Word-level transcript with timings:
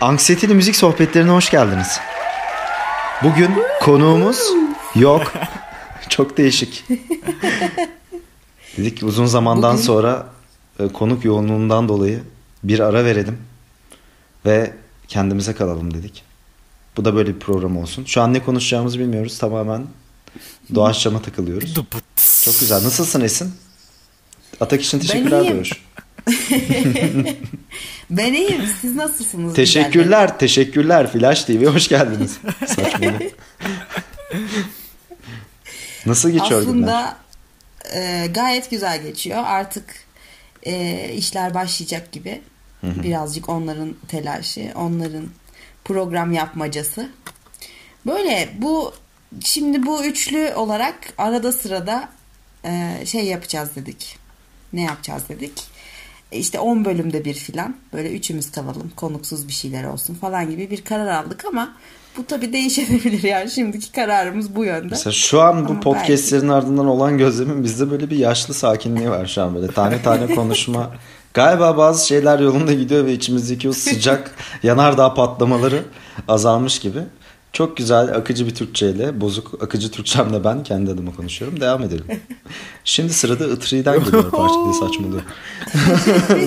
Anksiyeteli 0.00 0.54
müzik 0.54 0.76
sohbetlerine 0.76 1.30
hoş 1.30 1.50
geldiniz. 1.50 2.00
Bugün 3.22 3.50
konuğumuz 3.80 4.38
yok. 4.94 5.32
Çok 6.08 6.36
değişik. 6.36 6.84
Dedik 8.76 8.96
ki 8.98 9.06
uzun 9.06 9.26
zamandan 9.26 9.72
Bugün- 9.74 9.84
sonra 9.86 10.26
e, 10.80 10.88
konuk 10.88 11.24
yoğunluğundan 11.24 11.88
dolayı 11.88 12.20
bir 12.64 12.80
ara 12.80 13.04
verelim 13.04 13.38
ve 14.46 14.72
kendimize 15.08 15.54
kalalım 15.54 15.94
dedik. 15.94 16.22
Bu 16.96 17.04
da 17.04 17.14
böyle 17.14 17.34
bir 17.34 17.40
program 17.40 17.76
olsun. 17.76 18.04
Şu 18.04 18.22
an 18.22 18.34
ne 18.34 18.44
konuşacağımızı 18.44 18.98
bilmiyoruz. 18.98 19.38
Tamamen 19.38 19.86
doğaçlama 20.74 21.22
takılıyoruz. 21.22 21.74
Çok 22.44 22.60
güzel. 22.60 22.84
Nasılsın 22.84 23.20
Esin? 23.20 23.52
Atak 24.60 24.82
için 24.82 24.98
teşekkürler 24.98 25.40
iyiyim. 25.40 25.62
Ben 28.10 28.32
iyiyim. 28.32 28.62
Siz 28.80 28.96
nasılsınız? 28.96 29.54
Teşekkürler, 29.54 30.38
teşekkürler. 30.38 31.12
Flash 31.12 31.44
TV 31.44 31.66
hoş 31.66 31.88
geldiniz. 31.88 32.38
Saçmalık. 32.66 33.22
Nasıl 36.06 36.30
geçiyor 36.30 36.62
günler? 36.62 36.72
Aslında 36.72 37.16
e, 37.94 38.26
gayet 38.26 38.70
güzel 38.70 39.02
geçiyor. 39.02 39.42
Artık 39.46 39.84
e, 40.62 41.04
işler 41.14 41.54
başlayacak 41.54 42.12
gibi. 42.12 42.40
Birazcık 42.82 43.48
onların 43.48 43.94
telaşı, 44.08 44.72
onların 44.74 45.28
program 45.84 46.32
yapmacası. 46.32 47.08
Böyle 48.06 48.48
bu 48.58 48.94
şimdi 49.44 49.86
bu 49.86 50.04
üçlü 50.04 50.52
olarak 50.54 50.94
arada 51.18 51.52
sırada 51.52 52.08
e, 52.64 53.02
şey 53.06 53.24
yapacağız 53.24 53.68
dedik. 53.76 54.18
Ne 54.72 54.82
yapacağız 54.82 55.22
dedik? 55.28 55.52
İşte 56.32 56.58
10 56.58 56.84
bölümde 56.84 57.24
bir 57.24 57.34
filan 57.34 57.76
böyle 57.92 58.10
üçümüz 58.10 58.50
kalalım 58.50 58.92
konuksuz 58.96 59.48
bir 59.48 59.52
şeyler 59.52 59.84
olsun 59.84 60.14
falan 60.14 60.50
gibi 60.50 60.70
bir 60.70 60.84
karar 60.84 61.06
aldık 61.06 61.44
ama 61.44 61.76
bu 62.16 62.26
tabii 62.26 62.52
değişebilir 62.52 63.22
yani 63.28 63.50
şimdiki 63.50 63.92
kararımız 63.92 64.56
bu 64.56 64.64
yönde. 64.64 64.88
Mesela 64.90 65.12
şu 65.12 65.40
an 65.40 65.68
bu 65.68 65.72
Ama 65.72 65.80
podcastlerin 65.80 66.48
ardından 66.48 66.86
olan 66.86 67.18
gözlemim 67.18 67.64
bizde 67.64 67.90
böyle 67.90 68.10
bir 68.10 68.16
yaşlı 68.16 68.54
sakinliği 68.54 69.10
var 69.10 69.26
şu 69.26 69.42
an 69.42 69.54
böyle 69.54 69.68
tane 69.68 70.02
tane 70.02 70.26
konuşma. 70.34 70.90
Galiba 71.34 71.76
bazı 71.76 72.06
şeyler 72.06 72.38
yolunda 72.38 72.72
gidiyor 72.72 73.06
ve 73.06 73.12
içimizdeki 73.12 73.68
o 73.68 73.72
sıcak 73.72 74.34
yanardağ 74.62 75.14
patlamaları 75.14 75.82
azalmış 76.28 76.78
gibi. 76.78 77.00
Çok 77.58 77.76
güzel 77.76 78.16
akıcı 78.16 78.46
bir 78.46 78.54
Türkçeyle 78.54 79.20
bozuk 79.20 79.62
akıcı 79.62 79.90
Türkçemle 79.90 80.44
ben 80.44 80.62
kendi 80.62 80.90
adıma 80.90 81.14
konuşuyorum. 81.14 81.60
Devam 81.60 81.82
edelim. 81.82 82.04
Şimdi 82.84 83.12
sırada 83.12 83.46
Itri'den 83.46 84.04
geliyor 84.04 84.30
parça 84.30 84.54
diye 84.64 84.72
saçmalıyor. 84.72 85.22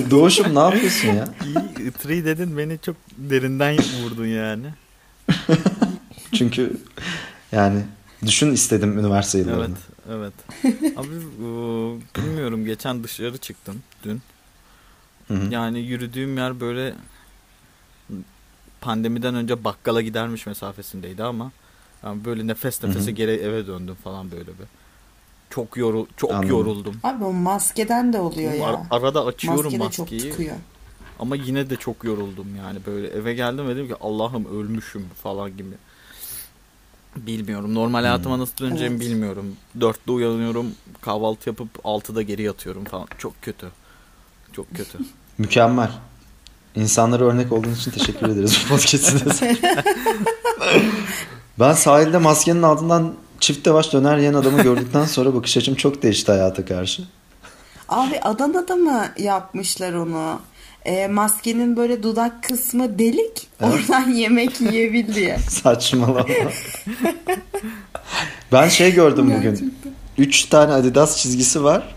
Doğuşum 0.11 0.55
ne 0.55 0.59
yapıyorsun 0.59 1.07
ya? 1.07 1.27
İyi 1.45 1.87
ıtri 1.87 2.25
dedin 2.25 2.57
beni 2.57 2.79
çok 2.85 2.95
derinden 3.17 3.77
vurdun 4.03 4.25
yani. 4.25 4.65
Çünkü 6.33 6.77
yani 7.51 7.81
düşün 8.25 8.51
istedim 8.51 8.99
üniversite 8.99 9.37
yıllarını. 9.37 9.75
Evet 10.09 10.33
evet. 10.63 10.97
Abi 10.97 11.09
bilmiyorum 12.17 12.65
geçen 12.65 13.03
dışarı 13.03 13.37
çıktım 13.37 13.83
dün. 14.03 14.21
Hı 15.27 15.33
hı. 15.33 15.53
Yani 15.53 15.79
yürüdüğüm 15.79 16.37
yer 16.37 16.59
böyle 16.59 16.93
pandemiden 18.81 19.35
önce 19.35 19.63
bakkala 19.63 20.01
gidermiş 20.01 20.45
mesafesindeydi 20.45 21.23
ama 21.23 21.51
yani 22.03 22.25
böyle 22.25 22.47
nefes 22.47 22.83
nefese 22.83 23.05
Hı 23.05 23.11
hı. 23.11 23.11
geri 23.11 23.31
eve 23.31 23.67
döndüm 23.67 23.95
falan 24.03 24.31
böyle 24.31 24.47
bir. 24.47 24.65
Çok 25.49 25.77
yorul 25.77 26.05
çok 26.17 26.31
Anladım. 26.31 26.49
yoruldum. 26.49 26.95
Abi 27.03 27.23
o 27.23 27.33
maskeden 27.33 28.13
de 28.13 28.19
oluyor 28.19 28.53
ya. 28.53 28.65
Ar- 28.67 28.79
arada 28.91 29.25
açıyorum 29.25 29.63
Maske 29.63 29.79
de 29.79 29.89
çok 29.91 29.99
maskeyi. 30.11 30.31
tıkıyor. 30.31 30.55
Ama 31.19 31.35
yine 31.35 31.69
de 31.69 31.75
çok 31.75 32.03
yoruldum 32.03 32.47
yani 32.57 32.79
böyle 32.85 33.07
eve 33.07 33.33
geldim 33.33 33.67
ve 33.67 33.75
dedim 33.75 33.87
ki 33.87 33.95
Allah'ım 34.01 34.45
ölmüşüm 34.59 35.05
falan 35.23 35.57
gibi. 35.57 35.75
Bilmiyorum. 37.15 37.75
Normal 37.75 37.99
hayatıma 38.01 38.39
nasıl 38.39 38.57
döneceğimi 38.57 38.95
Evet. 38.95 39.05
bilmiyorum. 39.05 39.55
Dörtte 39.81 40.11
uyanıyorum. 40.11 40.71
Kahvaltı 41.01 41.49
yapıp 41.49 41.69
altıda 41.83 42.21
geri 42.21 42.41
yatıyorum 42.41 42.83
falan. 42.83 43.07
Çok 43.17 43.41
kötü. 43.41 43.67
Çok 44.53 44.75
kötü. 44.75 44.97
Mükemmel. 45.37 45.91
İnsanlara 46.75 47.23
örnek 47.23 47.51
olduğun 47.51 47.73
için 47.73 47.91
teşekkür 47.91 48.29
ederiz 48.29 48.57
bu 48.63 48.69
podcast'inde. 48.75 49.57
ben 51.59 51.73
sahilde 51.73 52.17
maskenin 52.17 52.61
altından 52.61 53.13
çift 53.39 53.67
yavaş 53.67 53.93
döner 53.93 54.17
yiyen 54.17 54.33
adamı 54.33 54.63
gördükten 54.63 55.05
sonra 55.05 55.33
bakış 55.33 55.57
açım 55.57 55.75
çok 55.75 56.03
değişti 56.03 56.31
hayata 56.31 56.65
karşı. 56.65 57.03
Abi 57.89 58.19
Adana'da 58.19 58.75
mı 58.75 59.05
yapmışlar 59.17 59.93
onu? 59.93 60.39
E, 60.85 61.07
maskenin 61.07 61.77
böyle 61.77 62.03
dudak 62.03 62.43
kısmı 62.43 62.99
delik. 62.99 63.47
Evet. 63.61 63.73
Oradan 63.73 64.09
yemek 64.13 64.61
yiyebil 64.61 65.15
diye. 65.15 65.37
Saçmalama. 65.37 66.25
ben 68.51 68.69
şey 68.69 68.93
gördüm 68.93 69.25
bugün. 69.25 69.41
Gerçekten. 69.41 69.91
Üç 70.17 70.45
tane 70.45 70.73
Adidas 70.73 71.17
çizgisi 71.17 71.63
var. 71.63 71.95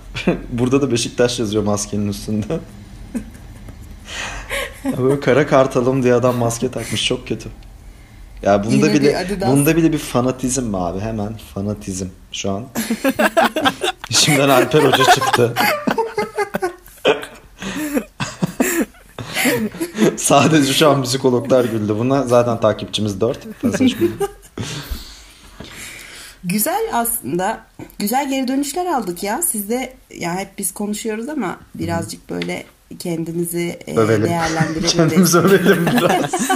Burada 0.53 0.83
da 0.83 0.93
Beşiktaş 0.93 1.39
yazıyor 1.39 1.65
maskenin 1.65 2.09
üstünde. 2.09 2.61
Böyle 4.99 5.21
kara 5.21 5.47
kartalım 5.47 6.03
diye 6.03 6.15
adam 6.15 6.37
maske 6.37 6.71
takmış 6.71 7.05
çok 7.05 7.29
kötü. 7.29 7.49
Ya 8.43 8.65
bunda 8.65 8.75
Yine 8.75 8.95
bile 8.95 9.27
bunda 9.47 9.77
bile 9.77 9.93
bir 9.93 9.99
fanatizm 9.99 10.63
mi 10.63 10.77
abi? 10.77 11.01
Hemen 11.01 11.33
fanatizm 11.55 12.07
şu 12.33 12.51
an. 12.51 12.65
İçimden 14.11 14.49
Alper 14.49 14.83
Hoca 14.83 15.05
çıktı. 15.05 15.55
Sadece 20.17 20.73
şu 20.73 20.89
an 20.89 21.03
psikologlar 21.03 21.65
güldü. 21.65 21.97
Buna 21.99 22.23
zaten 22.23 22.61
takipçimiz 22.61 23.21
4. 23.21 23.39
Güzel 26.45 26.91
aslında. 26.93 27.61
Güzel 27.99 28.29
geri 28.31 28.49
dönüşler 28.49 28.87
aldık 28.87 29.23
ya. 29.23 29.43
Siz 29.43 29.69
de 29.69 29.93
ya 30.17 30.35
hep 30.35 30.59
biz 30.59 30.75
konuşuyoruz 30.75 31.29
ama 31.29 31.59
birazcık 31.75 32.31
böyle 32.31 32.65
kendinizi 32.99 33.79
e, 33.87 33.97
Övelim. 33.97 34.25
değerlendirebiliriz. 34.25 34.93
Kendimizi 34.97 35.39
övelim 35.39 35.87
biraz. 35.87 36.49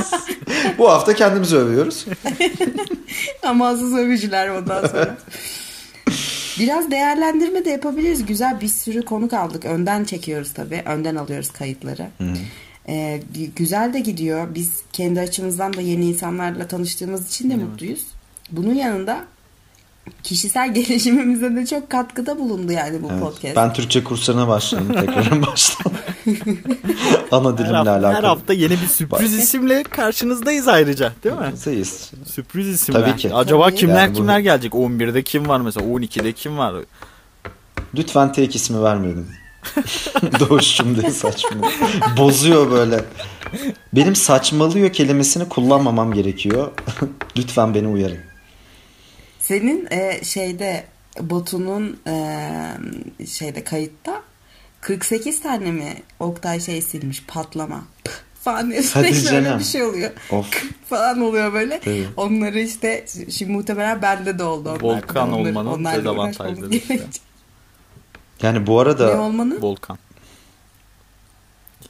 Bu 0.78 0.88
hafta 0.90 1.14
kendimizi 1.14 1.56
övüyoruz. 1.56 2.06
Amansız 3.42 3.94
övücüler 3.94 4.48
ondan 4.48 4.86
sonra. 4.86 5.16
Biraz 6.58 6.90
değerlendirme 6.90 7.64
de 7.64 7.70
yapabiliriz. 7.70 8.26
Güzel 8.26 8.60
bir 8.60 8.68
sürü 8.68 9.02
konuk 9.04 9.32
aldık. 9.32 9.64
Önden 9.64 10.04
çekiyoruz 10.04 10.52
tabii. 10.54 10.82
Önden 10.86 11.16
alıyoruz 11.16 11.50
kayıtları. 11.50 12.06
Ee, 12.88 13.20
gü- 13.34 13.50
güzel 13.56 13.92
de 13.92 14.00
gidiyor. 14.00 14.54
Biz 14.54 14.70
kendi 14.92 15.20
açımızdan 15.20 15.76
da 15.76 15.80
yeni 15.80 16.06
insanlarla 16.08 16.66
tanıştığımız 16.68 17.28
için 17.28 17.50
de 17.50 17.56
mutluyuz. 17.56 18.06
Bunun 18.50 18.74
yanında 18.74 19.24
kişisel 20.22 20.74
gelişimimize 20.74 21.56
de 21.56 21.66
çok 21.66 21.90
katkıda 21.90 22.38
bulundu 22.38 22.72
yani 22.72 23.02
bu 23.02 23.08
Evet. 23.12 23.20
podcast. 23.22 23.56
Ben 23.56 23.72
Türkçe 23.72 24.04
kurslarına 24.04 24.48
başladım. 24.48 24.86
Tekrar 25.00 25.46
başladım. 25.46 25.92
Ana 27.32 27.50
Her 27.52 27.58
dilimle 27.58 27.76
hafta, 27.76 27.92
her 27.94 27.98
alakalı. 28.02 28.26
hafta 28.26 28.52
yeni 28.52 28.70
bir 28.72 28.86
sürpriz 28.86 29.34
isimle 29.34 29.82
karşınızdayız 29.82 30.68
ayrıca 30.68 31.12
değil 31.24 31.34
mi? 31.34 31.56
Sayız. 31.56 32.10
Sürpriz 32.26 32.68
isimler. 32.68 33.00
Tabii 33.00 33.16
ki. 33.16 33.34
Acaba 33.34 33.64
Tabii. 33.64 33.74
kimler 33.76 34.00
Yani 34.02 34.12
bu- 34.12 34.16
kimler 34.16 34.38
gelecek? 34.38 34.72
11'de 34.72 35.22
kim 35.22 35.48
var 35.48 35.60
mesela? 35.60 35.86
12'de 35.86 36.32
kim 36.32 36.58
var? 36.58 36.74
Lütfen 37.94 38.32
tek 38.32 38.56
ismi 38.56 38.82
vermeyelim. 38.82 39.26
Doğuşçum 40.40 41.00
diye 41.00 41.10
saçma. 41.10 41.68
Bozuyor 42.16 42.70
böyle. 42.70 43.04
Benim 43.94 44.16
saçmalıyor 44.16 44.92
kelimesini 44.92 45.48
kullanmamam 45.48 46.12
gerekiyor. 46.12 46.68
Lütfen 47.36 47.74
beni 47.74 47.88
uyarın. 47.88 48.18
Senin 49.48 49.88
e, 49.90 50.24
şeyde 50.24 50.84
Batu'nun 51.20 52.00
e, 52.06 53.26
şeyde 53.26 53.64
kayıtta 53.64 54.22
48 54.80 55.42
tane 55.42 55.70
mi 55.70 56.02
Oktay 56.20 56.60
şey 56.60 56.82
silmiş 56.82 57.24
patlama 57.26 57.84
falan 58.44 58.70
diye 58.70 58.82
Hadi 58.92 59.14
sürekli 59.14 59.36
öyle 59.36 59.58
bir 59.58 59.64
şey 59.64 59.82
oluyor. 59.82 60.10
Of. 60.30 60.46
falan 60.88 61.20
oluyor 61.20 61.52
böyle. 61.52 61.80
Tabii. 61.80 62.06
Onları 62.16 62.60
işte 62.60 63.06
şimdi 63.30 63.52
muhtemelen 63.52 64.02
bende 64.02 64.38
de 64.38 64.44
oldu. 64.44 64.68
onlar. 64.70 64.82
Volkan 64.82 65.32
Onları- 65.32 65.48
olmanın 65.48 65.70
onlarla 65.70 65.98
dezavantajları 65.98 66.74
işte. 66.74 67.00
Yani 68.42 68.66
bu 68.66 68.76
Ne 68.76 68.80
arada 68.80 69.20
olmanın? 69.20 69.58
Volkan. 69.62 69.98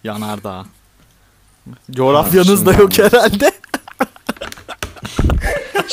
Yanardağ. 0.05 0.67
Coğrafyanız 1.91 2.67
da 2.67 2.73
yok 2.73 2.99
herhalde. 2.99 3.51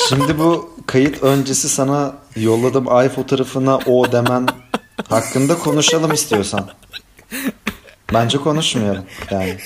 şimdi 0.09 0.39
bu 0.39 0.74
kayıt 0.95 1.23
öncesi 1.23 1.69
sana 1.69 2.13
yolladığım 2.35 2.93
ay 2.95 3.09
fotoğrafına 3.09 3.77
o 3.77 4.11
demen 4.11 4.47
hakkında 5.09 5.57
konuşalım 5.57 6.13
istiyorsan. 6.13 6.69
Bence 8.13 8.37
konuşmayalım 8.37 9.03
yani. 9.31 9.57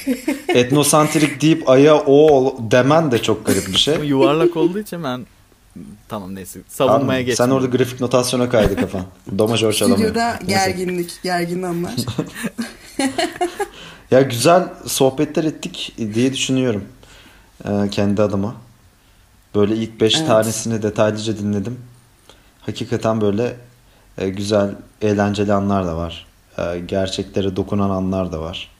Etnosantrik 0.47 1.41
deyip 1.41 1.69
aya 1.69 1.95
o 1.95 2.55
demen 2.71 3.11
de 3.11 3.21
çok 3.21 3.45
garip 3.45 3.67
bir 3.67 3.77
şey. 3.77 3.95
Yuvarlak 3.95 4.57
olduğu 4.57 4.79
için 4.79 5.03
ben 5.03 5.25
tamam 6.07 6.35
neyse 6.35 6.59
savunmaya 6.67 7.21
geçtim. 7.21 7.45
Sen 7.45 7.51
orada 7.51 7.67
grafik 7.67 8.01
notasyona 8.01 8.49
kaydı 8.49 8.75
kafan. 8.75 9.03
Domajör 9.37 9.73
çalamıyor. 9.73 10.09
Stüdyoda 10.09 10.39
gerginlik, 10.47 11.19
gergin 11.23 11.63
anlar. 11.63 11.93
Ya 14.11 14.21
güzel 14.21 14.63
sohbetler 14.85 15.43
ettik 15.43 15.95
diye 16.13 16.33
düşünüyorum. 16.33 16.83
e, 17.65 17.89
kendi 17.91 18.21
adıma. 18.21 18.55
Böyle 19.56 19.75
ilk 19.75 20.01
5 20.01 20.16
Evet. 20.18 20.28
tanesini 20.28 20.81
detaylıca 20.81 21.38
dinledim. 21.38 21.80
Hakikaten 22.62 23.22
böyle 23.22 23.56
e, 24.18 24.30
güzel, 24.30 24.69
eğlenceli 25.01 25.54
anlar 25.54 25.86
da 25.88 25.98
var. 25.98 26.28
E, 26.57 26.80
gerçeklere 26.80 27.56
dokunan 27.56 27.90
anlar 27.90 28.31
da 28.31 28.42
var. 28.42 28.72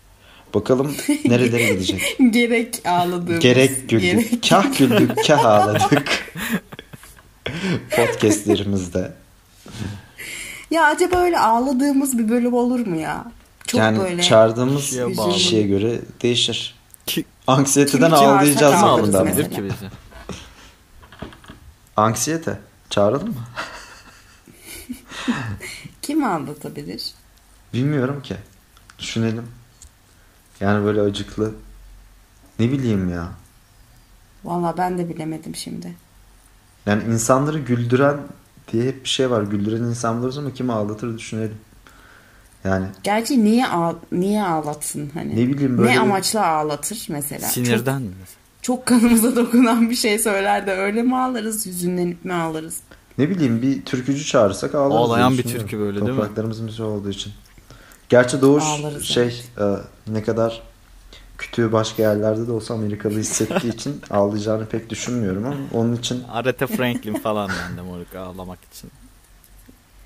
Bakalım 0.54 0.96
nerelere 1.26 1.74
gidecek. 1.74 2.18
Gerek 2.32 2.82
ağladığımız. 2.88 3.40
Gerek 3.40 3.90
güldük, 3.90 4.32
gerek- 4.32 4.50
kah 4.50 4.78
güldük, 4.78 5.26
kah 5.28 5.46
ağladık. 5.46 6.34
Podcastlerimizde. 7.96 9.12
Ya 10.72 10.84
acaba 10.86 11.18
öyle 11.18 11.40
ağladığımız 11.40 12.18
bir 12.18 12.30
bölüm 12.30 12.54
olur 12.54 12.88
mu 12.88 12.96
ya? 13.00 13.26
Çok 13.68 13.80
yani 13.80 14.00
böyle. 14.00 14.22
çağırdığımız 14.24 14.82
Kişiye 14.86 15.08
kişiye 15.34 15.64
göre 15.64 16.00
değişir. 16.22 16.76
Ki, 17.06 17.26
Anksiyeteden 17.48 18.12
ağlayacağız 18.12 18.76
kim 18.80 18.88
yakında. 18.88 19.06
mesela. 19.06 19.22
alabilir 19.24 19.52
ki 19.56 19.64
bizi? 19.64 19.90
Anksiyete. 22.00 22.60
Çağıralım 22.90 23.28
mı? 23.28 23.34
Kim 26.02 26.24
anlatabilir? 26.24 27.14
Bilmiyorum 27.74 28.22
ki. 28.22 28.36
Düşünelim. 29.00 29.48
Yani 30.60 30.86
böyle 30.86 31.02
acıklı. 31.02 31.54
Ne 32.60 32.72
bileyim 32.72 33.10
ya. 33.10 33.30
Valla 34.44 34.78
ben 34.78 34.98
de 34.98 35.10
bilemedim 35.10 35.56
şimdi. 35.56 35.96
Yani 36.86 37.04
insanları 37.04 37.60
güldüren 37.60 38.18
diye 38.72 38.84
hep 38.88 39.04
bir 39.04 39.10
şey 39.10 39.32
var. 39.32 39.44
Güldüren 39.44 39.84
insan 39.84 40.20
buluruz 40.20 40.38
ama 40.38 40.54
kimi 40.54 40.74
ağlatır 40.74 41.18
düşünelim. 41.18 41.58
Yani 42.64 42.86
Gerçi 43.04 43.44
niye 43.44 43.68
ağ 43.68 43.96
niye 44.12 44.44
ağlatsın 44.44 45.12
hani? 45.14 45.32
Ne 45.36 45.48
bileyim 45.48 45.78
böyle- 45.78 45.92
Ne 45.96 46.00
amaçla 46.00 46.46
ağlatır 46.48 47.06
mesela? 47.10 47.40
Çok, 47.42 47.50
Sinirden 47.50 48.02
mi? 48.02 48.12
Çok 48.70 48.86
kanımıza 48.86 49.36
dokunan 49.36 49.90
bir 49.90 49.96
şey 49.96 50.20
söyler 50.20 50.68
de 50.68 50.72
öyle 50.72 51.04
mi 51.04 51.18
ağlarız? 51.18 51.66
Hüzünlenip 51.66 52.26
mi 52.26 52.34
ağlarız? 52.34 52.78
ne 53.18 53.30
bileyim 53.30 53.62
bir 53.62 53.86
türkücü 53.86 54.26
çağırsak 54.26 54.76
ağlarız. 54.76 54.96
Ağlayan 54.96 55.38
bir 55.38 55.44
türkü 55.44 55.80
böyle 55.80 56.02
değil 56.02 56.12
mi? 56.12 56.18
Topraklarımız 56.18 56.60
müziği 56.60 56.88
olduğu 56.88 57.10
için. 57.10 57.34
Gerçi 58.10 58.42
Doğuş 58.42 58.64
Ağlarız 58.64 59.04
şey 59.04 59.44
e, 59.60 59.64
ne 60.08 60.24
kadar 60.24 60.62
kütüğü 61.38 61.72
başka 61.72 62.02
yerlerde 62.02 62.48
de 62.48 62.52
olsa 62.52 62.74
Amerikalı 62.74 63.14
hissettiği 63.14 63.74
için 63.74 64.02
ağlayacağını 64.10 64.66
pek 64.66 64.90
düşünmüyorum 64.90 65.46
ama 65.46 65.56
onun 65.74 65.96
için 65.96 66.24
Aretha 66.32 66.68
Franklin 66.78 67.14
falan 67.14 67.50
ben 67.70 67.78
de 67.78 67.82
moruk 67.82 68.16
ağlamak 68.16 68.60
için. 68.74 68.92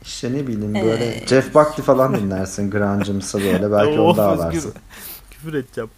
işte 0.03 0.33
ne 0.33 0.47
bileyim 0.47 0.73
böyle 0.73 1.05
Ee. 1.05 1.27
Jeff 1.27 1.55
Buckley 1.55 1.85
falan 1.85 2.15
dinlersin 2.15 2.71
grunge'ımsı 2.71 3.39
böyle 3.39 3.71
belki 3.71 3.99
onu 3.99 4.17
da 4.17 4.31
Of, 4.31 4.39
ağlarsın. 4.39 4.57
özgür. 4.57 4.73
Küfür 5.31 5.53
edeceğim. 5.53 5.89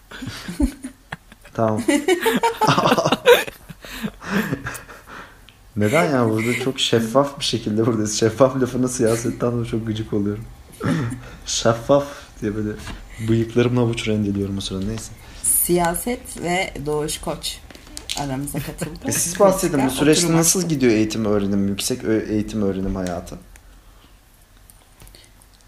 Tamam. 1.56 1.81
Neden 5.78 6.12
ya 6.12 6.30
burada 6.30 6.54
çok 6.54 6.80
şeffaf 6.80 7.40
bir 7.40 7.46
şekilde 7.46 7.86
buradayız. 7.86 8.19
Şeffaf 8.19 8.62
lafına 8.62 8.88
siyasetten 8.88 9.63
de 9.63 9.68
çok 9.68 9.88
gıcık 9.88 10.13
oluyorum. 10.13 10.44
şeffaf 11.46 12.06
diye 12.42 12.56
böyle 12.56 12.69
bıyıklarımla 13.28 13.81
avuç 13.81 14.07
rendeliyorum 14.07 14.57
o 14.57 14.62
sırada 14.62 14.86
neyse. 14.86 15.12
Siyaset 15.44 16.44
ve 16.44 16.74
Doğuş 16.86 17.18
Koç 17.18 17.60
aramıza 18.19 18.60
katıldı. 18.60 19.00
E 19.06 19.12
siz 19.12 19.40
bahsedin 19.40 19.86
bu 19.86 19.90
süreçte 19.90 20.31
nasıl 20.31 20.69
gidiyor 20.69 20.94
eğitim 20.94 21.25
öğrenim, 21.25 21.68
yüksek 21.68 22.00
eğitim 22.30 22.62
öğrenim 22.62 22.96
hayatı? 22.96 23.36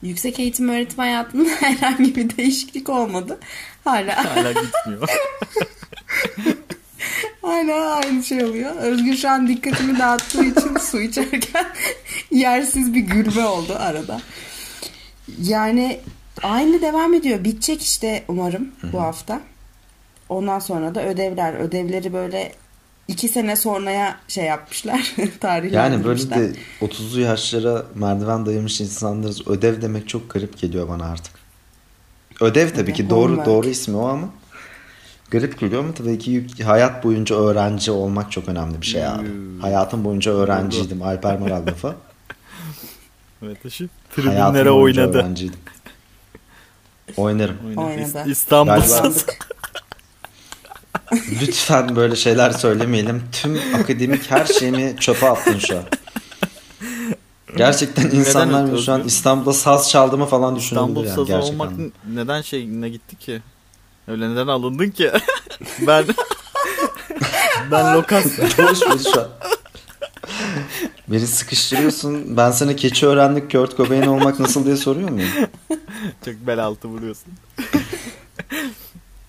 Yüksek 0.01 0.39
eğitim 0.39 0.69
öğretim 0.69 0.97
hayatında 0.97 1.49
herhangi 1.59 2.15
bir 2.15 2.37
değişiklik 2.37 2.89
olmadı. 2.89 3.39
Hala 3.83 4.35
Hala 4.35 4.51
gitmiyor. 4.51 5.09
hala 7.41 7.95
aynı 7.95 8.23
şey 8.23 8.43
oluyor. 8.43 8.75
Özgür 8.75 9.15
şu 9.15 9.29
an 9.29 9.47
dikkatimi 9.47 9.99
dağıttığı 9.99 10.43
için 10.45 10.77
su 10.81 11.01
içerken 11.01 11.67
yersiz 12.31 12.93
bir 12.93 12.99
gülme 12.99 13.45
oldu 13.45 13.75
arada. 13.79 14.21
Yani 15.41 15.99
aynı 16.43 16.81
devam 16.81 17.13
ediyor. 17.13 17.43
Bitecek 17.43 17.81
işte 17.81 18.23
umarım 18.27 18.71
bu 18.93 19.01
hafta. 19.01 19.41
Ondan 20.29 20.59
sonra 20.59 20.95
da 20.95 21.05
ödevler. 21.05 21.53
Ödevleri 21.53 22.13
böyle 22.13 22.51
iki 23.07 23.27
sene 23.27 23.55
sonraya 23.55 24.17
şey 24.27 24.45
yapmışlar. 24.45 25.15
Yani 25.71 26.03
böyle 26.05 26.29
de 26.29 26.53
30'lu 26.81 27.19
yaşlara 27.19 27.85
merdiven 27.95 28.45
dayamış 28.45 28.81
insanlarız. 28.81 29.47
Ödev 29.47 29.81
demek 29.81 30.09
çok 30.09 30.29
garip 30.29 30.57
geliyor 30.57 30.89
bana 30.89 31.05
artık. 31.05 31.33
Ödev 32.41 32.69
tabii 32.69 32.93
ki 32.93 33.03
Ödev, 33.03 33.09
doğru 33.09 33.23
homework. 33.31 33.45
doğru 33.47 33.67
ismi 33.69 33.97
o 33.97 34.07
ama 34.07 34.29
garip 35.31 35.59
geliyor 35.59 35.83
ama 35.83 35.93
tabii 35.93 36.19
ki 36.19 36.47
hayat 36.63 37.03
boyunca 37.03 37.35
öğrenci 37.35 37.91
olmak 37.91 38.31
çok 38.31 38.49
önemli 38.49 38.81
bir 38.81 38.85
şey 38.85 39.07
abi. 39.07 39.27
Hayatım 39.61 40.03
boyunca 40.05 40.31
öğrenciydim. 40.31 41.01
Alper 41.01 41.39
Maral 41.39 41.67
lafı. 41.67 41.95
Evet 43.43 43.57
Hayatım 43.65 43.89
tribünlere 44.15 44.71
oynadı. 44.71 45.17
öğrenciydim. 45.17 45.59
Oynarım. 47.17 47.57
Oynadı. 47.77 48.01
İst- 48.01 48.27
İstanbul 48.31 48.71
Galiba- 48.71 48.81
Saz. 48.87 49.25
Lütfen 51.41 51.95
böyle 51.95 52.15
şeyler 52.15 52.51
söylemeyelim. 52.51 53.23
Tüm 53.31 53.59
akademik 53.75 54.31
her 54.31 54.45
şeyimi 54.45 54.95
çöpe 54.99 55.29
attın 55.29 55.59
şu 55.59 55.77
an. 55.77 55.83
Gerçekten 57.57 58.09
insanlar 58.09 58.65
Neden 58.65 58.77
şu 58.77 58.91
an? 58.91 59.03
İstanbul'da 59.03 59.53
saz 59.53 59.89
çaldığımı 59.89 60.25
falan 60.25 60.55
düşünebilir 60.55 60.81
İstanbul 60.81 61.05
yani 61.05 61.15
Sazı 61.15 61.27
gerçekten. 61.27 61.53
olmak 61.53 61.93
neden 62.13 62.41
şeyine 62.41 62.89
gitti 62.89 63.15
ki? 63.15 63.41
Öyle 64.07 64.29
neden 64.29 64.47
alındın 64.47 64.89
ki? 64.89 65.11
ben 65.87 66.05
ben 67.71 67.95
lokasyon. 67.95 68.49
Boş 68.57 68.79
şu 69.13 69.21
an. 69.21 69.27
Beni 71.07 71.27
sıkıştırıyorsun. 71.27 72.37
Ben 72.37 72.51
sana 72.51 72.75
keçi 72.75 73.07
öğrendik 73.07 73.51
Kurt 73.51 73.77
Cobain 73.77 74.01
olmak 74.07 74.39
nasıl 74.39 74.65
diye 74.65 74.75
soruyor 74.75 75.09
muyum? 75.09 75.29
Çok 76.25 76.33
bel 76.47 76.63
altı 76.63 76.87
vuruyorsun. 76.87 77.33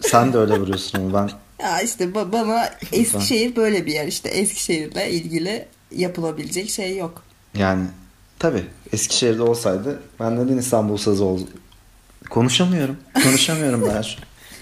Sen 0.01 0.33
de 0.33 0.39
öyle 0.39 0.61
vuruyorsun 0.61 0.99
ama 0.99 1.15
ben 1.15 1.31
Ya 1.63 1.81
işte 1.81 2.05
ba- 2.05 2.33
bana 2.33 2.71
Eskişehir 2.93 3.57
böyle 3.57 3.87
bir 3.87 3.93
yer 3.93 4.07
işte 4.07 4.29
Eskişehir'le 4.29 5.11
ilgili 5.11 5.65
yapılabilecek 5.97 6.71
şey 6.71 6.97
yok. 6.97 7.23
yani 7.59 7.85
tabi 8.39 8.65
Eskişehir'de 8.93 9.43
olsaydı 9.43 10.03
ben 10.21 10.37
neden 10.37 10.59
İstanbul 10.59 10.97
sazı 10.97 11.25
ol 11.25 11.41
Konuşamıyorum. 12.31 12.97
Konuşamıyorum 13.23 13.91
ben 13.95 14.03
şu. 14.03 14.17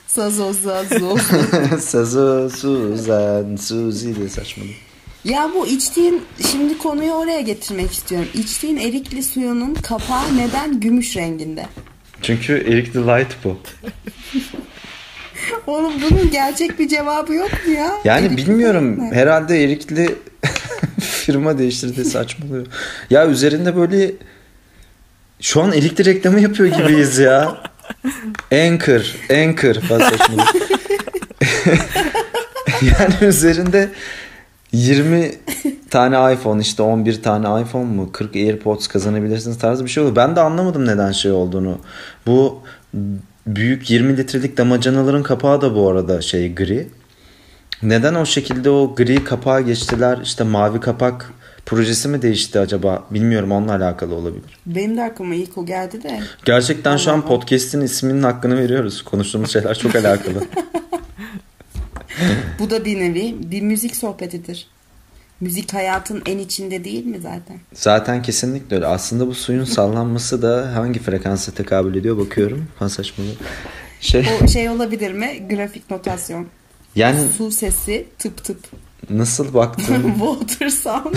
Sazo 0.06 0.52
sazo. 0.52 1.16
Sazı 1.80 2.50
Suzan 2.56 3.56
Suzi 3.56 4.16
diye 4.16 4.28
saçmalıyorum. 4.28 4.80
ya 5.24 5.50
bu 5.54 5.66
içtiğin 5.66 6.22
şimdi 6.52 6.78
konuyu 6.78 7.12
oraya 7.12 7.40
getirmek 7.40 7.92
istiyorum. 7.92 8.28
İçtiğin 8.34 8.76
erikli 8.76 9.22
suyunun 9.22 9.74
kapağı 9.74 10.36
neden 10.36 10.80
gümüş 10.80 11.16
renginde? 11.16 11.66
Çünkü 12.22 12.64
the 12.92 12.98
Light 12.98 13.36
bu. 13.44 13.58
Oğlum 15.66 15.92
bunun 16.02 16.30
gerçek 16.30 16.78
bir 16.78 16.88
cevabı 16.88 17.34
yok 17.34 17.50
mu 17.66 17.72
ya? 17.72 17.92
Yani 18.04 18.26
Erikli 18.26 18.36
bilmiyorum. 18.36 18.98
ne? 18.98 19.16
Herhalde 19.16 19.64
Erikli 19.64 20.14
firma 21.00 21.58
değiştirdi 21.58 22.04
saçmalıyor. 22.04 22.66
Ya 23.10 23.26
üzerinde 23.26 23.76
böyle 23.76 24.12
şu 25.40 25.62
an 25.62 25.72
Erikli 25.72 26.04
reklamı 26.04 26.40
yapıyor 26.40 26.76
gibiyiz 26.76 27.18
ya. 27.18 27.56
Anchor, 28.52 29.14
Anchor 29.30 29.74
falan 29.74 30.10
saçmalıyor. 30.10 30.48
yani 32.82 33.14
üzerinde 33.22 33.90
20 34.72 35.30
tane 35.90 36.32
iPhone 36.34 36.60
işte 36.62 36.82
11 36.82 37.22
tane 37.22 37.62
iPhone 37.62 37.84
mu 37.84 38.12
40 38.12 38.36
AirPods 38.36 38.86
kazanabilirsiniz 38.86 39.58
tarzı 39.58 39.84
bir 39.84 39.90
şey 39.90 40.02
oldu. 40.02 40.16
Ben 40.16 40.36
de 40.36 40.40
anlamadım 40.40 40.86
neden 40.86 41.12
şey 41.12 41.30
olduğunu. 41.30 41.78
Bu 42.26 42.62
büyük 43.46 43.90
20 43.90 44.16
litrelik 44.16 44.56
damacanaların 44.56 45.22
kapağı 45.22 45.60
da 45.60 45.74
bu 45.74 45.90
arada 45.90 46.22
şey 46.22 46.54
gri. 46.54 46.88
Neden 47.82 48.14
o 48.14 48.26
şekilde 48.26 48.70
o 48.70 48.94
gri 48.94 49.24
kapağa 49.24 49.60
geçtiler? 49.60 50.18
İşte 50.22 50.44
mavi 50.44 50.80
kapak 50.80 51.32
projesi 51.66 52.08
mi 52.08 52.22
değişti 52.22 52.60
acaba? 52.60 53.04
Bilmiyorum 53.10 53.52
onunla 53.52 53.74
alakalı 53.74 54.14
olabilir. 54.14 54.58
Benim 54.66 54.96
de 54.96 55.02
aklıma 55.02 55.34
ilk 55.34 55.58
o 55.58 55.66
geldi 55.66 56.02
de. 56.02 56.20
Gerçekten 56.44 56.96
şu 56.96 57.10
an 57.10 57.18
Allah. 57.18 57.26
podcast'in 57.26 57.80
isminin 57.80 58.22
hakkını 58.22 58.58
veriyoruz. 58.58 59.02
Konuştuğumuz 59.02 59.52
şeyler 59.52 59.78
çok 59.78 59.96
alakalı. 59.96 60.44
Bu 62.58 62.70
da 62.70 62.84
bir 62.84 63.00
nevi 63.00 63.36
bir 63.50 63.62
müzik 63.62 63.96
sohbetidir. 63.96 64.68
Müzik 65.40 65.74
hayatın 65.74 66.22
en 66.26 66.38
içinde 66.38 66.84
değil 66.84 67.04
mi 67.06 67.18
zaten? 67.22 67.60
Zaten 67.74 68.22
kesinlikle 68.22 68.76
öyle. 68.76 68.86
Aslında 68.86 69.26
bu 69.26 69.34
suyun 69.34 69.64
sallanması 69.64 70.42
da 70.42 70.72
hangi 70.76 71.00
frekansa 71.00 71.52
tekabül 71.52 71.94
ediyor 71.94 72.18
bakıyorum. 72.18 72.68
Ha 72.78 72.88
saçmalı. 72.88 73.28
Şey 74.00 74.26
O 74.44 74.48
şey 74.48 74.68
olabilir 74.68 75.12
mi? 75.12 75.46
Grafik 75.50 75.90
notasyon. 75.90 76.46
yani 76.96 77.28
Su 77.36 77.50
sesi 77.50 78.06
tıp 78.18 78.44
tıp. 78.44 78.58
nasıl 79.10 79.54
baktın 79.54 80.12
Water 80.18 80.68
sound. 80.68 81.16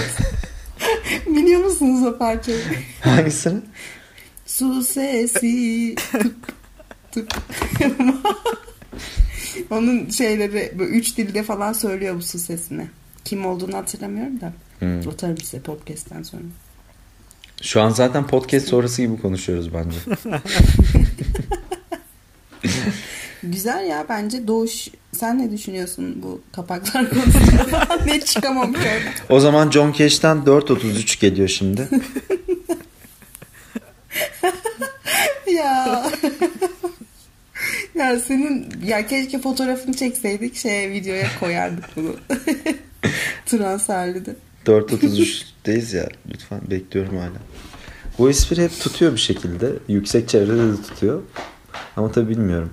Biliyor 1.28 1.64
musunuz 1.64 2.04
o 2.08 2.18
parçayı? 2.18 2.62
hangisini? 3.02 3.60
Su 4.46 4.84
sesi 4.84 5.96
tıp 6.12 6.36
tıp. 7.12 7.34
Onun 9.72 10.10
şeyleri 10.10 10.72
üç 10.80 11.18
dilde 11.18 11.44
falan 11.44 11.74
söylüyor 11.74 12.16
bu 12.16 12.22
su 12.22 12.40
sesini. 12.40 12.88
Kim 13.30 13.46
olduğunu 13.46 13.78
hatırlamıyorum 13.78 14.42
da. 14.42 14.54
Hmm. 14.80 15.10
Atarım 15.10 15.38
size 15.38 15.60
podcast'ten 15.60 16.24
sonra. 16.24 16.44
Şu 17.62 17.82
an 17.82 17.90
zaten 17.90 18.28
podcast 18.28 18.68
sonrası 18.68 19.02
gibi 19.02 19.22
konuşuyoruz 19.22 19.74
bence. 19.74 19.98
Güzel 23.44 23.86
ya 23.88 24.06
bence 24.10 24.48
Doğuş 24.48 24.88
sen 25.12 25.40
ne 25.40 25.52
düşünüyorsun 25.52 26.24
bu 26.24 26.42
kapaklar 26.52 27.10
konusunda? 27.10 28.00
ne 28.06 28.22
çıkamamış 28.22 28.80
orada. 28.80 29.36
O 29.36 29.40
zaman 29.40 29.72
John 29.72 29.92
Cash'ten 29.92 30.38
4.33 30.38 31.22
geliyor 31.22 31.48
şimdi. 31.48 31.88
ya. 35.56 36.06
ya 37.96 38.20
senin 38.20 38.70
ya 38.86 39.08
keşke 39.08 39.40
fotoğrafını 39.40 39.96
çekseydik 39.96 40.56
şey 40.56 40.90
videoya 40.90 41.28
koyardık 41.40 41.86
bunu. 41.96 42.16
Transferli 43.46 44.26
de. 44.26 44.36
4.33'teyiz 44.66 45.98
ya. 45.98 46.10
Lütfen 46.34 46.62
bekliyorum 46.72 47.18
hala. 47.18 47.40
Bu 48.20 48.30
espri 48.30 48.64
hep 48.64 48.80
tutuyor 48.80 49.14
bir 49.14 49.18
şekilde. 49.18 49.74
Yüksek 49.88 50.30
çevrede 50.30 50.72
de 50.72 50.82
tutuyor. 50.82 51.22
Ama 51.96 52.12
tabii 52.12 52.30
bilmiyorum. 52.30 52.70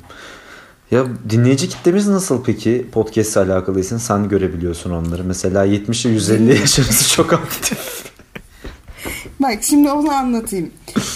Ya 0.90 1.06
dinleyici 1.30 1.68
kitlemiz 1.68 2.08
nasıl 2.08 2.44
peki 2.44 2.86
podcast 2.92 3.36
ile 3.36 3.40
alakalıysın? 3.40 3.98
Sen 3.98 4.28
görebiliyorsun 4.28 4.90
onları. 4.90 5.24
Mesela 5.24 5.66
70'e 5.66 6.12
150 6.12 6.60
yaşarısı 6.60 7.14
çok 7.14 7.32
aktif. 7.32 8.06
Bak 9.40 9.58
şimdi 9.62 9.90
onu 9.90 10.12
anlatayım. 10.12 10.70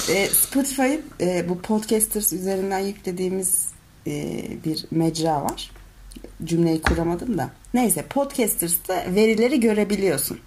E, 0.09 0.27
Spotify'ın 0.27 1.03
e, 1.21 1.49
bu 1.49 1.59
podcasters 1.59 2.33
üzerinden 2.33 2.79
yüklediğimiz 2.79 3.69
e, 4.07 4.43
bir 4.65 4.85
mecra 4.91 5.45
var. 5.45 5.71
Cümleyi 6.45 6.83
kuramadım 6.83 7.39
da. 7.39 7.51
Neyse 7.75 8.03
podcasters'ta 8.03 9.05
verileri 9.15 9.61
görebiliyorsun. 9.61 10.39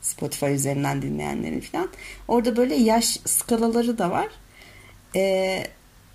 Spotify 0.00 0.46
üzerinden 0.46 1.02
dinleyenlerin 1.02 1.60
falan. 1.60 1.88
Orada 2.28 2.56
böyle 2.56 2.74
yaş 2.74 3.18
skalaları 3.24 3.98
da 3.98 4.10
var. 4.10 4.28
E, 5.16 5.66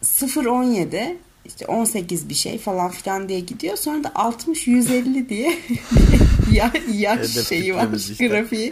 0-17 0.03 1.15
işte 1.45 1.65
18 1.65 2.29
bir 2.29 2.33
şey 2.33 2.57
falan 2.57 2.91
filan 2.91 3.29
diye 3.29 3.39
gidiyor. 3.39 3.77
Sonra 3.77 4.03
da 4.03 4.07
60-150 4.07 5.29
diye 5.29 5.59
ya, 6.51 6.71
yaş 6.93 7.19
Hedef 7.19 7.47
şeyi 7.47 7.75
var 7.75 7.87
işte. 7.95 8.27
grafiği. 8.27 8.71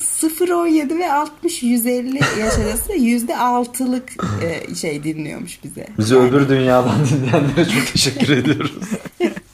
0-17 0.00 0.98
ve 0.98 1.04
60-150 1.04 2.40
yaş 2.40 2.58
arası 2.58 2.92
%6'lık 2.92 4.12
e, 4.42 4.74
şey 4.74 5.04
dinliyormuş 5.04 5.64
bize. 5.64 5.86
Bizi 5.98 6.14
Yani 6.14 6.28
öbür 6.28 6.48
dünyadan 6.48 7.06
dinleyenlere 7.06 7.64
çok 7.64 7.92
teşekkür 7.92 8.28
ediyoruz. 8.28 8.72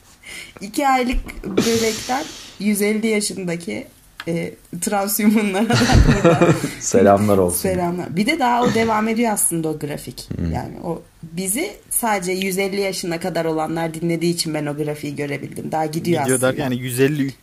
2 0.63 0.89
aylık 0.89 1.45
bebekten 1.45 2.25
150 2.59 3.07
yaşındaki 3.07 3.87
e, 4.29 4.55
transhumanlara 4.81 5.77
Selamlar 6.81 7.39
olsun. 7.39 7.59
selamlar. 7.59 8.17
Bir 8.17 8.27
de 8.27 8.39
daha 8.39 8.63
o 8.63 8.75
devam 8.75 9.09
ediyor 9.09 9.33
aslında 9.33 9.69
o 9.69 9.79
grafik. 9.79 10.29
Yani 10.55 10.81
o 10.85 11.03
bizi 11.23 11.71
sadece 11.91 12.33
150 12.33 12.81
yaşına 12.81 13.21
kadar 13.21 13.45
olanlar 13.45 13.95
dinlediği 13.95 14.35
için 14.35 14.55
ben 14.55 14.67
o 14.67 14.77
grafiği 14.77 15.17
görebildim. 15.17 15.73
Daha 15.73 15.87
gidiyor, 15.87 16.23
Gidiyor 16.23 16.39
aslında. 16.39 16.53
derken 16.53 16.65
yani 16.65 16.75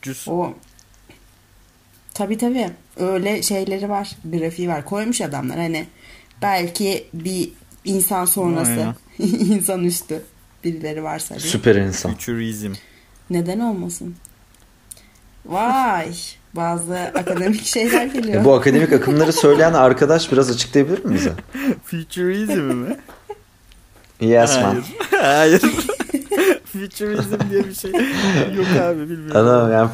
150-300 0.04 0.30
O 0.32 0.54
Tabi 2.14 2.38
tabi 2.38 2.70
öyle 2.98 3.42
şeyleri 3.44 3.90
var 3.90 4.10
grafiği 4.26 4.68
var 4.70 4.86
koymuş 4.86 5.22
adamlar 5.22 5.58
hani 5.58 5.86
belki 6.42 7.08
bir 7.14 7.50
insan 7.86 8.26
sonrası 8.26 8.96
insan 9.24 9.84
üstü 9.84 10.22
birileri 10.64 11.04
varsa 11.04 11.40
diye. 11.40 11.50
Süper 11.52 11.76
insan. 11.76 12.12
futurizm. 12.12 12.74
Neden 13.30 13.60
olmasın 13.60 14.16
vay 15.46 16.14
bazı 16.54 16.98
akademik 16.98 17.66
şeyler 17.66 18.06
geliyor 18.06 18.42
E 18.42 18.46
bu 18.46 18.54
akademik 18.54 18.94
akımları 18.94 19.34
söyleyen 19.34 19.74
arkadaş 19.74 20.32
biraz 20.32 20.52
açıklayabilir 20.52 21.06
mi 21.06 21.14
bize? 21.16 21.32
Futurizm 21.84 22.62
mi? 22.62 22.98
Yes 24.22 24.56
man. 24.56 24.84
Hayır. 25.12 25.62
Hayır. 25.62 25.62
Futurizm 26.66 27.50
diye 27.50 27.64
bir 27.68 27.74
şey 27.74 27.92
yok 28.56 28.68
abi 28.82 29.10
bilmiyorum. 29.10 29.38
Adam 29.48 29.72
yani 29.72 29.90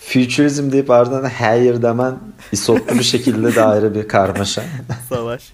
futurizm 0.00 0.72
deyip 0.72 0.90
ardından 0.90 1.30
hayır 1.30 1.82
demen 1.82 2.18
isotlu 2.52 2.98
bir 2.98 3.04
şekilde 3.04 3.54
de 3.54 3.62
ayrı 3.64 3.94
bir 3.94 4.08
karmaşa. 4.08 4.64
Savaş. 5.08 5.52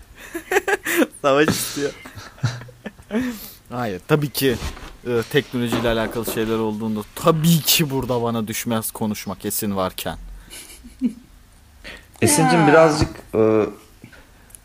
Savaş 1.22 1.48
istiyor. 1.48 1.90
Hayır 3.70 4.00
tabii 4.08 4.30
ki 4.30 4.56
e, 5.06 5.22
teknolojiyle 5.32 5.88
alakalı 5.88 6.26
şeyler 6.26 6.58
olduğunda 6.58 7.00
tabii 7.14 7.60
ki 7.60 7.90
burada 7.90 8.22
bana 8.22 8.48
düşmez 8.48 8.90
konuşma 8.90 9.34
kesin 9.34 9.76
varken. 9.76 10.18
Esin'cim 12.22 12.66
birazcık 12.66 13.08
e, 13.34 13.66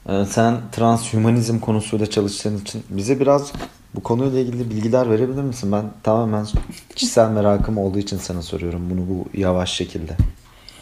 e, 0.10 0.26
sen 0.26 0.58
transhumanizm 0.72 1.60
konusuyla 1.60 2.10
çalıştığın 2.10 2.58
için 2.58 2.84
bize 2.90 3.20
birazcık 3.20 3.56
bu 3.96 4.04
konuyla 4.04 4.40
ilgili 4.40 4.70
bilgiler 4.70 5.10
verebilir 5.10 5.42
misin? 5.42 5.72
Ben 5.72 5.86
tamamen 6.04 6.48
kişisel 6.96 7.30
merakım 7.30 7.78
olduğu 7.78 8.00
için 8.00 8.18
sana 8.18 8.42
soruyorum 8.42 8.90
bunu 8.90 9.10
bu 9.10 9.40
yavaş 9.40 9.74
şekilde. 9.74 10.18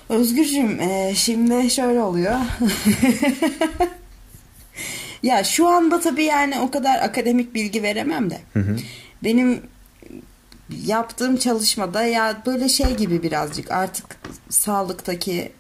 Özgürcüm 0.10 0.80
e, 0.80 1.14
şimdi 1.16 1.70
şöyle 1.70 2.02
oluyor. 2.02 2.36
ya 5.24 5.44
şu 5.44 5.68
anda 5.68 6.00
tabii 6.00 6.24
yani 6.24 6.60
o 6.60 6.72
kadar 6.72 7.00
akademik 7.00 7.56
bilgi 7.56 7.84
veremem 7.84 8.30
de. 8.30 8.42
Benim 9.24 9.62
yaptığım 10.86 11.38
çalışmada 11.38 12.04
ya 12.04 12.42
böyle 12.46 12.70
şey 12.70 12.96
gibi 12.96 13.24
birazcık 13.24 13.72
artık 13.72 14.06
sağlıktaki 14.50 15.52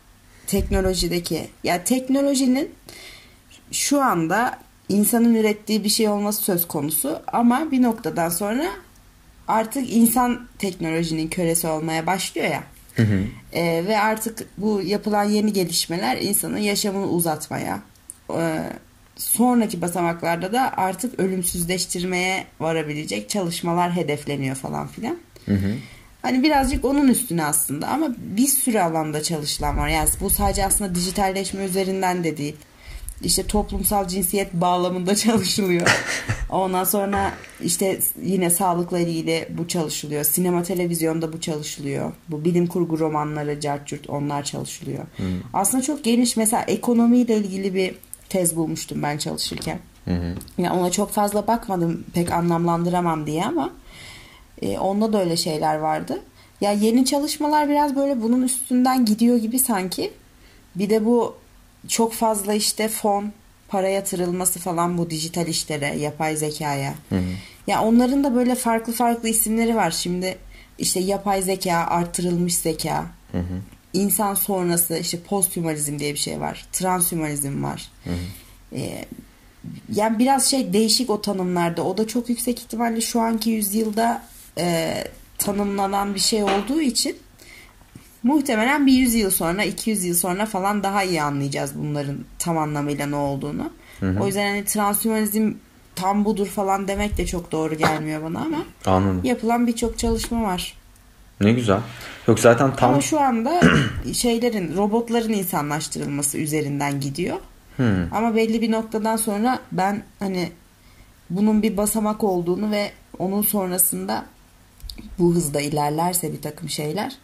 teknolojideki 0.48 1.48
ya 1.64 1.84
teknolojinin 1.84 2.72
şu 3.72 4.02
anda 4.02 4.60
insanın 4.90 5.36
ürettiği 5.36 5.84
bir 5.84 5.90
şey 5.90 6.08
olması 6.08 6.44
söz 6.44 6.68
konusu 6.68 7.22
ama 7.28 7.72
bir 7.72 7.82
noktadan 7.82 8.30
sonra 8.30 8.66
artık 9.48 9.94
insan 9.94 10.48
teknolojinin 10.60 11.28
kölesi 11.28 11.68
olmaya 11.68 12.08
başlıyor 12.08 12.48
ya. 12.48 12.64
Ee, 13.54 13.84
ve 13.88 14.00
artık 14.00 14.48
bu 14.58 14.82
yapılan 14.82 15.24
yeni 15.24 15.54
gelişmeler 15.54 16.18
insanın 16.18 16.58
yaşamını 16.58 17.08
uzatmaya, 17.08 17.80
e, 18.30 18.64
sonraki 19.20 19.82
basamaklarda 19.82 20.54
da 20.54 20.74
artık 20.78 21.20
ölümsüzleştirmeye 21.20 22.46
varabilecek 22.60 23.30
çalışmalar 23.30 23.96
hedefleniyor 23.96 24.56
falan 24.56 24.88
filan. 24.88 25.18
Hani 26.22 26.44
birazcık 26.44 26.86
onun 26.86 27.08
üstüne 27.08 27.46
aslında 27.46 27.88
ama 27.88 28.16
bir 28.18 28.48
sürü 28.48 28.80
alanda 28.80 29.24
çalışılan 29.24 29.78
var. 29.78 29.88
Yani 29.88 30.10
bu 30.22 30.30
sadece 30.30 30.66
aslında 30.66 30.96
dijitalleşme 30.96 31.66
üzerinden 31.66 32.24
de 32.24 32.38
değil. 32.38 32.56
İşte 33.24 33.48
toplumsal 33.48 34.08
cinsiyet 34.08 34.54
bağlamında 34.54 35.16
çalışılıyor. 35.26 36.06
Ondan 36.50 36.84
sonra 36.84 37.34
işte 37.64 38.00
yine 38.24 38.50
sağlıkla 38.50 39.00
ilgili 39.00 39.48
bu 39.50 39.68
çalışılıyor. 39.68 40.24
Sinema 40.24 40.64
televizyonda 40.64 41.34
bu 41.34 41.42
çalışılıyor. 41.42 42.12
Bu 42.30 42.46
bilim 42.46 42.68
kurgu 42.68 43.00
romanları, 43.00 43.60
cartçurt 43.60 44.10
onlar 44.10 44.44
çalışılıyor. 44.44 45.06
Aslında 45.54 45.84
çok 45.84 46.04
geniş 46.04 46.38
mesela 46.38 46.64
ekonomiyle 46.64 47.38
ilgili 47.38 47.74
bir 47.74 47.96
tez 48.30 48.56
bulmuştum 48.56 49.04
ben 49.04 49.18
çalışırken. 49.18 49.80
Yani 50.58 50.72
ona 50.72 50.92
çok 50.92 51.12
fazla 51.12 51.48
bakmadım 51.48 52.04
pek 52.14 52.32
anlamlandıramam 52.32 53.26
diye 53.26 53.46
ama 53.46 53.70
e, 54.62 54.80
onda 54.80 55.14
da 55.14 55.20
öyle 55.20 55.38
şeyler 55.38 55.76
vardı. 55.76 56.22
Ya 56.62 56.72
yeni 56.72 57.06
çalışmalar 57.06 57.70
biraz 57.70 57.96
böyle 57.96 58.22
bunun 58.22 58.42
üstünden 58.42 59.06
gidiyor 59.06 59.38
gibi 59.38 59.60
sanki. 59.60 60.14
Bir 60.76 60.90
de 60.90 61.06
bu 61.06 61.36
çok 61.88 62.14
fazla 62.14 62.54
işte 62.54 62.88
fon, 62.88 63.32
para 63.68 63.88
yatırılması 63.90 64.60
falan 64.60 64.98
bu 64.98 65.10
dijital 65.10 65.48
işlere, 65.48 65.98
yapay 65.98 66.36
zekaya. 66.36 66.94
Ya 67.68 67.84
onların 67.84 68.24
da 68.24 68.36
böyle 68.36 68.56
farklı 68.56 68.94
farklı 68.94 69.30
isimleri 69.30 69.76
var. 69.76 69.92
Şimdi 69.92 70.38
işte 70.78 71.00
yapay 71.00 71.42
zeka, 71.42 71.78
artırılmış 71.78 72.56
zeka, 72.56 73.06
insan 73.94 74.34
sonrası 74.34 74.98
işte 74.98 75.20
posthümanizm 75.20 76.00
diye 76.00 76.14
bir 76.14 76.20
şey 76.20 76.40
var. 76.40 76.66
Transhümanizm 76.72 77.64
var. 77.64 77.92
Ee, 78.74 79.06
yani 79.94 80.20
biraz 80.20 80.46
şey 80.46 80.74
değişik 80.74 81.10
o 81.10 81.22
tanımlarda. 81.22 81.84
O 81.84 81.98
da 81.98 82.08
çok 82.08 82.30
yüksek 82.30 82.60
ihtimalle 82.60 83.02
şu 83.02 83.22
anki 83.22 83.50
yüzyılda 83.50 84.24
e, 84.58 85.04
tanımlanan 85.38 86.16
bir 86.16 86.20
şey 86.20 86.44
olduğu 86.44 86.82
için 86.82 87.18
muhtemelen 88.24 88.88
bir 88.88 88.94
100 88.94 89.14
yıl 89.16 89.32
sonra 89.32 89.64
200 89.64 90.04
yıl 90.04 90.16
sonra 90.16 90.46
falan 90.46 90.84
daha 90.84 91.04
iyi 91.04 91.22
anlayacağız 91.22 91.72
bunların 91.76 92.18
tam 92.40 92.58
anlamıyla 92.58 93.06
ne 93.08 93.16
olduğunu. 93.16 93.72
O 94.22 94.26
yüzden 94.28 94.50
hani 94.50 94.66
transhümanizm 94.66 95.54
tam 95.96 96.26
budur 96.26 96.48
falan 96.48 96.88
demek 96.88 97.18
de 97.18 97.26
çok 97.26 97.52
doğru 97.52 97.76
gelmiyor 97.76 98.24
bana 98.24 98.40
ama 98.40 98.66
Anladım. 98.86 99.22
yapılan 99.24 99.68
birçok 99.68 100.00
çalışma 100.00 100.44
var. 100.44 100.79
Ne 101.42 101.52
güzel. 101.52 101.80
Yok 102.28 102.40
zaten 102.40 102.76
tam 102.76 102.92
Ama 102.92 103.02
şu 103.02 103.20
anda 103.20 103.62
şeylerin 104.14 104.78
robotların 104.78 105.34
insanlaştırılması 105.34 106.38
üzerinden 106.38 107.00
gidiyor. 107.00 107.38
Hmm. 107.78 108.14
Ama 108.14 108.36
belli 108.36 108.62
bir 108.62 108.72
noktadan 108.72 109.16
sonra 109.16 109.60
ben 109.72 110.04
hani 110.20 110.52
bunun 111.30 111.64
bir 111.64 111.78
basamak 111.78 112.24
olduğunu 112.24 112.72
ve 112.72 112.92
onun 113.20 113.42
sonrasında 113.42 114.26
bu 115.20 115.36
hızda 115.36 115.62
ilerlerse 115.62 116.34
bir 116.34 116.42
takım 116.42 116.70
şeyler 116.70 117.18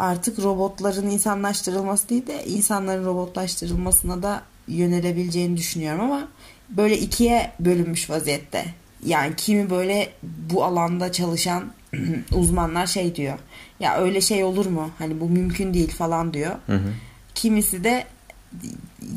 artık 0.00 0.38
robotların 0.38 1.10
insanlaştırılması 1.10 2.08
değil 2.08 2.26
de 2.26 2.44
insanların 2.44 3.04
robotlaştırılmasına 3.04 4.22
da 4.22 4.42
yönelebileceğini 4.68 5.56
düşünüyorum 5.56 6.00
ama 6.00 6.28
böyle 6.68 6.98
ikiye 6.98 7.52
bölünmüş 7.60 8.10
vaziyette. 8.10 8.64
Yani 9.06 9.36
kimi 9.36 9.70
böyle 9.70 10.12
bu 10.22 10.64
alanda 10.64 11.12
çalışan 11.12 11.72
uzmanlar 12.32 12.86
şey 12.86 13.14
diyor. 13.14 13.38
Ya 13.80 13.96
öyle 13.96 14.20
şey 14.20 14.44
olur 14.44 14.66
mu? 14.66 14.90
Hani 14.98 15.20
bu 15.20 15.28
mümkün 15.28 15.74
değil 15.74 15.90
falan 15.90 16.34
diyor. 16.34 16.52
Hı 16.66 16.76
hı. 16.76 16.92
Kimisi 17.34 17.84
de 17.84 18.04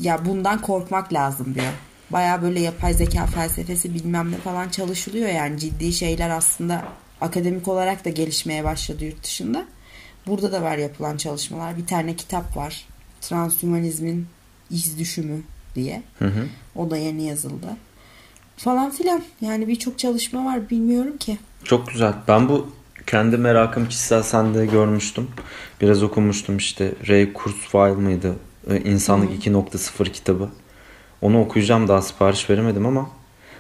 ya 0.01 0.25
bundan 0.25 0.61
korkmak 0.61 1.13
lazım 1.13 1.55
diyor. 1.55 1.73
Baya 2.09 2.41
böyle 2.41 2.59
yapay 2.59 2.93
zeka 2.93 3.25
felsefesi 3.25 3.93
bilmem 3.93 4.31
ne 4.31 4.37
falan 4.37 4.69
çalışılıyor 4.69 5.29
yani 5.29 5.59
ciddi 5.59 5.93
şeyler 5.93 6.29
aslında 6.29 6.85
akademik 7.21 7.67
olarak 7.67 8.05
da 8.05 8.09
gelişmeye 8.09 8.63
başladı 8.63 9.05
yurt 9.05 9.23
dışında. 9.23 9.65
Burada 10.27 10.51
da 10.51 10.61
var 10.61 10.77
yapılan 10.77 11.17
çalışmalar. 11.17 11.77
Bir 11.77 11.85
tane 11.85 12.15
kitap 12.15 12.57
var. 12.57 12.85
Transhümanizmin 13.21 14.27
iz 14.71 14.99
düşümü 14.99 15.41
diye. 15.75 16.03
Hı 16.19 16.25
hı. 16.25 16.47
O 16.75 16.89
da 16.89 16.97
yeni 16.97 17.23
yazıldı. 17.23 17.67
Falan 18.57 18.91
filan. 18.91 19.23
Yani 19.41 19.67
birçok 19.67 19.99
çalışma 19.99 20.45
var. 20.45 20.69
Bilmiyorum 20.69 21.17
ki. 21.17 21.37
Çok 21.63 21.87
güzel. 21.87 22.13
Ben 22.27 22.49
bu 22.49 22.71
kendi 23.07 23.37
merakım 23.37 23.89
kişisel 23.89 24.23
sende 24.23 24.65
görmüştüm. 24.65 25.27
Biraz 25.81 26.03
okumuştum 26.03 26.57
işte. 26.57 26.91
Ray 27.07 27.33
Kurzweil 27.33 27.95
mıydı? 27.95 28.35
Ee, 28.69 28.77
İnsanlık 28.77 29.45
2.0 29.45 30.11
kitabı. 30.11 30.49
Onu 31.21 31.41
okuyacağım 31.41 31.87
daha 31.87 32.01
sipariş 32.01 32.49
veremedim 32.49 32.85
ama 32.85 33.09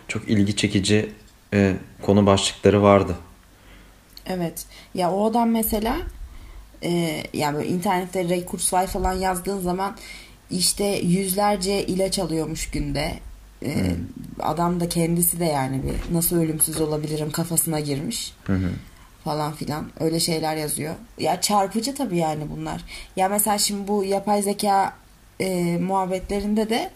çok 0.07 0.29
ilgi 0.29 0.55
çekici 0.55 1.11
e, 1.53 1.75
konu 2.01 2.25
başlıkları 2.25 2.83
vardı. 2.83 3.15
Evet. 4.25 4.65
Ya 4.93 5.11
o 5.11 5.29
adam 5.29 5.49
mesela 5.51 5.97
e, 6.83 7.23
yani 7.33 7.55
böyle 7.57 7.67
internette 7.67 8.29
Ray 8.29 8.45
Kurzweil 8.45 8.87
falan 8.87 9.13
yazdığın 9.13 9.59
zaman 9.59 9.97
işte 10.51 10.83
yüzlerce 10.85 11.85
ilaç 11.85 12.19
alıyormuş 12.19 12.71
günde. 12.71 13.13
E, 13.63 13.95
Adam 14.39 14.79
da 14.79 14.89
kendisi 14.89 15.39
de 15.39 15.45
yani 15.45 15.81
bir 15.83 16.13
nasıl 16.13 16.37
ölümsüz 16.37 16.81
olabilirim 16.81 17.31
kafasına 17.31 17.79
girmiş. 17.79 18.33
Hı 18.43 18.53
hı. 18.53 18.69
falan 19.23 19.53
filan 19.53 19.91
öyle 19.99 20.19
şeyler 20.19 20.55
yazıyor. 20.55 20.95
Ya 21.19 21.41
çarpıcı 21.41 21.95
tabii 21.95 22.17
yani 22.17 22.43
bunlar. 22.55 22.83
Ya 23.15 23.29
mesela 23.29 23.57
şimdi 23.57 23.87
bu 23.87 24.03
yapay 24.03 24.41
zeka 24.41 24.93
e, 25.39 25.77
muhabbetlerinde 25.77 26.69
de 26.69 26.91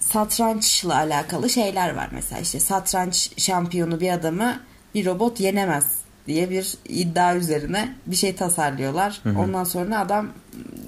satrançla 0.00 0.96
alakalı 0.96 1.50
şeyler 1.50 1.94
var 1.94 2.08
mesela 2.12 2.40
işte 2.40 2.60
satranç 2.60 3.30
şampiyonu 3.36 4.00
bir 4.00 4.10
adamı 4.10 4.60
bir 4.94 5.06
robot 5.06 5.40
yenemez 5.40 5.84
diye 6.26 6.50
bir 6.50 6.74
iddia 6.88 7.36
üzerine 7.36 7.94
bir 8.06 8.16
şey 8.16 8.34
tasarlıyorlar. 8.34 9.22
Ondan 9.38 9.64
sonra 9.64 10.00
adam 10.00 10.28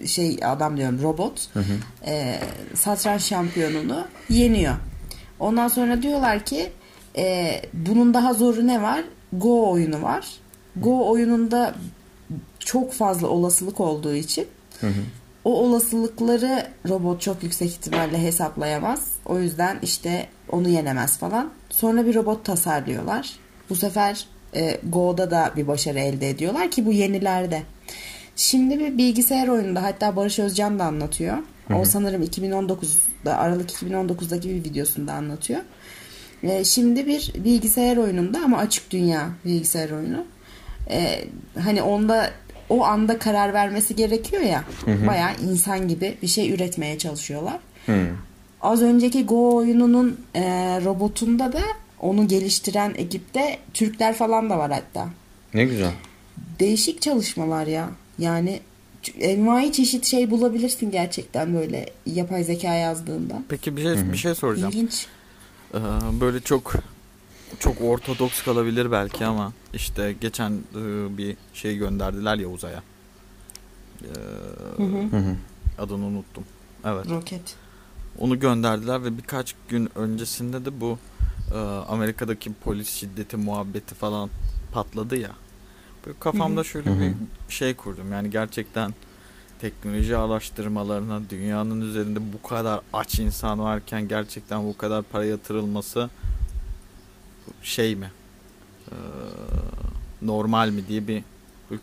şey 0.07 0.39
adam 0.45 0.77
diyorum 0.77 1.03
robot 1.03 1.49
e, 2.07 2.41
satranç 2.75 3.23
şampiyonunu 3.23 4.07
yeniyor. 4.29 4.75
Ondan 5.43 5.69
sonra 5.69 6.03
diyorlar 6.03 6.45
ki 6.45 6.73
e, 7.17 7.55
bunun 7.73 8.15
daha 8.15 8.35
zoru 8.35 8.67
ne 8.67 8.83
var? 8.83 9.05
Go 9.33 9.71
oyunu 9.71 10.03
var. 10.03 10.29
Go 10.77 11.11
oyununda 11.11 11.75
çok 12.59 12.93
fazla 12.93 13.29
olasılık 13.29 13.81
olduğu 13.81 14.15
için 14.15 14.47
o 15.45 15.55
olasılıkları 15.63 16.67
robot 16.89 17.21
çok 17.21 17.43
yüksek 17.43 17.71
ihtimalle 17.71 18.23
hesaplayamaz. 18.23 19.13
O 19.27 19.39
yüzden 19.39 19.79
işte 19.83 20.27
onu 20.49 20.69
yenemez 20.69 21.19
falan. 21.19 21.51
Sonra 21.71 22.07
bir 22.07 22.15
robot 22.15 22.45
tasarlıyorlar. 22.45 23.37
Bu 23.71 23.77
sefer 23.77 24.27
e, 24.55 24.81
Go'da 24.89 25.31
da 25.31 25.53
bir 25.57 25.67
başarı 25.67 25.99
elde 25.99 26.31
ediyorlar 26.31 26.71
ki 26.71 26.87
bu 26.87 26.93
yenilerde. 26.93 27.63
Şimdi 28.37 28.79
bir 28.79 28.99
bilgisayar 28.99 29.49
oyununda 29.49 29.83
hatta 29.83 30.17
Barış 30.17 30.39
Özcan 30.39 30.79
da 30.79 30.85
anlatıyor. 30.85 31.39
O 31.77 31.85
sanırım 31.85 32.23
2019'da 32.23 33.39
Aralık 33.39 33.71
2019'daki 33.71 34.49
bir 34.49 34.55
videosunda 34.55 35.13
anlatıyor. 35.13 35.61
E, 36.43 36.65
şimdi 36.65 37.07
bir 37.07 37.33
bilgisayar 37.35 37.97
oyununda 37.97 38.39
ama 38.45 38.59
açık 38.59 38.91
dünya 38.91 39.31
bilgisayar 39.45 39.91
oyunu. 39.91 40.25
E, 40.91 41.25
hani 41.61 41.83
onda 41.83 42.31
o 42.69 42.85
anda 42.85 43.19
karar 43.19 43.53
vermesi 43.53 43.97
gerekiyor 43.97 44.43
ya. 44.43 44.65
Bayağı 45.07 45.31
insan 45.51 45.89
gibi 45.89 46.17
bir 46.23 46.27
şey 46.27 46.53
üretmeye 46.53 46.99
çalışıyorlar. 46.99 47.59
Hı. 47.87 48.07
Az 48.61 48.83
önceki 48.83 49.27
Go 49.27 49.55
oyununun 49.55 50.21
e, 50.35 50.41
robotunda 50.85 51.53
da 51.53 51.63
onu 52.01 52.29
geliştiren 52.29 52.95
ekipte 52.97 53.59
Türkler 53.75 54.15
falan 54.15 54.51
da 54.51 54.59
var 54.59 54.73
hatta. 54.73 55.09
Ne 55.55 55.65
güzel. 55.65 55.93
Değişik 56.61 57.03
çalışmalar 57.03 57.67
ya. 57.67 57.91
Yani 58.19 58.61
envai 59.21 59.73
çeşit 59.73 60.07
şey 60.07 60.31
bulabilirsin 60.31 60.91
gerçekten 60.91 61.55
böyle 61.55 61.93
yapay 62.07 62.45
zeka 62.45 62.75
yazdığında. 62.75 63.43
Peki 63.49 63.77
bir 63.77 63.83
şey 63.83 64.13
bir 64.13 64.19
şey 64.19 64.35
soracağım. 64.35 64.73
İlginç. 64.73 65.07
Ee, 65.75 65.79
böyle 66.21 66.41
çok 66.41 66.75
çok 67.59 67.81
ortodoks 67.81 68.43
kalabilir 68.43 68.93
belki 68.93 69.25
ama 69.27 69.53
işte 69.75 70.15
geçen 70.21 70.51
e, 70.53 71.19
bir 71.19 71.37
şey 71.55 71.77
gönderdiler 71.77 72.37
ya 72.37 72.49
uzaya. 72.49 72.83
Ee, 74.03 74.07
adını 75.79 76.05
unuttum. 76.05 76.45
Evet. 76.85 77.11
Roket. 77.11 77.57
Onu 78.19 78.41
gönderdiler 78.41 79.05
ve 79.05 79.19
birkaç 79.19 79.55
gün 79.69 79.89
öncesinde 79.95 80.65
de 80.65 80.81
bu 80.81 80.99
e, 81.55 81.59
Amerika'daki 81.89 82.53
polis 82.53 82.89
şiddeti 82.89 83.37
muhabbeti 83.37 83.95
falan 83.95 84.31
patladı 84.73 85.17
ya. 85.17 85.31
Böyle 86.07 86.19
kafamda 86.21 86.65
şöyle 86.65 86.91
Hı 86.91 86.95
hı. 86.95 87.15
bir 87.49 87.55
şey 87.55 87.75
kurdum. 87.75 88.13
Yani 88.13 88.31
gerçekten 88.31 88.95
teknoloji 89.61 90.17
araştırmalarına 90.17 91.21
dünyanın 91.31 91.81
üzerinde 91.81 92.21
bu 92.33 92.49
kadar 92.49 92.81
aç 92.93 93.19
insan 93.19 93.59
varken 93.59 94.09
gerçekten 94.09 94.65
bu 94.65 94.77
kadar 94.77 95.03
para 95.03 95.25
yatırılması 95.25 96.11
şey 97.63 97.97
mi? 97.97 98.11
Ee, 98.91 98.95
normal 100.23 100.71
mi 100.71 100.89
diye 100.89 101.09
bir 101.09 101.23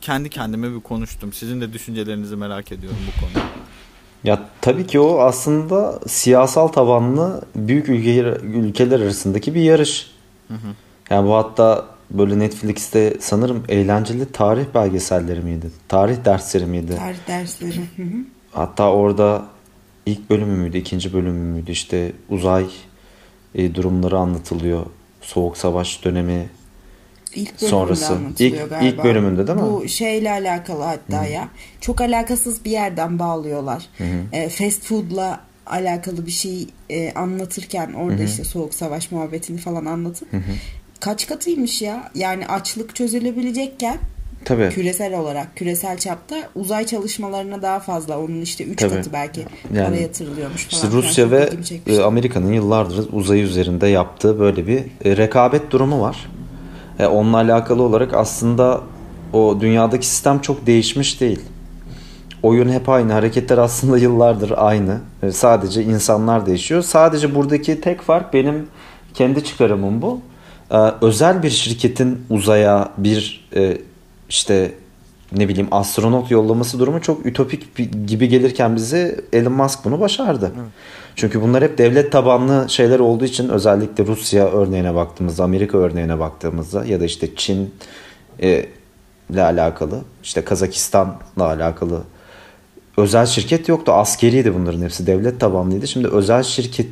kendi 0.02 0.30
kendime 0.30 0.76
bir 0.76 0.80
konuştum. 0.82 1.34
Sizin 1.34 1.62
de 1.62 1.74
düşüncelerinizi 1.74 2.36
merak 2.36 2.72
ediyorum 2.72 3.00
bu 3.08 3.22
konuda. 3.22 3.50
Ya 4.24 4.50
tabii 4.62 4.88
ki 4.88 5.00
o 5.00 5.20
aslında 5.20 6.00
siyasal 6.08 6.68
tabanlı 6.68 7.42
büyük 7.56 7.90
ülkeler, 7.90 8.38
ülkeler 8.44 9.00
arasındaki 9.00 9.56
bir 9.56 9.62
yarış. 9.62 10.12
Hı 10.48 10.54
hı. 10.54 10.68
Yani 11.10 11.28
bu 11.28 11.36
hatta 11.36 11.86
böyle 12.12 12.40
Netflix'te 12.40 13.18
sanırım 13.20 13.64
eğlenceli 13.70 14.32
tarih 14.32 14.66
belgeselleri 14.76 15.42
miydi? 15.42 15.72
Tarih 15.88 16.26
dersleri 16.26 16.66
miydi? 16.66 16.96
Tarih 16.98 17.28
dersleri. 17.28 17.76
Hı 17.78 18.04
hı. 18.04 18.26
Hatta 18.52 18.92
orada 18.92 19.46
ilk 20.06 20.30
bölümü 20.30 20.58
müydü, 20.58 20.78
ikinci 20.78 21.14
bölümü 21.14 21.54
müydü? 21.54 21.72
İşte 21.72 22.12
uzay 22.30 22.66
e, 23.56 23.76
durumları 23.76 24.18
anlatılıyor. 24.18 24.86
Soğuk 25.22 25.58
Savaş 25.58 26.04
dönemi. 26.06 26.50
İlk 27.36 27.62
bölümünde 27.62 27.70
Sonrası. 27.70 28.18
İlk- 28.40 28.70
galiba. 28.70 28.80
ilk 28.82 29.04
bölümünde 29.04 29.48
değil 29.48 29.60
mi? 29.60 29.64
Bu 29.66 29.88
şeyle 29.88 30.32
alakalı 30.32 30.84
hatta 30.84 31.26
ya. 31.26 31.48
Çok 31.82 32.02
alakasız 32.02 32.66
bir 32.66 32.72
yerden 32.72 33.20
bağlıyorlar. 33.20 33.86
E, 34.32 34.50
fast 34.50 34.86
food'la 34.86 35.42
alakalı 35.66 36.26
bir 36.26 36.32
şey 36.32 36.68
e, 36.90 37.12
anlatırken 37.14 37.94
orada 37.94 38.24
işte 38.24 38.44
soğuk 38.44 38.74
savaş 38.74 39.12
muhabbetini 39.12 39.58
falan 39.58 39.86
anlatıp 39.86 40.28
kaç 41.00 41.28
katıymış 41.28 41.82
ya. 41.82 42.12
Yani 42.16 42.48
açlık 42.48 42.96
çözülebilecekken 42.96 43.98
Tabii. 44.46 44.70
küresel 44.70 45.20
olarak 45.20 45.56
küresel 45.56 45.98
çapta 45.98 46.36
uzay 46.56 46.86
çalışmalarına 46.86 47.62
daha 47.62 47.80
fazla 47.80 48.20
onun 48.20 48.42
işte 48.42 48.64
3 48.64 48.80
Tabii. 48.80 48.96
katı 48.96 49.14
belki 49.14 49.46
Yani 49.74 49.86
para 49.86 49.96
yatırılıyormuş 49.96 50.66
falan. 50.66 50.84
İşte. 50.84 50.98
Rusya 50.98 51.32
ve 51.32 51.50
e, 51.88 52.02
Amerika'nın 52.02 52.54
yıllardır 52.54 53.08
uzay 53.14 53.42
üzerinde 53.42 53.88
yaptığı 53.88 54.40
böyle 54.40 54.68
bir 54.68 54.80
e, 55.06 55.18
rekabet 55.18 55.72
durumu 55.72 56.02
var. 56.02 56.30
E, 57.00 57.06
onunla 57.06 57.38
alakalı 57.38 57.84
olarak 57.84 58.14
aslında 58.14 58.82
o 59.34 59.58
dünyadaki 59.62 60.08
sistem 60.08 60.40
çok 60.40 60.66
değişmiş 60.68 61.22
değil. 61.22 61.40
Oyun 62.44 62.70
hep 62.70 62.90
aynı. 62.90 63.14
Hareketler 63.14 63.58
aslında 63.58 63.98
yıllardır 64.08 64.54
aynı. 64.58 64.98
E, 65.24 65.32
sadece 65.32 65.84
insanlar 65.84 66.46
değişiyor. 66.46 66.82
Sadece 66.82 67.36
buradaki 67.36 67.82
tek 67.82 68.02
fark 68.02 68.34
benim 68.34 68.68
kendi 69.14 69.44
çıkarımım 69.44 70.02
bu. 70.02 70.22
E, 70.72 70.78
özel 71.02 71.44
bir 71.44 71.50
şirketin 71.50 72.26
uzaya 72.30 72.90
bir 72.98 73.50
e, 73.56 73.78
işte 74.30 74.72
ne 75.32 75.50
bileyim 75.50 75.68
astronot 75.72 76.32
yollaması 76.32 76.80
durumu 76.80 77.02
çok 77.02 77.26
ütopik 77.26 77.76
gibi 78.08 78.30
gelirken 78.30 78.76
bize 78.76 79.22
Elon 79.34 79.54
Musk 79.54 79.86
bunu 79.86 80.00
başardı. 80.00 80.52
Çünkü 81.16 81.42
bunlar 81.42 81.64
hep 81.64 81.78
devlet 81.78 82.12
tabanlı 82.12 82.66
şeyler 82.70 83.00
olduğu 83.00 83.26
için 83.26 83.50
özellikle 83.50 84.06
Rusya 84.06 84.46
örneğine 84.46 84.96
baktığımızda, 84.96 85.44
Amerika 85.44 85.78
örneğine 85.78 86.20
baktığımızda 86.20 86.86
ya 86.86 87.00
da 87.00 87.06
işte 87.06 87.36
Çin 87.36 87.76
e, 88.42 88.66
ile 89.30 89.44
alakalı, 89.44 90.02
işte 90.24 90.44
Kazakistan'la 90.44 91.46
alakalı 91.46 92.02
özel 92.98 93.26
şirket 93.26 93.70
yoktu. 93.70 93.92
Askeriydi 93.92 94.54
bunların 94.56 94.82
hepsi. 94.82 95.08
Devlet 95.08 95.40
tabanlıydı. 95.40 95.88
Şimdi 95.88 96.08
özel 96.08 96.44
şirket 96.44 96.88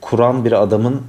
kuran 0.00 0.44
bir 0.44 0.62
adamın 0.62 1.02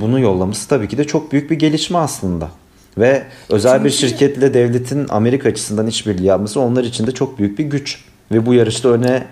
bunu 0.00 0.20
yollaması 0.20 0.68
tabii 0.68 0.88
ki 0.88 0.98
de 0.98 1.06
çok 1.06 1.32
büyük 1.32 1.50
bir 1.50 1.58
gelişme 1.58 1.98
aslında. 1.98 2.50
Ve 2.98 3.22
özel 3.48 3.72
Çünkü... 3.72 3.84
bir 3.84 3.90
şirketle 3.90 4.54
devletin 4.54 5.06
Amerika 5.08 5.48
açısından 5.48 5.86
işbirliği 5.86 6.26
yapması 6.26 6.60
onlar 6.60 6.84
için 6.84 7.06
de 7.06 7.12
çok 7.12 7.38
büyük 7.38 7.58
bir 7.58 7.64
güç. 7.64 8.04
Ve 8.32 8.46
bu 8.46 8.54
yarışta 8.54 8.88
öne 8.88 9.26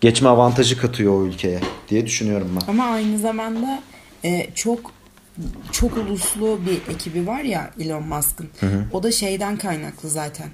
geçme 0.00 0.28
avantajı 0.28 0.78
katıyor 0.80 1.12
o 1.20 1.24
ülkeye 1.24 1.60
diye 1.88 2.06
düşünüyorum 2.06 2.48
ben. 2.60 2.72
Ama 2.72 2.84
aynı 2.84 3.18
zamanda 3.18 3.82
e, 4.24 4.46
çok 4.54 4.92
çok 5.72 5.96
uluslu 5.96 6.60
bir 6.66 6.94
ekibi 6.94 7.26
var 7.26 7.40
ya 7.40 7.70
Elon 7.80 8.02
Musk'ın. 8.02 8.48
O 8.92 9.02
da 9.02 9.12
şeyden 9.12 9.56
kaynaklı 9.56 10.08
zaten. 10.08 10.48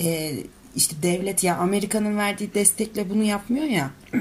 E, 0.00 0.32
işte 0.76 0.96
devlet 1.02 1.44
ya 1.44 1.56
Amerika'nın 1.56 2.18
verdiği 2.18 2.54
destekle 2.54 3.10
bunu 3.10 3.22
yapmıyor 3.22 3.64
ya. 3.64 3.90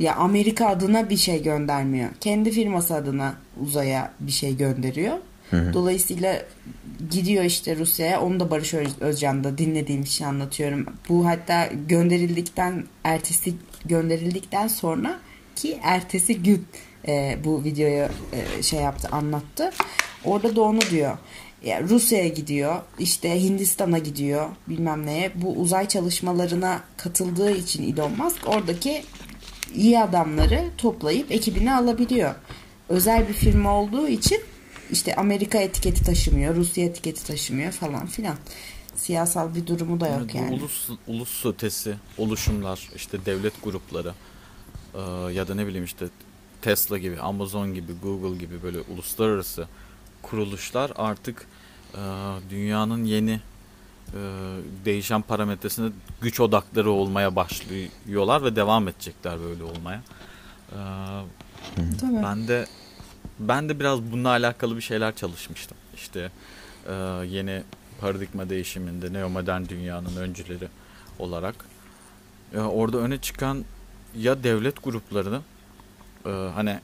ya 0.00 0.14
Amerika 0.16 0.66
adına 0.66 1.10
bir 1.10 1.16
şey 1.16 1.42
göndermiyor. 1.42 2.10
Kendi 2.20 2.50
firması 2.50 2.94
adına 2.94 3.34
uzaya 3.62 4.12
bir 4.20 4.32
şey 4.32 4.56
gönderiyor. 4.56 5.16
Dolayısıyla 5.72 6.42
gidiyor 7.10 7.44
işte 7.44 7.76
Rusya'ya. 7.76 8.20
Onu 8.20 8.40
da 8.40 8.50
Barış 8.50 8.74
Özcan'da 9.00 9.58
dinlediğim 9.58 10.02
için 10.02 10.24
anlatıyorum. 10.24 10.86
Bu 11.08 11.26
hatta 11.26 11.68
gönderildikten 11.88 12.84
ertesi 13.04 13.54
gönderildikten 13.84 14.68
sonra 14.68 15.18
ki 15.56 15.78
ertesi 15.82 16.42
gün 16.42 16.66
e, 17.08 17.38
bu 17.44 17.64
videoyu 17.64 18.08
e, 18.32 18.62
şey 18.62 18.80
yaptı 18.80 19.08
anlattı. 19.12 19.70
Orada 20.24 20.56
da 20.56 20.62
onu 20.62 20.80
diyor. 20.80 21.18
Yani 21.64 21.88
Rusya'ya 21.88 22.28
gidiyor, 22.28 22.76
işte 22.98 23.42
Hindistan'a 23.42 23.98
gidiyor, 23.98 24.48
bilmem 24.68 25.06
neye. 25.06 25.30
Bu 25.34 25.52
uzay 25.52 25.88
çalışmalarına 25.88 26.80
katıldığı 26.96 27.50
için 27.50 27.92
Elon 27.92 28.12
Musk 28.16 28.48
oradaki 28.48 29.02
iyi 29.74 30.00
adamları 30.00 30.70
toplayıp 30.78 31.32
ekibine 31.32 31.74
alabiliyor. 31.74 32.34
Özel 32.88 33.28
bir 33.28 33.34
firma 33.34 33.74
olduğu 33.74 34.08
için 34.08 34.40
işte 34.92 35.16
Amerika 35.16 35.58
etiketi 35.58 36.04
taşımıyor, 36.04 36.56
Rusya 36.56 36.84
etiketi 36.84 37.26
taşımıyor 37.26 37.72
falan 37.72 38.06
filan. 38.06 38.36
Siyasal 38.96 39.54
bir 39.54 39.66
durumu 39.66 40.00
da 40.00 40.08
yok 40.08 40.20
evet, 40.24 40.34
yani. 40.34 40.54
Ulus, 40.54 40.88
ulus 41.06 41.46
ötesi 41.46 41.94
oluşumlar, 42.18 42.88
işte 42.96 43.26
devlet 43.26 43.62
grupları 43.64 44.12
ya 45.32 45.48
da 45.48 45.54
ne 45.54 45.66
bileyim 45.66 45.84
işte 45.84 46.06
Tesla 46.62 46.98
gibi, 46.98 47.20
Amazon 47.20 47.74
gibi, 47.74 47.92
Google 48.02 48.38
gibi 48.38 48.62
böyle 48.62 48.78
uluslararası 48.80 49.68
kuruluşlar 50.22 50.92
artık 50.96 51.46
dünyanın 52.50 53.04
yeni 53.04 53.40
değişen 54.84 55.22
parametresinde 55.22 55.92
güç 56.20 56.40
odakları 56.40 56.90
olmaya 56.90 57.36
başlıyorlar 57.36 58.44
ve 58.44 58.56
devam 58.56 58.88
edecekler 58.88 59.40
böyle 59.40 59.62
olmaya. 59.62 60.02
Tabii. 61.74 62.22
Ben 62.22 62.48
de 62.48 62.66
ben 63.38 63.68
de 63.68 63.80
biraz 63.80 64.02
bununla 64.02 64.28
alakalı 64.28 64.76
bir 64.76 64.82
şeyler 64.82 65.16
çalışmıştım. 65.16 65.76
İşte 65.94 66.30
e, 66.88 66.92
yeni 67.26 67.62
paradigma 68.00 68.50
değişiminde 68.50 69.12
neomodern 69.12 69.68
dünyanın 69.68 70.16
öncüleri 70.16 70.68
olarak. 71.18 71.54
E, 72.54 72.58
orada 72.58 72.98
öne 72.98 73.18
çıkan 73.18 73.64
ya 74.16 74.44
devlet 74.44 74.84
gruplarını 74.84 75.40
e, 76.26 76.30
hani 76.30 76.78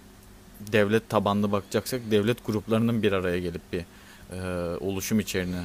devlet 0.73 1.09
tabanlı 1.09 1.53
bakacaksak 1.53 2.01
devlet 2.11 2.47
gruplarının 2.47 3.03
bir 3.03 3.13
araya 3.13 3.39
gelip 3.39 3.63
bir 3.73 3.85
e, 4.33 4.77
oluşum 4.77 5.21
içerisine 5.21 5.63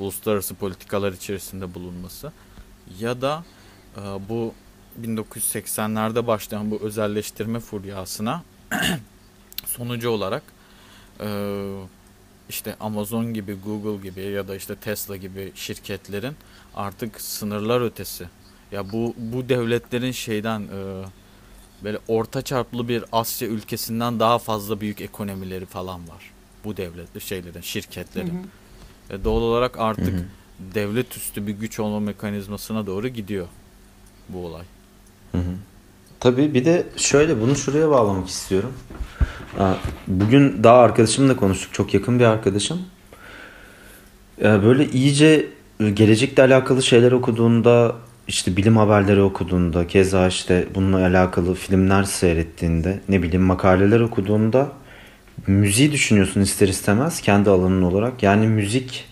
uluslararası 0.00 0.54
politikalar 0.54 1.12
içerisinde 1.12 1.74
bulunması 1.74 2.32
ya 3.00 3.20
da 3.20 3.44
e, 3.96 4.00
bu 4.00 4.54
1980'lerde 5.02 6.26
başlayan 6.26 6.70
bu 6.70 6.78
özelleştirme 6.80 7.60
furyasına 7.60 8.42
sonucu 9.66 10.10
olarak 10.10 10.42
e, 11.20 11.28
işte 12.48 12.76
Amazon 12.80 13.34
gibi, 13.34 13.56
Google 13.64 14.08
gibi 14.08 14.20
ya 14.20 14.48
da 14.48 14.56
işte 14.56 14.76
Tesla 14.76 15.16
gibi 15.16 15.52
şirketlerin 15.54 16.36
artık 16.74 17.20
sınırlar 17.20 17.80
ötesi 17.80 18.28
ya 18.72 18.92
bu 18.92 19.14
bu 19.16 19.48
devletlerin 19.48 20.12
şeyden 20.12 20.60
e, 20.60 21.04
böyle 21.84 21.98
orta 22.08 22.42
çarplı 22.42 22.88
bir 22.88 23.04
Asya 23.12 23.48
ülkesinden 23.48 24.20
daha 24.20 24.38
fazla 24.38 24.80
büyük 24.80 25.00
ekonomileri 25.00 25.66
falan 25.66 26.08
var. 26.08 26.32
Bu 26.64 26.76
devletli 26.76 27.20
şeylerin, 27.20 27.60
şirketlerin. 27.60 28.28
Hı 28.28 28.32
hı. 28.32 28.44
E, 29.10 29.24
doğal 29.24 29.42
olarak 29.42 29.78
artık 29.78 30.14
hı 30.14 30.18
hı. 30.18 30.74
devlet 30.74 31.16
üstü 31.16 31.46
bir 31.46 31.52
güç 31.52 31.80
olma 31.80 32.00
mekanizmasına 32.00 32.86
doğru 32.86 33.08
gidiyor 33.08 33.46
bu 34.28 34.46
olay. 34.46 34.64
Hı 35.32 35.38
hı. 35.38 35.52
Tabii 36.20 36.54
bir 36.54 36.64
de 36.64 36.86
şöyle 36.96 37.40
bunu 37.40 37.56
şuraya 37.56 37.90
bağlamak 37.90 38.28
istiyorum. 38.28 38.72
Bugün 40.06 40.64
daha 40.64 40.78
arkadaşımla 40.78 41.36
konuştuk. 41.36 41.74
Çok 41.74 41.94
yakın 41.94 42.18
bir 42.18 42.24
arkadaşım. 42.24 42.80
Böyle 44.42 44.88
iyice 44.88 45.48
gelecekle 45.94 46.42
alakalı 46.42 46.82
şeyler 46.82 47.12
okuduğunda 47.12 47.96
işte 48.28 48.56
bilim 48.56 48.76
haberleri 48.76 49.22
okuduğunda 49.22 49.86
keza 49.86 50.28
işte 50.28 50.66
bununla 50.74 51.06
alakalı 51.06 51.54
filmler 51.54 52.04
seyrettiğinde 52.04 53.00
ne 53.08 53.22
bileyim 53.22 53.42
makaleler 53.42 54.00
okuduğunda 54.00 54.72
müziği 55.46 55.92
düşünüyorsun 55.92 56.40
ister 56.40 56.68
istemez 56.68 57.20
kendi 57.20 57.50
alanın 57.50 57.82
olarak. 57.82 58.22
Yani 58.22 58.46
müzik 58.46 59.10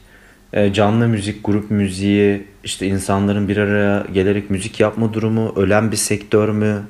e, 0.52 0.72
canlı 0.72 1.08
müzik, 1.08 1.44
grup 1.44 1.70
müziği, 1.70 2.46
işte 2.64 2.86
insanların 2.86 3.48
bir 3.48 3.56
araya 3.56 4.06
gelerek 4.12 4.50
müzik 4.50 4.80
yapma 4.80 5.14
durumu, 5.14 5.52
ölen 5.56 5.92
bir 5.92 5.96
sektör 5.96 6.48
mü? 6.48 6.82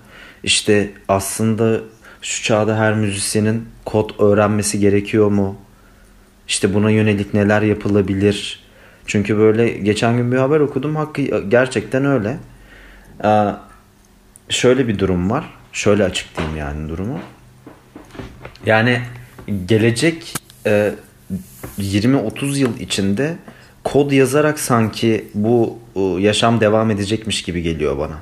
İşte 0.43 0.91
aslında 1.09 1.81
şu 2.23 2.43
çağda 2.43 2.79
her 2.79 2.95
müzisyenin 2.95 3.69
kod 3.85 4.11
öğrenmesi 4.21 4.81
gerekiyor 4.81 5.31
mu? 5.31 5.57
İşte 6.49 6.75
buna 6.75 6.91
yönelik 6.91 7.35
neler 7.35 7.63
yapılabilir? 7.63 8.61
Çünkü 9.07 9.39
böyle 9.39 9.69
geçen 9.69 10.17
gün 10.17 10.33
bir 10.33 10.37
haber 10.37 10.61
okudum. 10.61 10.97
Hakkı 10.97 11.23
gerçekten 11.49 12.05
öyle. 12.05 12.37
Ee, 13.25 13.47
şöyle 14.49 14.89
bir 14.89 14.99
durum 14.99 15.31
var. 15.31 15.45
Şöyle 15.73 16.05
açıklayayım 16.05 16.57
yani 16.57 16.89
durumu. 16.89 17.19
Yani 18.67 19.01
gelecek 19.67 20.35
e, 20.67 20.95
20-30 21.81 22.59
yıl 22.59 22.79
içinde 22.81 23.37
kod 23.85 24.11
yazarak 24.11 24.59
sanki 24.61 25.25
bu 25.35 25.79
e, 25.97 26.01
yaşam 26.01 26.61
devam 26.61 26.91
edecekmiş 26.91 27.43
gibi 27.43 27.63
geliyor 27.63 27.99
bana. 27.99 28.19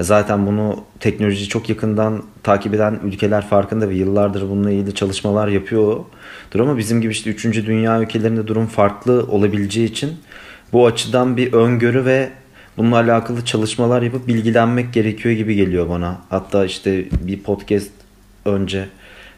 Zaten 0.00 0.46
bunu 0.46 0.84
teknoloji 1.00 1.48
çok 1.48 1.68
yakından 1.68 2.22
takip 2.42 2.74
eden 2.74 3.00
ülkeler 3.04 3.46
farkında 3.46 3.88
ve 3.88 3.94
yıllardır 3.94 4.42
bununla 4.42 4.70
ilgili 4.70 4.94
çalışmalar 4.94 5.48
yapıyordur 5.48 6.60
ama 6.60 6.78
bizim 6.78 7.00
gibi 7.00 7.12
işte 7.12 7.30
3. 7.30 7.44
dünya 7.44 8.00
ülkelerinde 8.00 8.46
durum 8.46 8.66
farklı 8.66 9.26
olabileceği 9.30 9.90
için 9.90 10.12
bu 10.72 10.86
açıdan 10.86 11.36
bir 11.36 11.52
öngörü 11.52 12.04
ve 12.04 12.30
bununla 12.76 12.96
alakalı 12.96 13.44
çalışmalar 13.44 14.02
yapıp 14.02 14.28
bilgilenmek 14.28 14.92
gerekiyor 14.92 15.34
gibi 15.34 15.54
geliyor 15.54 15.88
bana. 15.88 16.20
Hatta 16.30 16.64
işte 16.64 17.04
bir 17.20 17.42
podcast 17.42 17.90
önce 18.44 18.88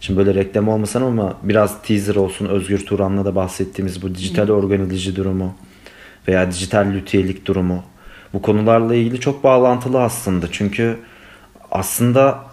Şimdi 0.01 0.19
böyle 0.19 0.35
reklam 0.35 0.69
olmasın 0.69 1.03
ama 1.03 1.37
biraz 1.43 1.83
teaser 1.83 2.15
olsun 2.15 2.47
Özgür 2.47 2.87
Turan'la 2.87 3.25
da 3.25 3.35
bahsettiğimiz 3.35 4.03
bu 4.03 4.15
dijital 4.15 4.49
organizci 4.49 5.17
durumu 5.17 5.55
veya 6.29 6.51
dijital 6.51 6.93
lütiyelik 6.93 7.47
durumu 7.47 7.85
bu 8.33 8.43
konularla 8.43 8.95
ilgili 8.95 9.21
çok 9.21 9.45
bağlantılı 9.45 10.03
aslında. 10.03 10.47
Çünkü 10.53 10.97
aslında 11.71 12.45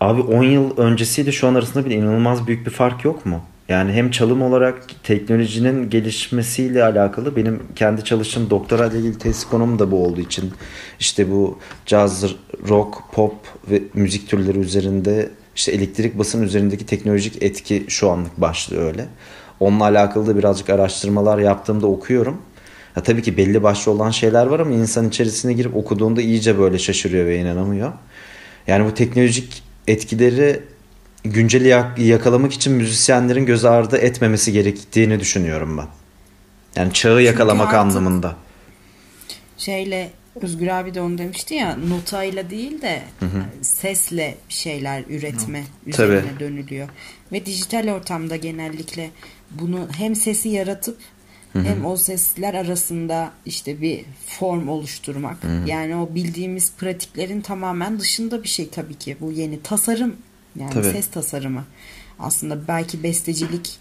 abi 0.00 0.20
10 0.20 0.42
yıl 0.42 0.76
öncesiyle 0.76 1.32
şu 1.32 1.48
an 1.48 1.54
arasında 1.54 1.86
bir 1.86 1.90
inanılmaz 1.90 2.46
büyük 2.46 2.66
bir 2.66 2.70
fark 2.70 3.04
yok 3.04 3.26
mu? 3.26 3.40
Yani 3.68 3.92
hem 3.92 4.10
çalım 4.10 4.42
olarak 4.42 4.82
teknolojinin 5.02 5.90
gelişmesiyle 5.90 6.84
alakalı 6.84 7.36
benim 7.36 7.62
kendi 7.76 8.04
çalıştığım 8.04 8.50
doktora 8.50 8.86
ile 8.86 8.98
ilgili 8.98 9.18
tesis 9.18 9.44
konum 9.44 9.78
da 9.78 9.90
bu 9.90 10.04
olduğu 10.04 10.20
için 10.20 10.52
işte 11.00 11.30
bu 11.30 11.58
jazz, 11.86 12.24
rock, 12.68 12.94
pop 13.12 13.34
ve 13.70 13.82
müzik 13.94 14.28
türleri 14.28 14.58
üzerinde 14.58 15.30
işte 15.56 15.72
elektrik 15.72 16.18
basın 16.18 16.42
üzerindeki 16.42 16.86
teknolojik 16.86 17.42
etki 17.42 17.84
şu 17.88 18.10
anlık 18.10 18.40
başlıyor 18.40 18.82
öyle. 18.82 19.06
Onunla 19.60 19.84
alakalı 19.84 20.26
da 20.26 20.36
birazcık 20.36 20.70
araştırmalar 20.70 21.38
yaptığımda 21.38 21.86
okuyorum. 21.86 22.42
Ya 22.96 23.02
tabii 23.02 23.22
ki 23.22 23.36
belli 23.36 23.62
başlı 23.62 23.92
olan 23.92 24.10
şeyler 24.10 24.46
var 24.46 24.60
ama 24.60 24.70
insan 24.70 25.08
içerisine 25.08 25.52
girip 25.52 25.76
okuduğunda 25.76 26.22
iyice 26.22 26.58
böyle 26.58 26.78
şaşırıyor 26.78 27.26
ve 27.26 27.38
inanamıyor. 27.38 27.92
Yani 28.66 28.86
bu 28.86 28.94
teknolojik 28.94 29.62
etkileri 29.88 30.62
günceli 31.24 31.68
yakalamak 31.98 32.52
için 32.52 32.72
müzisyenlerin 32.72 33.46
göz 33.46 33.64
ardı 33.64 33.96
etmemesi 33.96 34.52
gerektiğini 34.52 35.20
düşünüyorum 35.20 35.78
ben. 35.78 35.86
Yani 36.76 36.92
çağı 36.92 37.22
yakalamak 37.22 37.74
anlamında. 37.74 38.36
Şeyle 39.56 40.10
Özgür 40.42 40.66
abi 40.66 40.94
de 40.94 41.00
onu 41.00 41.18
demişti 41.18 41.54
ya 41.54 41.76
notayla 41.76 42.50
değil 42.50 42.82
de 42.82 43.02
hı 43.20 43.26
hı. 43.26 43.44
sesle 43.62 44.34
bir 44.48 44.54
şeyler 44.54 45.04
üretme 45.08 45.60
hı. 45.60 45.64
üzerine 45.90 46.20
Tabii. 46.20 46.40
dönülüyor. 46.40 46.88
Ve 47.32 47.46
dijital 47.46 47.88
ortamda 47.88 48.36
genellikle 48.36 49.10
bunu 49.50 49.88
hem 49.96 50.14
sesi 50.14 50.48
yaratıp 50.48 50.98
Hı-hı. 51.52 51.62
Hem 51.62 51.86
o 51.86 51.96
sesler 51.96 52.54
arasında 52.54 53.32
işte 53.46 53.80
bir 53.80 54.04
form 54.26 54.68
oluşturmak. 54.68 55.44
Hı-hı. 55.44 55.68
Yani 55.68 55.96
o 55.96 56.14
bildiğimiz 56.14 56.72
pratiklerin 56.78 57.40
tamamen 57.40 57.98
dışında 57.98 58.42
bir 58.42 58.48
şey 58.48 58.68
tabii 58.68 58.94
ki. 58.94 59.16
Bu 59.20 59.32
yeni 59.32 59.62
tasarım 59.62 60.16
yani 60.56 60.72
tabii. 60.72 60.84
ses 60.84 61.06
tasarımı. 61.06 61.64
Aslında 62.18 62.68
belki 62.68 63.02
bestecilik 63.02 63.78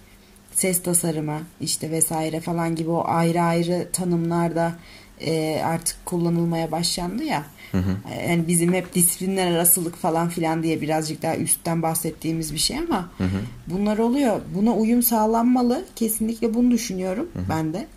ses 0.59 0.83
tasarımı 0.83 1.41
işte 1.61 1.91
vesaire 1.91 2.39
falan 2.39 2.75
gibi 2.75 2.89
o 2.89 3.03
ayrı 3.05 3.41
ayrı 3.41 3.87
tanımlarda 3.93 4.75
e, 5.21 5.61
artık 5.65 6.05
kullanılmaya 6.05 6.71
başlandı 6.71 7.23
ya. 7.23 7.45
Hı 7.71 7.77
hı. 7.77 7.97
Yani 8.29 8.47
bizim 8.47 8.73
hep 8.73 8.95
disiplinler 8.95 9.51
arasılık 9.51 9.95
falan 9.95 10.29
filan 10.29 10.63
diye 10.63 10.81
birazcık 10.81 11.21
daha 11.21 11.35
üstten 11.35 11.81
bahsettiğimiz 11.81 12.53
bir 12.53 12.59
şey 12.59 12.77
ama 12.77 13.09
hı 13.17 13.23
hı. 13.23 13.39
bunlar 13.67 13.97
oluyor. 13.97 14.41
Buna 14.55 14.73
uyum 14.73 15.03
sağlanmalı. 15.03 15.85
Kesinlikle 15.95 16.53
bunu 16.53 16.71
düşünüyorum 16.71 17.29
hı 17.33 17.39
hı. 17.39 17.43
ben 17.49 17.73
de. 17.73 17.87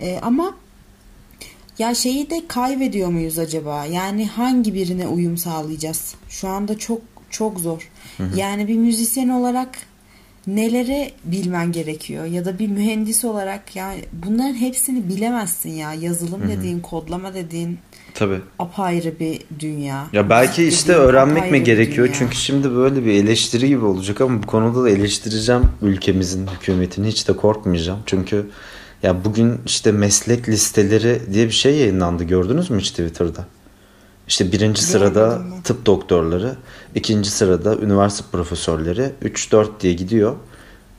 E, 0.00 0.18
ama 0.22 0.54
ya 1.78 1.94
şeyi 1.94 2.30
de 2.30 2.42
kaybediyor 2.48 3.08
muyuz 3.08 3.38
acaba? 3.38 3.84
Yani 3.84 4.26
hangi 4.26 4.74
birine 4.74 5.06
uyum 5.06 5.36
sağlayacağız? 5.36 6.14
Şu 6.28 6.48
anda 6.48 6.78
çok 6.78 7.00
çok 7.30 7.60
zor. 7.60 7.90
Hı 8.16 8.22
hı. 8.22 8.38
Yani 8.38 8.68
bir 8.68 8.76
müzisyen 8.76 9.28
olarak 9.28 9.78
nelere 10.46 11.10
bilmen 11.24 11.72
gerekiyor 11.72 12.24
ya 12.24 12.44
da 12.44 12.58
bir 12.58 12.68
mühendis 12.68 13.24
olarak 13.24 13.76
ya 13.76 13.94
bunların 14.12 14.54
hepsini 14.54 15.08
bilemezsin 15.08 15.70
ya 15.70 15.94
yazılım 15.94 16.40
Hı-hı. 16.40 16.48
dediğin 16.48 16.80
kodlama 16.80 17.34
dediğin 17.34 17.78
Tabii. 18.14 18.40
apayrı 18.58 19.18
bir 19.20 19.40
dünya. 19.60 20.06
Ya 20.12 20.30
belki 20.30 20.62
Müzik 20.62 20.78
işte 20.78 20.92
öğrenmek 20.92 21.50
mi 21.50 21.62
gerekiyor? 21.62 22.08
Çünkü 22.12 22.36
şimdi 22.36 22.70
böyle 22.70 23.04
bir 23.04 23.12
eleştiri 23.12 23.68
gibi 23.68 23.84
olacak 23.84 24.20
ama 24.20 24.42
bu 24.42 24.46
konuda 24.46 24.84
da 24.84 24.90
eleştireceğim 24.90 25.62
ülkemizin 25.82 26.46
hükümetini 26.46 27.08
hiç 27.08 27.28
de 27.28 27.32
korkmayacağım. 27.36 28.00
Çünkü 28.06 28.46
ya 29.02 29.24
bugün 29.24 29.60
işte 29.66 29.92
meslek 29.92 30.48
listeleri 30.48 31.20
diye 31.32 31.46
bir 31.46 31.52
şey 31.52 31.76
yayınlandı 31.76 32.24
gördünüz 32.24 32.70
mü 32.70 32.80
hiç 32.80 32.90
Twitter'da? 32.90 33.46
İşte 34.28 34.52
birinci 34.52 34.82
sırada 34.82 35.42
tıp 35.64 35.86
doktorları, 35.86 36.56
ikinci 36.94 37.30
sırada 37.30 37.76
üniversite 37.76 38.24
profesörleri, 38.32 39.12
3-4 39.22 39.68
diye 39.80 39.92
gidiyor. 39.92 40.36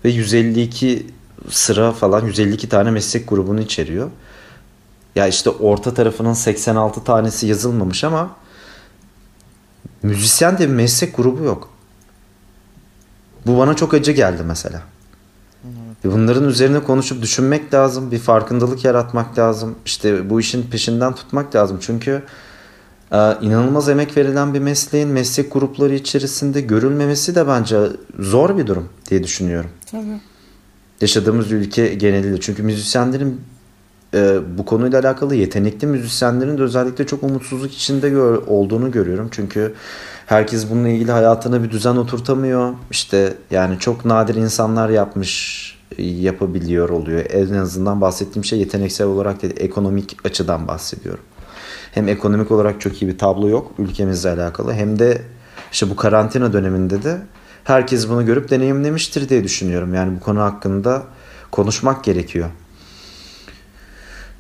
Ve 0.05 0.09
152 0.09 1.07
sıra 1.49 1.91
falan 1.91 2.25
152 2.25 2.69
tane 2.69 2.91
meslek 2.91 3.29
grubunu 3.29 3.61
içeriyor. 3.61 4.09
Ya 5.15 5.27
işte 5.27 5.49
orta 5.49 5.93
tarafının 5.93 6.33
86 6.33 7.03
tanesi 7.03 7.47
yazılmamış 7.47 8.03
ama 8.03 8.35
müzisyen 10.03 10.57
de 10.57 10.69
bir 10.69 10.73
meslek 10.73 11.17
grubu 11.17 11.43
yok. 11.43 11.69
Bu 13.45 13.57
bana 13.57 13.73
çok 13.75 13.93
acı 13.93 14.11
geldi 14.11 14.43
mesela. 14.45 14.81
Evet. 15.65 16.15
Bunların 16.15 16.49
üzerine 16.49 16.83
konuşup 16.83 17.21
düşünmek 17.21 17.73
lazım. 17.73 18.11
Bir 18.11 18.19
farkındalık 18.19 18.85
yaratmak 18.85 19.39
lazım. 19.39 19.75
İşte 19.85 20.29
bu 20.29 20.39
işin 20.39 20.63
peşinden 20.63 21.15
tutmak 21.15 21.55
lazım. 21.55 21.77
Çünkü 21.81 22.23
inanılmaz 23.41 23.89
emek 23.89 24.17
verilen 24.17 24.53
bir 24.53 24.59
mesleğin 24.59 25.09
meslek 25.09 25.53
grupları 25.53 25.95
içerisinde 25.95 26.61
görülmemesi 26.61 27.35
de 27.35 27.47
bence 27.47 27.79
zor 28.19 28.57
bir 28.57 28.67
durum 28.67 28.89
diye 29.09 29.23
düşünüyorum. 29.23 29.69
Tabii. 29.91 30.19
Yaşadığımız 31.01 31.51
ülke 31.51 31.93
genelinde. 31.93 32.39
Çünkü 32.39 32.63
müzisyenlerin 32.63 33.41
e, 34.13 34.39
bu 34.57 34.65
konuyla 34.65 34.99
alakalı 34.99 35.35
yetenekli 35.35 35.87
müzisyenlerin 35.87 36.57
de 36.57 36.61
özellikle 36.61 37.07
çok 37.07 37.23
umutsuzluk 37.23 37.73
içinde 37.73 38.09
gör, 38.09 38.37
olduğunu 38.47 38.91
görüyorum. 38.91 39.27
Çünkü 39.31 39.73
herkes 40.25 40.69
bununla 40.69 40.89
ilgili 40.89 41.11
hayatına 41.11 41.63
bir 41.63 41.71
düzen 41.71 41.95
oturtamıyor. 41.95 42.73
İşte 42.91 43.33
yani 43.51 43.79
çok 43.79 44.05
nadir 44.05 44.35
insanlar 44.35 44.89
yapmış 44.89 45.65
yapabiliyor 45.97 46.89
oluyor. 46.89 47.25
En 47.29 47.53
azından 47.53 48.01
bahsettiğim 48.01 48.45
şey 48.45 48.59
yeteneksel 48.59 49.07
olarak 49.07 49.41
değil, 49.41 49.53
ekonomik 49.57 50.17
açıdan 50.25 50.67
bahsediyorum 50.67 51.23
hem 51.95 52.07
ekonomik 52.07 52.51
olarak 52.51 52.81
çok 52.81 53.01
iyi 53.01 53.07
bir 53.07 53.17
tablo 53.17 53.49
yok 53.49 53.71
ülkemizle 53.79 54.29
alakalı 54.29 54.73
hem 54.73 54.99
de 54.99 55.21
işte 55.71 55.89
bu 55.89 55.95
karantina 55.95 56.53
döneminde 56.53 57.03
de 57.03 57.21
herkes 57.63 58.09
bunu 58.09 58.25
görüp 58.25 58.49
deneyimlemiştir 58.49 59.29
diye 59.29 59.43
düşünüyorum. 59.43 59.93
Yani 59.93 60.15
bu 60.15 60.19
konu 60.19 60.41
hakkında 60.41 61.03
konuşmak 61.51 62.03
gerekiyor. 62.03 62.49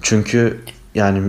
Çünkü 0.01 0.59
yani 0.95 1.23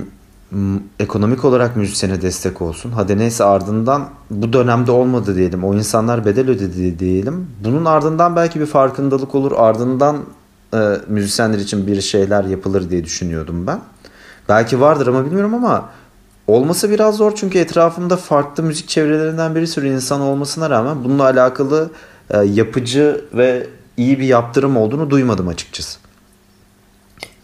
ekonomik 1.01 1.45
olarak 1.45 1.77
müzisyene 1.77 2.23
destek 2.23 2.63
olsun. 2.63 2.91
Hadi 2.91 3.19
neyse 3.19 3.45
ardından 3.45 4.09
bu 4.31 4.53
dönemde 4.53 4.91
olmadı 4.91 5.37
diyelim. 5.37 5.65
O 5.65 5.75
insanlar 5.75 6.25
bedel 6.25 6.51
ödedi 6.51 6.99
diyelim. 6.99 7.47
Bunun 7.65 7.85
ardından 7.85 8.37
belki 8.37 8.61
bir 8.61 8.67
farkındalık 8.67 9.35
olur. 9.35 9.53
Ardından 9.57 10.17
e, 10.75 10.97
müzisyenler 11.09 11.59
için 11.59 11.87
bir 11.87 12.01
şeyler 12.01 12.45
yapılır 12.45 12.91
diye 12.91 13.05
düşünüyordum 13.05 13.67
ben. 13.67 13.81
Belki 14.49 14.81
vardır 14.81 15.07
ama 15.07 15.25
bilmiyorum 15.25 15.55
ama 15.55 15.91
Olması 16.47 16.91
biraz 16.91 17.17
zor 17.17 17.37
çünkü 17.37 17.59
etrafımda 17.59 18.17
farklı 18.17 18.63
müzik 18.63 18.89
çevrelerinden 18.89 19.55
bir 19.55 19.67
sürü 19.67 19.95
insan 19.95 20.21
olmasına 20.21 20.71
rağmen 20.71 21.05
bununla 21.05 21.25
alakalı 21.25 21.91
e, 22.31 22.39
yapıcı 22.39 23.25
ve 23.33 23.67
iyi 23.97 24.19
bir 24.19 24.27
yaptırım 24.27 24.77
olduğunu 24.77 25.11
duymadım 25.11 25.49
açıkçası. 25.49 25.99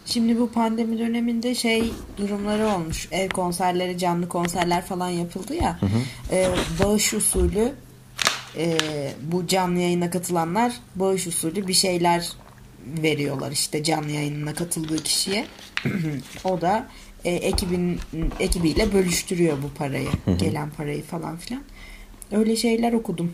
Şimdi 0.05 0.39
bu 0.39 0.51
pandemi 0.51 0.99
döneminde 0.99 1.55
şey 1.55 1.93
durumları 2.17 2.67
olmuş. 2.67 3.07
Ev 3.11 3.29
konserleri, 3.29 3.97
canlı 3.97 4.29
konserler 4.29 4.85
falan 4.85 5.09
yapıldı 5.09 5.53
ya. 5.53 5.81
Hı 5.81 5.85
hı. 5.85 6.35
E, 6.35 6.47
bağış 6.83 7.13
usulü 7.13 7.71
e, 8.57 8.77
bu 9.31 9.47
canlı 9.47 9.79
yayına 9.79 10.09
katılanlar 10.09 10.73
bağış 10.95 11.27
usulü 11.27 11.67
bir 11.67 11.73
şeyler 11.73 12.29
veriyorlar 13.03 13.51
işte 13.51 13.83
canlı 13.83 14.11
yayınına 14.11 14.53
katıldığı 14.53 15.03
kişiye. 15.03 15.45
o 16.43 16.61
da 16.61 16.87
e, 17.25 17.31
ekibin 17.31 17.99
ekibiyle 18.39 18.93
bölüştürüyor 18.93 19.57
bu 19.63 19.77
parayı. 19.77 20.09
Gelen 20.39 20.69
parayı 20.69 21.03
falan 21.03 21.37
filan. 21.37 21.63
Öyle 22.31 22.55
şeyler 22.55 22.93
okudum. 22.93 23.31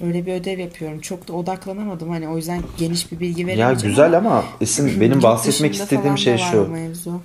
Öyle 0.00 0.26
bir 0.26 0.32
ödev 0.32 0.58
yapıyorum. 0.58 1.00
Çok 1.00 1.28
da 1.28 1.32
odaklanamadım. 1.32 2.10
Hani 2.10 2.28
o 2.28 2.36
yüzden 2.36 2.62
geniş 2.78 3.12
bir 3.12 3.20
bilgi 3.20 3.46
veremeyeceğim. 3.46 3.78
Ya 3.84 3.88
güzel 3.90 4.16
ama, 4.16 4.30
ama 4.30 4.44
Esin 4.60 5.00
benim 5.00 5.22
bahsetmek 5.22 5.74
istediğim 5.74 6.18
şey 6.18 6.38
şu. 6.38 6.70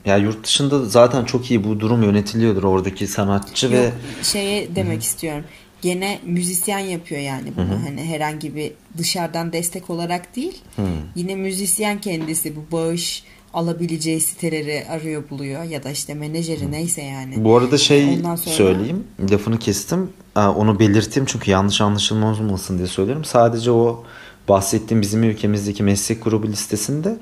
Ya 0.06 0.18
yurt 0.18 0.44
dışında 0.44 0.86
zaten 0.86 1.26
çok 1.26 1.52
iyi 1.52 1.64
bu 1.64 1.80
durum 1.80 2.04
yönetiliyordur 2.04 2.64
oradaki 2.64 3.08
sanatçı 3.08 3.66
Yok, 3.66 3.76
ve 3.76 3.92
şeye 4.24 4.76
demek 4.76 5.04
istiyorum. 5.04 5.44
Gene 5.84 6.20
müzisyen 6.26 6.80
yapıyor 6.80 7.22
yani 7.22 7.54
bunu. 7.58 7.66
Hı-hı. 7.66 7.76
Hani 7.76 8.04
herhangi 8.04 8.56
bir 8.56 8.72
dışarıdan 8.98 9.54
destek 9.54 9.90
olarak 9.90 10.36
değil. 10.36 10.62
Hı-hı. 10.76 10.88
Yine 11.16 11.36
müzisyen 11.36 12.02
kendisi 12.02 12.56
bu 12.56 12.72
bağış 12.72 13.24
alabileceği 13.54 14.20
siteleri 14.20 14.86
arıyor 14.90 15.24
buluyor 15.30 15.64
ya 15.64 15.84
da 15.84 15.90
işte 15.90 16.14
menajeri 16.14 16.72
neyse 16.72 17.02
yani. 17.02 17.44
Bu 17.44 17.58
arada 17.58 17.78
şey 17.78 18.16
sonra... 18.16 18.38
söyleyeyim 18.38 19.04
lafını 19.32 19.60
kestim 19.60 20.10
onu 20.36 20.80
belirteyim 20.80 21.26
çünkü 21.26 21.52
yanlış 21.52 21.82
anlaşılma 21.82 22.32
olmasın 22.32 22.78
diye 22.78 22.88
söylüyorum. 22.88 23.26
Sadece 23.26 23.72
o 23.72 24.04
bahsettiğim 24.50 25.02
bizim 25.02 25.24
ülkemizdeki 25.24 25.84
meslek 25.84 26.24
grubu 26.24 26.48
listesinde 26.48 27.18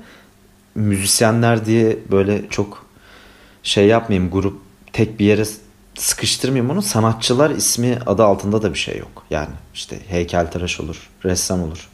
müzisyenler 0.74 1.66
diye 1.66 1.98
böyle 2.10 2.48
çok 2.50 2.86
şey 3.62 3.86
yapmayayım 3.86 4.30
grup 4.30 4.60
tek 4.92 5.18
bir 5.18 5.24
yere 5.24 5.44
sıkıştırmayayım 5.94 6.70
onu 6.70 6.82
sanatçılar 6.82 7.50
ismi 7.50 7.98
adı 8.06 8.24
altında 8.24 8.62
da 8.62 8.74
bir 8.74 8.78
şey 8.78 8.98
yok. 8.98 9.24
Yani 9.30 9.54
işte 9.74 9.98
heykeltıraş 10.08 10.80
olur, 10.80 11.10
ressam 11.24 11.62
olur, 11.62 11.88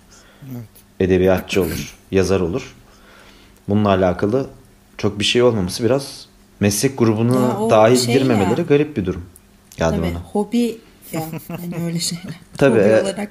evet. 0.53 0.63
edebiyatçı 1.01 1.63
olur, 1.63 1.95
yazar 2.11 2.41
olur 2.41 2.75
bununla 3.69 3.89
alakalı 3.89 4.47
çok 4.99 5.19
bir 5.19 5.25
şey 5.25 5.43
olmaması 5.43 5.85
biraz 5.85 6.27
meslek 6.61 6.99
grubuna 6.99 7.41
ya 7.41 7.71
dahil 7.71 7.97
şey 7.97 8.15
girmemeleri 8.15 8.61
ya. 8.61 8.67
garip 8.67 8.97
bir 8.97 9.07
durum. 9.07 9.25
Geldi 9.77 9.97
Tabii, 9.97 10.03
bana. 10.03 10.21
Hobi 10.33 10.79
ya 11.13 11.23
hani 11.49 11.85
öyle 11.85 12.01
şeyler. 12.01 12.41
Tabii 12.57 12.81
Hobi 12.81 12.89
evet. 12.89 13.15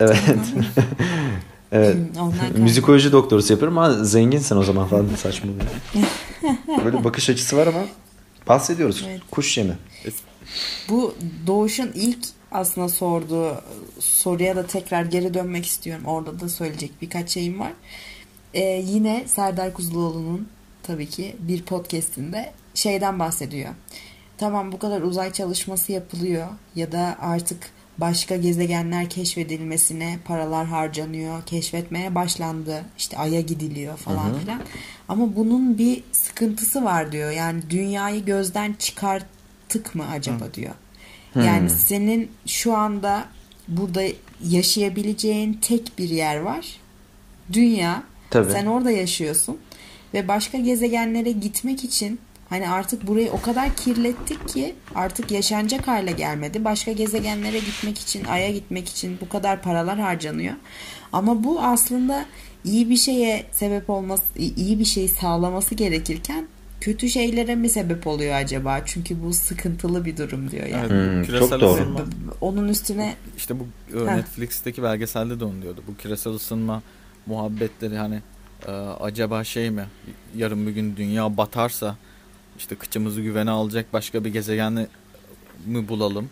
evet. 1.71 1.97
evet. 2.32 2.58
Müzikoloji 2.58 3.12
doktorusu 3.12 3.53
yapıyorum 3.53 3.77
ama 3.77 4.03
zenginsin 4.03 4.58
o 4.58 4.63
zaman 4.63 4.88
falan 4.88 5.08
saçma. 5.17 5.51
Böyle 6.86 7.03
bakış 7.03 7.30
açısı 7.30 7.58
var 7.58 7.67
ama 7.67 7.80
bahsediyoruz. 8.47 9.06
Evet. 9.08 9.21
Kuş 9.32 9.58
yemi. 9.58 9.73
Bu 10.89 11.15
Doğuş'un 11.47 11.91
ilk 11.95 12.19
aslında 12.51 12.89
sorduğu 12.89 13.63
soruya 13.99 14.55
da 14.55 14.67
tekrar 14.67 15.05
geri 15.05 15.33
dönmek 15.33 15.65
istiyorum. 15.65 16.05
Orada 16.05 16.39
da 16.39 16.49
söyleyecek 16.49 16.91
birkaç 17.01 17.29
şeyim 17.29 17.60
var. 17.60 17.73
Ee, 18.53 18.63
yine 18.63 19.23
Serdar 19.27 19.73
Kuzuloğlu'nun 19.73 20.47
tabii 20.83 21.10
ki 21.10 21.36
bir 21.39 21.63
podcastinde 21.63 22.53
şeyden 22.73 23.19
bahsediyor. 23.19 23.73
Tamam 24.38 24.71
bu 24.71 24.79
kadar 24.79 25.01
uzay 25.01 25.33
çalışması 25.33 25.91
yapılıyor 25.91 26.47
ya 26.75 26.91
da 26.91 27.17
artık 27.19 27.71
başka 27.97 28.36
gezegenler 28.36 29.10
keşfedilmesine 29.10 30.19
paralar 30.25 30.65
harcanıyor, 30.65 31.45
keşfetmeye 31.45 32.15
başlandı. 32.15 32.86
İşte 32.97 33.17
Ay'a 33.17 33.41
gidiliyor 33.41 33.97
falan 33.97 34.39
filan. 34.39 34.62
Ama 35.07 35.36
bunun 35.36 35.77
bir 35.77 36.03
sıkıntısı 36.12 36.83
var 36.83 37.12
diyor. 37.12 37.31
Yani 37.31 37.62
dünyayı 37.69 38.25
gözden 38.25 38.73
çıkarttık 39.67 39.95
mı 39.95 40.06
acaba 40.12 40.45
hı. 40.45 40.53
diyor. 40.53 40.73
Yani 41.36 41.69
senin 41.69 42.32
şu 42.45 42.77
anda 42.77 43.25
burada 43.67 44.01
yaşayabileceğin 44.43 45.53
tek 45.53 45.97
bir 45.97 46.10
yer 46.10 46.38
var. 46.38 46.80
Dünya 47.53 48.03
Tabii. 48.30 48.51
Sen 48.51 48.65
orada 48.65 48.91
yaşıyorsun 48.91 49.58
ve 50.13 50.27
başka 50.27 50.58
gezegenlere 50.58 51.32
gitmek 51.32 51.84
için 51.84 52.19
Hani 52.49 52.69
artık 52.69 53.08
burayı 53.08 53.32
o 53.32 53.41
kadar 53.41 53.75
kirlettik 53.75 54.49
ki 54.49 54.75
artık 54.95 55.32
yaşanacak 55.32 55.88
hale 55.88 56.12
gelmedi. 56.12 56.65
Başka 56.65 56.91
gezegenlere 56.91 57.60
gitmek 57.60 57.99
için, 57.99 58.25
aya 58.25 58.51
gitmek 58.51 58.89
için 58.89 59.17
bu 59.21 59.30
kadar 59.30 59.62
paralar 59.62 59.99
harcanıyor. 59.99 60.53
Ama 61.13 61.43
bu 61.43 61.62
aslında 61.62 62.25
iyi 62.63 62.89
bir 62.89 62.97
şeye 62.97 63.45
sebep 63.51 63.89
olması, 63.89 64.39
iyi 64.39 64.80
bir 64.80 64.86
şey 64.86 65.08
sağlaması 65.08 65.75
gerekirken 65.75 66.47
kötü 66.81 67.09
şeylere 67.09 67.55
mi 67.55 67.69
sebep 67.69 68.07
oluyor 68.07 68.35
acaba? 68.35 68.81
Çünkü 68.85 69.23
bu 69.23 69.33
sıkıntılı 69.33 70.05
bir 70.05 70.17
durum 70.17 70.51
diyor 70.51 70.65
yani. 70.65 70.87
Evet, 70.93 71.11
Hmm, 71.13 71.23
küresel 71.23 71.49
çok 71.49 71.61
doğru. 71.61 71.81
ısınma- 71.81 72.05
Onun 72.41 72.67
üstüne 72.67 73.15
İşte 73.37 73.55
bu 73.59 73.67
e. 73.99 74.15
Netflix'teki 74.17 74.83
belgeselde 74.83 75.39
de 75.39 75.45
onu 75.45 75.61
diyordu. 75.61 75.81
Bu 75.87 75.97
küresel 75.97 76.33
ısınma 76.33 76.81
muhabbetleri 77.25 77.97
hani 77.97 78.21
e, 78.67 78.71
acaba 78.71 79.43
şey 79.43 79.69
mi? 79.71 79.85
Yarın 80.35 80.67
bir 80.67 80.71
gün 80.71 80.95
dünya 80.95 81.37
batarsa 81.37 81.95
işte 82.57 82.75
kıçımızı 82.75 83.21
güvene 83.21 83.49
alacak 83.51 83.93
başka 83.93 84.25
bir 84.25 84.29
gezegen 84.33 84.87
mi 85.65 85.87
bulalım? 85.87 86.29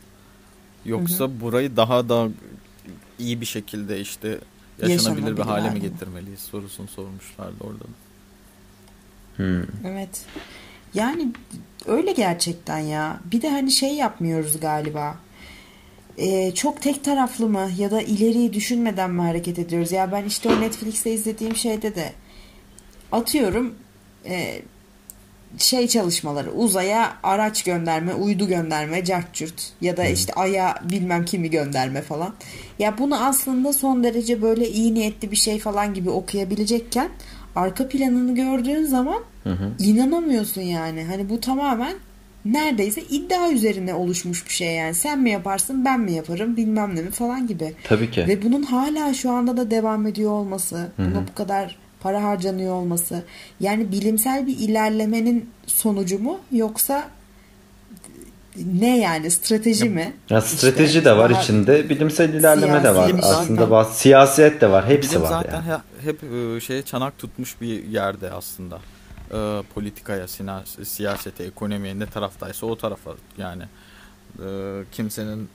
Yoksa 0.86 1.39
burayı 1.41 1.75
daha 1.77 2.10
da 2.10 2.29
iyi 3.19 3.41
bir 3.41 3.45
şekilde 3.45 3.99
işte 3.99 4.39
yaşanabilir 4.81 5.38
bir 5.38 5.41
hale 5.41 5.69
mi 5.69 5.81
getirmeliyiz 5.81 6.39
sorusunu 6.39 6.88
sormuşlardı 6.88 7.55
orada. 7.60 7.79
da. 7.79 8.05
Hmm. 9.38 9.63
Evet. 9.86 10.26
Yani 10.93 11.28
öyle 11.86 12.12
gerçekten 12.12 12.80
ya. 12.80 13.19
Bir 13.32 13.41
de 13.41 13.50
hani 13.50 13.71
şey 13.71 13.93
yapmıyoruz 13.95 14.60
galiba. 14.60 15.17
Ee, 16.17 16.52
çok 16.56 16.82
tek 16.82 17.04
taraflı 17.04 17.50
mı 17.50 17.69
ya 17.78 17.91
da 17.91 18.02
ileriyi 18.02 18.54
düşünmeden 18.54 19.12
mi 19.12 19.21
hareket 19.21 19.60
ediyoruz? 19.60 19.91
Ya 19.91 20.12
ben 20.12 20.26
işte 20.26 20.50
o 20.50 20.62
Netflix'te 20.62 21.13
izlediğim 21.13 21.56
şeyde 21.56 21.95
de 21.95 22.13
atıyorum 23.12 23.76
e, 24.26 24.62
şey 25.58 25.88
çalışmaları 25.88 26.52
uzaya 26.52 27.13
araç 27.24 27.63
gönderme, 27.63 28.13
uydu 28.13 28.48
gönderme, 28.48 29.04
cartçurt 29.06 29.74
ya 29.82 29.98
da 29.98 30.06
işte 30.06 30.34
aya 30.34 30.76
bilmem 30.91 31.26
kimi 31.26 31.50
gönderme 31.50 32.02
falan. 32.02 32.36
Ya 32.80 32.98
bunu 32.98 33.26
aslında 33.26 33.74
son 33.74 34.04
derece 34.04 34.41
böyle 34.41 34.69
iyi 34.69 34.93
niyetli 34.93 35.32
bir 35.32 35.36
şey 35.36 35.60
falan 35.60 35.93
gibi 35.93 36.10
okuyabilecekken 36.10 37.10
arka 37.56 37.88
planını 37.88 38.36
gördüğün 38.36 38.84
zaman 38.84 39.20
Hı 39.44 39.50
hı. 39.50 39.72
inanamıyorsun 39.80 40.62
yani. 40.62 41.04
Hani 41.04 41.30
bu 41.30 41.39
tamamen 41.39 41.94
neredeyse 42.46 43.02
iddia 43.02 43.52
üzerine 43.52 43.94
oluşmuş 43.94 44.46
bir 44.46 44.54
şey 44.54 44.76
yani. 44.76 44.94
Sen 44.94 45.20
mi 45.20 45.30
yaparsın 45.30 45.86
ben 45.86 46.00
mi 46.00 46.12
yaparım 46.12 46.58
bilmem 46.58 46.96
ne 46.96 47.02
mi 47.02 47.12
falan 47.12 47.48
gibi. 47.48 47.74
Tabii 47.84 48.12
ki. 48.12 48.26
Ve 48.28 48.41
bunun 48.41 48.63
hala 48.63 49.13
şu 49.13 49.32
anda 49.32 49.58
da 49.58 49.72
devam 49.72 50.08
ediyor 50.08 50.32
olması, 50.32 50.91
buna 50.98 51.28
bu 51.32 51.36
kadar 51.36 51.78
para 52.00 52.24
harcanıyor 52.24 52.76
olması. 52.76 53.24
Yani 53.60 53.91
bilimsel 53.91 54.48
bir 54.48 54.58
ilerlemenin 54.58 55.50
sonucu 55.65 56.20
mu 56.20 56.38
yoksa 56.52 57.04
ne 58.74 59.00
yani 59.00 59.32
strateji 59.32 59.89
mi? 59.89 60.13
Ya 60.30 60.41
strateji 60.41 60.98
İşte 60.98 61.06
de 61.06 61.18
var 61.18 61.30
daha- 61.32 61.41
içinde, 61.41 61.89
bilimsel 61.89 62.34
ilerleme 62.34 62.84
de 62.84 62.96
var. 62.96 63.10
Siyasi- 63.10 63.26
Aslında 63.26 63.56
Zaten- 63.62 63.72
bazı 63.72 64.00
siyaset 64.00 64.62
de 64.62 64.72
var, 64.72 64.88
hepsi 64.88 65.10
Bilim 65.12 65.22
var 65.22 65.28
zaten 65.28 65.54
yani. 65.63 65.65
he- 66.02 66.10
hep 66.10 66.24
e, 66.24 66.60
şeye 66.62 66.82
çanak 66.82 67.18
tutmuş 67.18 67.62
bir 67.62 67.84
yerde 67.84 68.32
aslında. 68.32 68.80
E, 69.34 69.63
politikaya, 69.74 70.28
siyasete, 70.84 71.44
ekonomiye 71.44 72.00
ne 72.00 72.06
taraftaysa 72.06 72.65
o 72.65 72.76
tarafa 72.78 73.12
yani. 73.38 73.63
E, 74.46 74.48
kimsenin 74.91 75.50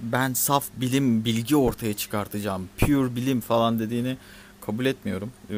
ben 0.00 0.32
saf 0.32 0.64
bilim, 0.76 1.24
bilgi 1.24 1.56
ortaya 1.56 1.94
çıkartacağım, 1.94 2.68
pure 2.78 3.16
bilim 3.16 3.40
falan 3.40 3.78
dediğini 3.78 4.16
kabul 4.60 4.86
etmiyorum. 4.86 5.30
E, 5.50 5.56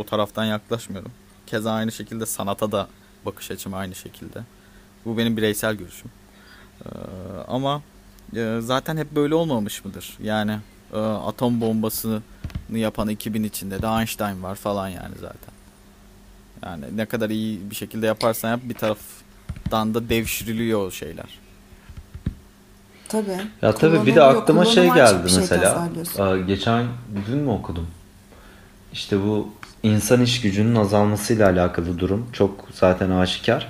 o 0.00 0.04
taraftan 0.06 0.44
yaklaşmıyorum. 0.44 1.12
Keza 1.46 1.72
aynı 1.72 1.92
şekilde 1.92 2.26
sanata 2.26 2.72
da 2.72 2.88
bakış 3.26 3.50
açım 3.50 3.74
aynı 3.74 3.94
şekilde. 3.94 4.38
Bu 5.04 5.18
benim 5.18 5.36
bireysel 5.36 5.74
görüşüm. 5.74 6.10
E, 6.84 6.88
ama 7.48 7.82
e, 8.36 8.58
zaten 8.60 8.96
hep 8.96 9.12
böyle 9.12 9.34
olmamış 9.34 9.84
mıdır? 9.84 10.18
Yani 10.22 10.58
e, 10.92 10.98
atom 10.98 11.60
bombasını 11.60 12.20
yapan 12.72 13.08
ekibin 13.08 13.44
içinde 13.44 13.82
de 13.82 13.86
Einstein 13.86 14.42
var 14.42 14.54
falan 14.54 14.88
yani 14.88 15.14
zaten. 15.20 15.54
Yani 16.64 16.84
ne 16.96 17.06
kadar 17.06 17.30
iyi 17.30 17.70
bir 17.70 17.74
şekilde 17.74 18.06
yaparsan 18.06 18.50
yap 18.50 18.60
bir 18.62 18.74
taraftan 18.74 19.94
da 19.94 20.08
devşiriliyor 20.08 20.86
o 20.86 20.90
şeyler. 20.90 21.38
Tabii. 23.08 23.36
Ya 23.62 23.74
tabii 23.74 24.06
bir 24.06 24.14
de 24.14 24.22
aklıma 24.22 24.64
şey 24.64 24.84
geldi 24.84 25.30
şey 25.30 25.40
mesela. 25.40 25.88
geçen 26.46 26.86
dün 27.26 27.38
mü 27.38 27.50
okudum? 27.50 27.86
İşte 28.92 29.22
bu 29.22 29.48
insan 29.82 30.22
iş 30.22 30.40
gücünün 30.40 30.74
azalmasıyla 30.74 31.50
alakalı 31.50 31.98
durum 31.98 32.26
çok 32.32 32.68
zaten 32.74 33.10
aşikar. 33.10 33.68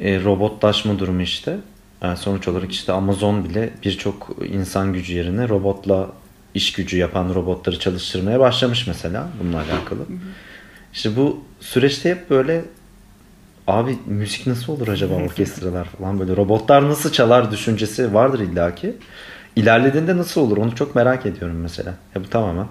E, 0.00 0.24
robotlaşma 0.24 0.98
durumu 0.98 1.22
işte. 1.22 1.58
Yani 2.02 2.16
sonuç 2.16 2.48
olarak 2.48 2.72
işte 2.72 2.92
Amazon 2.92 3.44
bile 3.44 3.70
birçok 3.84 4.30
insan 4.52 4.92
gücü 4.92 5.14
yerine 5.14 5.48
robotla 5.48 6.10
iş 6.54 6.72
gücü 6.72 6.96
yapan 6.98 7.34
robotları 7.34 7.78
çalıştırmaya 7.78 8.40
başlamış 8.40 8.86
mesela 8.86 9.28
bununla 9.42 9.56
alakalı. 9.56 10.00
İşte 10.92 11.16
bu 11.16 11.40
süreçte 11.60 12.10
hep 12.10 12.30
böyle 12.30 12.64
abi 13.66 13.98
müzik 14.06 14.46
nasıl 14.46 14.72
olur 14.72 14.88
acaba 14.88 15.14
orkestralar 15.24 15.84
falan 15.84 16.20
böyle 16.20 16.36
robotlar 16.36 16.88
nasıl 16.88 17.12
çalar 17.12 17.50
düşüncesi 17.50 18.14
vardır 18.14 18.40
illaki. 18.40 18.96
İlerlediğinde 19.56 20.16
nasıl 20.16 20.40
olur 20.40 20.56
onu 20.56 20.74
çok 20.74 20.94
merak 20.94 21.26
ediyorum 21.26 21.56
mesela. 21.56 21.94
Ya 22.14 22.24
bu 22.24 22.28
tamamen 22.30 22.66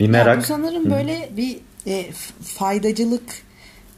bir 0.00 0.04
Ya 0.04 0.10
merak. 0.10 0.38
bu 0.38 0.42
sanırım 0.42 0.90
böyle 0.90 1.28
bir 1.36 1.56
e, 1.86 2.12
faydacılık 2.42 3.22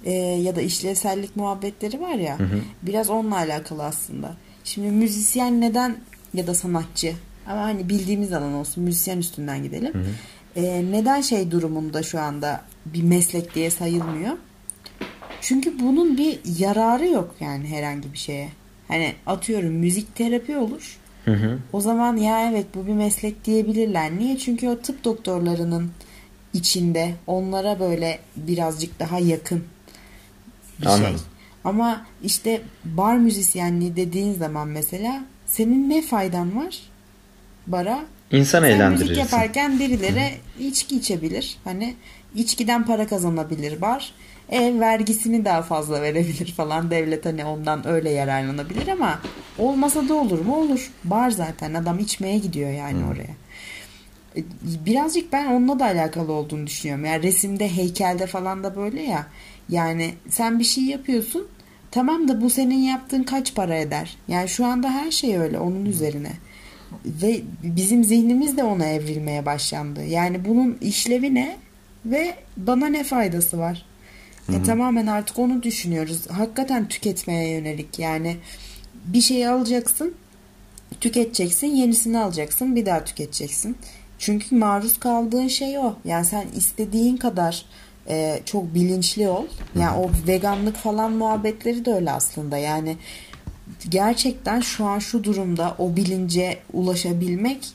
e, 0.04 0.12
ya 0.12 0.56
da 0.56 0.60
işlevsellik 0.60 1.36
muhabbetleri 1.36 2.00
var 2.00 2.14
ya. 2.14 2.38
Biraz 2.82 3.10
onunla 3.10 3.36
alakalı 3.36 3.84
aslında. 3.84 4.36
Şimdi 4.64 4.90
müzisyen 4.90 5.60
neden 5.60 5.96
ya 6.34 6.46
da 6.46 6.54
sanatçı 6.54 7.12
ama 7.46 7.60
hani 7.60 7.88
bildiğimiz 7.88 8.32
alan 8.32 8.52
olsun 8.52 8.84
müzisyen 8.84 9.18
üstünden 9.18 9.62
gidelim. 9.62 9.92
E, 10.56 10.84
neden 10.90 11.20
şey 11.20 11.50
durumunda 11.50 12.02
şu 12.02 12.20
anda 12.20 12.60
bir 12.86 13.02
meslek 13.02 13.54
diye 13.54 13.70
sayılmıyor? 13.70 14.36
Çünkü 15.40 15.80
bunun 15.80 16.18
bir 16.18 16.38
yararı 16.58 17.06
yok 17.06 17.34
yani 17.40 17.68
herhangi 17.68 18.12
bir 18.12 18.18
şeye. 18.18 18.48
Hani 18.88 19.14
atıyorum 19.26 19.72
müzik 19.72 20.14
terapi 20.14 20.56
olur. 20.56 20.98
Hı 21.24 21.30
hı. 21.30 21.58
O 21.72 21.80
zaman 21.80 22.16
ya 22.16 22.50
evet 22.50 22.66
bu 22.74 22.86
bir 22.86 22.92
meslek 22.92 23.44
diyebilirler. 23.44 24.18
Niye? 24.18 24.38
Çünkü 24.38 24.68
o 24.68 24.78
tıp 24.78 25.04
doktorlarının 25.04 25.90
içinde 26.52 27.14
onlara 27.26 27.80
böyle 27.80 28.18
birazcık 28.36 29.00
daha 29.00 29.18
yakın 29.18 29.64
bir 30.80 30.86
şey. 30.86 30.94
Anladım. 30.94 31.20
Ama 31.64 32.06
işte 32.22 32.60
bar 32.84 33.16
müzisyenliği 33.16 33.96
dediğin 33.96 34.34
zaman 34.34 34.68
mesela 34.68 35.24
senin 35.46 35.90
ne 35.90 36.02
faydan 36.02 36.56
var 36.56 36.78
bara? 37.66 38.00
İnsan 38.30 38.60
Sen 38.60 38.62
müzik 38.62 38.80
eğlendirirsin. 38.80 39.14
yaparken 39.20 39.78
birilere 39.78 40.30
içki 40.60 40.96
içebilir. 40.96 41.56
Hani 41.64 41.94
içkiden 42.34 42.86
para 42.86 43.06
kazanabilir 43.06 43.80
bar. 43.80 44.12
Ev 44.50 44.80
vergisini 44.80 45.44
daha 45.44 45.62
fazla 45.62 46.02
verebilir 46.02 46.52
falan. 46.52 46.90
Devlet 46.90 47.26
hani 47.26 47.44
ondan 47.44 47.86
öyle 47.86 48.10
yararlanabilir 48.10 48.88
ama 48.88 49.20
olmasa 49.58 50.08
da 50.08 50.14
olur 50.14 50.38
mu? 50.38 50.56
Olur. 50.56 50.90
Bar 51.04 51.30
zaten. 51.30 51.74
Adam 51.74 51.98
içmeye 51.98 52.38
gidiyor 52.38 52.70
yani 52.70 52.98
oraya. 53.12 53.34
E, 54.36 54.44
Birazcık 54.86 55.32
ben 55.32 55.46
onunla 55.46 55.78
da 55.78 55.84
alakalı 55.84 56.32
olduğunu 56.32 56.66
düşünüyorum. 56.66 57.04
Yani 57.04 57.22
resimde, 57.22 57.76
heykelde 57.76 58.26
falan 58.26 58.64
da 58.64 58.76
böyle 58.76 59.02
ya. 59.02 59.26
Yani 59.70 60.14
sen 60.28 60.58
bir 60.58 60.64
şey 60.64 60.84
yapıyorsun. 60.84 61.48
Tamam 61.90 62.28
da 62.28 62.40
bu 62.40 62.50
senin 62.50 62.78
yaptığın 62.78 63.22
kaç 63.22 63.54
para 63.54 63.76
eder? 63.76 64.16
Yani 64.28 64.48
şu 64.48 64.66
anda 64.66 64.90
her 64.90 65.10
şey 65.10 65.36
öyle 65.36 65.58
onun 65.58 65.84
üzerine. 65.84 66.32
Ve 67.04 67.40
bizim 67.62 68.04
zihnimiz 68.04 68.56
de 68.56 68.64
ona 68.64 68.86
evrilmeye 68.86 69.46
başlandı. 69.46 70.04
Yani 70.04 70.44
bunun 70.44 70.78
işlevi 70.80 71.34
ne 71.34 71.56
ve 72.06 72.34
bana 72.56 72.86
ne 72.86 73.04
faydası 73.04 73.58
var? 73.58 73.86
E, 74.48 74.62
tamamen 74.62 75.06
artık 75.06 75.38
onu 75.38 75.62
düşünüyoruz. 75.62 76.30
Hakikaten 76.30 76.88
tüketmeye 76.88 77.48
yönelik. 77.48 77.98
Yani 77.98 78.36
bir 79.04 79.20
şeyi 79.20 79.48
alacaksın, 79.48 80.14
tüketeceksin, 81.00 81.66
yenisini 81.66 82.18
alacaksın, 82.18 82.76
bir 82.76 82.86
daha 82.86 83.04
tüketeceksin. 83.04 83.76
Çünkü 84.18 84.56
maruz 84.56 85.00
kaldığın 85.00 85.48
şey 85.48 85.78
o. 85.78 85.94
Yani 86.04 86.24
sen 86.24 86.46
istediğin 86.56 87.16
kadar 87.16 87.64
e, 88.08 88.40
çok 88.44 88.74
bilinçli 88.74 89.28
ol. 89.28 89.44
Yani 89.78 89.98
o 89.98 90.10
veganlık 90.26 90.76
falan 90.76 91.12
muhabbetleri 91.12 91.84
de 91.84 91.92
öyle 91.92 92.12
aslında. 92.12 92.56
Yani 92.58 92.96
gerçekten 93.88 94.60
şu 94.60 94.84
an 94.84 94.98
şu 94.98 95.24
durumda 95.24 95.74
o 95.78 95.96
bilince 95.96 96.58
ulaşabilmek 96.72 97.68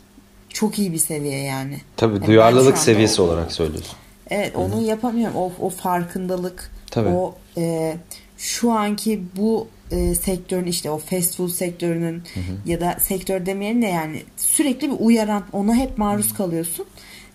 çok 0.50 0.80
iyi 0.80 0.94
bir 0.94 0.98
seviye 0.98 1.38
yani. 1.44 1.82
Tabii 1.98 2.14
Yani 2.14 2.22
ben 2.22 2.28
duyarlılık 2.28 2.78
seviyesi 2.78 3.22
o- 3.22 3.26
olarak 3.26 3.52
söylüyorsun. 3.52 3.96
Evet 4.30 4.56
onu 4.56 4.82
yapamıyorum. 4.82 5.36
O, 5.36 5.52
o 5.60 5.70
farkındalık, 5.70 6.72
Tabii. 6.92 7.10
o 7.10 7.36
e, 7.58 7.96
şu 8.38 8.72
anki 8.72 9.22
bu 9.38 9.68
e, 9.92 10.16
sektörün 10.16 10.66
işte 10.68 10.90
o 10.92 10.98
fast 10.98 11.36
food 11.38 11.50
sektörünün 11.50 12.24
ya 12.66 12.82
da 12.82 12.96
sektör 13.00 13.46
demeyelim 13.46 13.82
de 13.82 13.86
yani 13.86 14.24
sürekli 14.38 14.92
bir 14.92 14.96
uyaran 15.00 15.44
ona 15.54 15.76
hep 15.76 15.98
maruz 15.98 16.34
kalıyorsun 16.34 16.86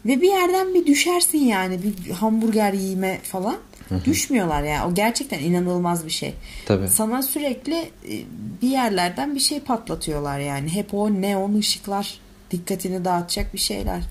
ve 0.06 0.20
bir 0.20 0.28
yerden 0.28 0.74
bir 0.74 0.86
düşersin 0.86 1.38
yani 1.38 1.80
bir 1.82 2.10
hamburger 2.10 2.72
yiyme 2.72 3.18
falan. 3.22 3.56
Düşmüyorlar 4.04 4.62
yani. 4.62 4.92
O 4.92 4.94
gerçekten 4.94 5.38
inanılmaz 5.38 6.04
bir 6.06 6.10
şey. 6.10 6.34
Tabii. 6.66 6.88
Sana 6.88 7.22
sürekli 7.22 7.74
e, 7.78 8.14
bir 8.62 8.68
yerlerden 8.68 9.34
bir 9.34 9.40
şey 9.40 9.60
patlatıyorlar 9.60 10.38
yani. 10.38 10.68
Hep 10.68 10.94
o 10.94 11.10
neon 11.10 11.54
ışıklar 11.54 12.20
dikkatini 12.50 13.04
dağıtacak 13.04 13.54
bir 13.54 13.58
şeyler. 13.58 14.02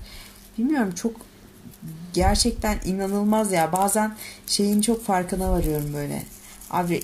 Bilmiyorum 0.58 0.92
çok 0.94 1.12
gerçekten 2.14 2.78
inanılmaz 2.84 3.52
ya. 3.52 3.72
Bazen 3.72 4.14
şeyin 4.46 4.80
çok 4.80 5.04
farkına 5.04 5.50
varıyorum 5.50 5.92
böyle. 5.94 6.22
Abi 6.70 7.00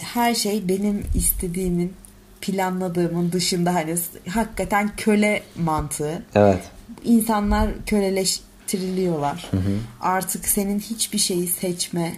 her 0.00 0.34
şey 0.34 0.68
benim 0.68 1.04
istediğimin 1.14 1.92
planladığımın 2.40 3.32
dışında 3.32 3.74
hani 3.74 3.94
hakikaten 4.28 4.90
köle 4.96 5.42
mantığı. 5.56 6.22
Evet. 6.34 6.60
İnsanlar 7.04 7.70
köleleştiriliyorlar. 7.86 9.48
Hı 9.50 9.56
hı. 9.56 9.78
Artık 10.00 10.48
senin 10.48 10.78
hiçbir 10.78 11.18
şeyi 11.18 11.46
seçme, 11.46 12.12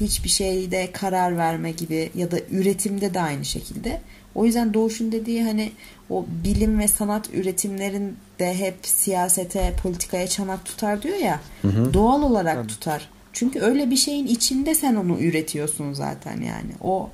hiçbir 0.00 0.28
şeyde 0.28 0.92
karar 0.92 1.36
verme 1.36 1.70
gibi 1.70 2.10
ya 2.14 2.30
da 2.30 2.36
üretimde 2.50 3.14
de 3.14 3.20
aynı 3.20 3.44
şekilde. 3.44 4.00
O 4.34 4.44
yüzden 4.44 4.74
Doğuş'un 4.74 5.12
dediği 5.12 5.42
hani 5.42 5.72
o 6.10 6.26
bilim 6.44 6.78
ve 6.78 6.88
sanat 6.88 7.34
üretimlerin 7.34 8.16
de 8.38 8.54
hep 8.58 8.74
siyasete, 8.82 9.74
politikaya 9.82 10.26
çanak 10.26 10.64
tutar 10.64 11.02
diyor 11.02 11.16
ya. 11.16 11.40
Hı 11.62 11.68
hı. 11.68 11.94
Doğal 11.94 12.22
olarak 12.22 12.56
Tabii. 12.56 12.68
tutar. 12.68 13.08
Çünkü 13.32 13.60
öyle 13.60 13.90
bir 13.90 13.96
şeyin 13.96 14.26
içinde 14.26 14.74
sen 14.74 14.94
onu 14.94 15.20
üretiyorsun 15.20 15.92
zaten 15.92 16.36
yani. 16.36 16.70
O 16.80 17.10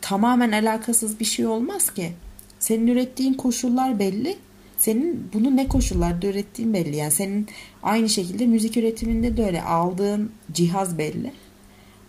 tamamen 0.00 0.52
alakasız 0.52 1.20
bir 1.20 1.24
şey 1.24 1.46
olmaz 1.46 1.90
ki. 1.90 2.12
Senin 2.58 2.86
ürettiğin 2.86 3.34
koşullar 3.34 3.98
belli. 3.98 4.36
Senin 4.76 5.30
bunu 5.34 5.56
ne 5.56 5.68
koşullarda 5.68 6.26
ürettiğin 6.26 6.74
belli. 6.74 6.96
Yani 6.96 7.10
senin 7.10 7.46
aynı 7.82 8.08
şekilde 8.08 8.46
müzik 8.46 8.76
üretiminde 8.76 9.36
de 9.36 9.46
öyle. 9.46 9.62
Aldığın 9.62 10.30
cihaz 10.52 10.98
belli. 10.98 11.32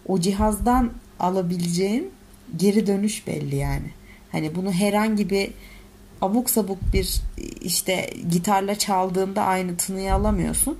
O 0.07 0.19
cihazdan 0.19 0.91
alabileceğin 1.19 2.11
geri 2.57 2.87
dönüş 2.87 3.27
belli 3.27 3.55
yani. 3.55 3.91
Hani 4.31 4.55
bunu 4.55 4.71
herhangi 4.71 5.29
bir 5.29 5.49
abuk 6.21 6.49
sabuk 6.49 6.77
bir 6.93 7.21
işte 7.61 8.09
gitarla 8.31 8.75
çaldığında 8.75 9.43
aynı 9.43 9.77
tınıyı 9.77 10.13
alamıyorsun. 10.13 10.77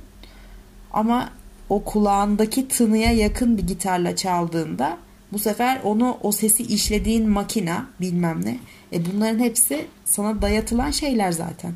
Ama 0.94 1.30
o 1.70 1.84
kulağındaki 1.84 2.68
tınıya 2.68 3.12
yakın 3.12 3.58
bir 3.58 3.68
gitarla 3.68 4.16
çaldığında 4.16 4.98
bu 5.34 5.40
sefer 5.40 5.82
onu 5.84 6.18
o 6.24 6.32
sesi 6.32 6.64
işlediğin 6.64 7.30
makina 7.30 7.86
bilmem 8.02 8.46
ne. 8.46 8.60
E 8.94 9.06
bunların 9.06 9.40
hepsi 9.40 9.86
sana 10.06 10.42
dayatılan 10.42 10.92
şeyler 10.92 11.32
zaten. 11.32 11.74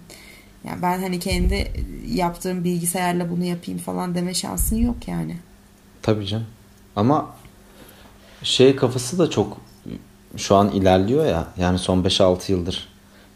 Yani 0.63 0.81
ben 0.81 1.01
hani 1.01 1.19
kendi 1.19 1.71
yaptığım 2.07 2.63
bilgisayarla 2.63 3.31
bunu 3.31 3.43
yapayım 3.43 3.79
falan 3.79 4.15
deme 4.15 4.33
şansın 4.33 4.75
yok 4.75 5.07
yani. 5.07 5.37
Tabii 6.01 6.25
canım. 6.25 6.47
Ama 6.95 7.29
şey 8.43 8.75
kafası 8.75 9.19
da 9.19 9.29
çok 9.29 9.57
şu 10.37 10.55
an 10.55 10.71
ilerliyor 10.71 11.25
ya. 11.25 11.47
Yani 11.57 11.79
son 11.79 12.03
5-6 12.03 12.51
yıldır. 12.51 12.87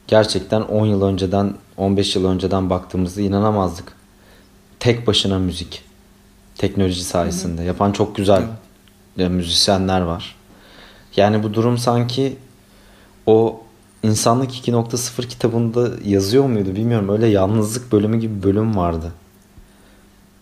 Gerçekten 0.07 0.61
10 0.61 0.85
yıl 0.85 1.01
önceden 1.01 1.53
15 1.77 2.15
yıl 2.15 2.25
önceden 2.25 2.69
baktığımızda 2.69 3.21
inanamazdık. 3.21 3.93
Tek 4.79 5.07
başına 5.07 5.39
müzik. 5.39 5.83
Teknoloji 6.57 7.03
sayesinde. 7.03 7.61
Hı 7.61 7.63
hı. 7.63 7.67
Yapan 7.67 7.91
çok 7.91 8.15
güzel 8.15 8.41
hı. 8.41 8.49
Müzisyenler 9.17 10.01
var. 10.01 10.35
Yani 11.15 11.43
bu 11.43 11.53
durum 11.53 11.77
sanki 11.77 12.37
o 13.25 13.65
İnsanlık 14.05 14.51
2.0 14.51 15.27
kitabında 15.27 15.89
yazıyor 16.03 16.45
muydu 16.45 16.75
bilmiyorum. 16.75 17.09
Öyle 17.09 17.27
yalnızlık 17.27 17.91
bölümü 17.91 18.19
gibi 18.19 18.43
bölüm 18.43 18.77
vardı. 18.77 19.11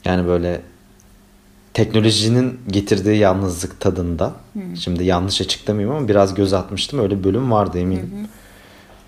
Yani 0.06 0.28
böyle 0.28 0.62
teknolojinin 1.74 2.60
getirdiği 2.68 3.18
yalnızlık 3.18 3.80
tadında. 3.80 4.34
Hı. 4.54 4.78
Şimdi 4.78 5.04
yanlış 5.04 5.42
açıklamayayım 5.42 5.96
ama 5.96 6.08
biraz 6.08 6.34
göz 6.34 6.54
atmıştım. 6.54 7.00
Öyle 7.00 7.24
bölüm 7.24 7.52
vardı 7.52 7.80
eminim. 7.80 8.12
Hı 8.12 8.22
hı. 8.22 8.28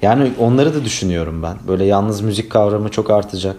Yani 0.01 0.31
onları 0.39 0.73
da 0.73 0.85
düşünüyorum 0.85 1.43
ben. 1.43 1.57
Böyle 1.67 1.85
yalnız 1.85 2.21
müzik 2.21 2.49
kavramı 2.49 2.89
çok 2.89 3.09
artacak. 3.09 3.55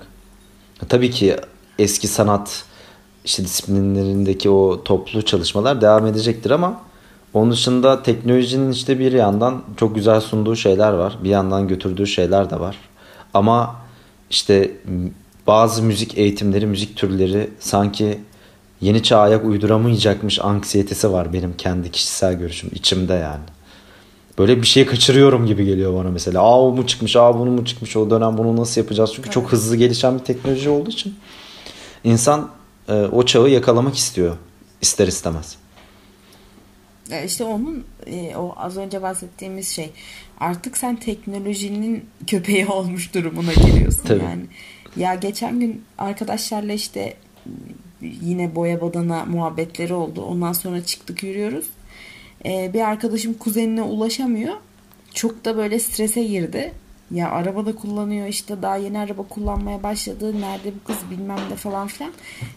Tabii 0.89 1.11
ki 1.11 1.37
eski 1.79 2.09
sanat 2.09 2.65
işte 3.27 3.45
disiplinlerindeki 3.45 4.51
o 4.51 4.85
toplu 4.85 5.23
çalışmalar 5.23 5.81
devam 5.81 6.07
edecektir 6.07 6.51
ama 6.51 6.81
onun 7.35 7.51
dışında 7.51 8.03
teknolojinin 8.03 8.73
işte 8.73 8.99
bir 8.99 9.13
yandan 9.13 9.63
çok 9.77 9.95
güzel 9.95 10.21
sunduğu 10.21 10.57
şeyler 10.57 10.93
var. 10.93 11.19
Bir 11.25 11.31
yandan 11.31 11.69
götürdüğü 11.69 12.07
şeyler 12.07 12.51
de 12.51 12.61
var. 12.61 12.77
Ama 13.35 13.77
işte 14.31 14.71
bazı 15.47 15.83
müzik 15.83 16.19
eğitimleri, 16.19 16.67
müzik 16.67 16.97
türleri 16.97 17.51
sanki 17.61 18.21
yeni 18.81 19.03
çağa 19.03 19.19
ayak 19.19 19.45
uyduramayacakmış 19.45 20.41
anksiyetesi 20.41 21.13
var 21.13 21.33
benim 21.33 21.57
kendi 21.57 21.91
kişisel 21.91 22.35
görüşüm 22.35 22.71
içimde 22.75 23.13
yani. 23.13 23.45
Böyle 24.39 24.63
bir 24.63 24.67
şey 24.67 24.87
kaçırıyorum 24.87 25.47
gibi 25.47 25.65
geliyor 25.65 25.95
bana 25.95 26.11
mesela. 26.11 26.41
Aa 26.41 26.63
o 26.63 26.73
mu 26.73 26.87
çıkmış, 26.87 27.17
aa 27.17 27.39
bunu 27.39 27.51
mu 27.51 27.65
çıkmış, 27.65 27.97
o 27.97 28.11
dönem 28.11 28.39
bunu 28.39 28.57
nasıl 28.57 28.81
yapacağız? 28.81 29.11
Çünkü 29.15 29.27
evet. 29.27 29.35
çok 29.35 29.53
hızlı 29.53 29.77
gelişen 29.77 30.19
bir 30.19 30.25
teknoloji 30.25 30.71
olduğu 30.71 30.91
için 30.91 31.15
insan 32.05 32.51
e, 32.89 32.93
o 32.93 33.27
çağı 33.27 33.49
yakalamak 33.49 33.97
istiyor 33.97 34.37
ister 34.81 35.09
istemez. 35.09 35.57
İşte 37.27 37.45
onun 37.45 37.85
e, 38.07 38.37
o 38.37 38.55
az 38.57 38.77
önce 38.77 39.03
bahsettiğimiz 39.03 39.69
şey 39.69 39.91
artık 40.41 40.77
sen 40.77 40.97
teknolojinin 40.97 42.05
köpeği 42.27 42.67
olmuş 42.67 43.15
durumuna 43.15 43.53
geliyorsun 43.53 44.03
Tabii. 44.07 44.25
yani. 44.25 44.43
Ya 44.97 45.15
geçen 45.15 45.61
gün 45.61 45.85
arkadaşlarla 45.99 46.73
işte 46.73 47.17
yine 48.03 48.55
boya 48.55 48.81
badana 48.81 49.25
muhabbetleri 49.25 49.95
oldu. 49.95 50.23
Ondan 50.23 50.53
sonra 50.53 50.85
çıktık 50.85 51.23
yürüyoruz. 51.23 51.67
Ee, 52.45 52.71
bir 52.75 52.81
arkadaşım 52.81 53.35
kuzenine 53.35 53.83
ulaşamıyor. 53.83 54.55
Çok 55.15 55.45
da 55.45 55.57
böyle 55.57 55.79
strese 55.79 56.25
girdi. 56.25 56.73
Ya 57.11 57.31
araba 57.31 57.67
da 57.67 57.75
kullanıyor 57.75 58.27
işte 58.27 58.63
daha 58.63 58.77
yeni 58.77 58.99
araba 58.99 59.23
kullanmaya 59.23 59.83
başladı. 59.83 60.41
Nerede 60.41 60.73
bu 60.75 60.87
kız 60.87 61.11
bilmem 61.11 61.39
ne 61.51 61.57
falan 61.57 61.87
filan. 61.87 62.13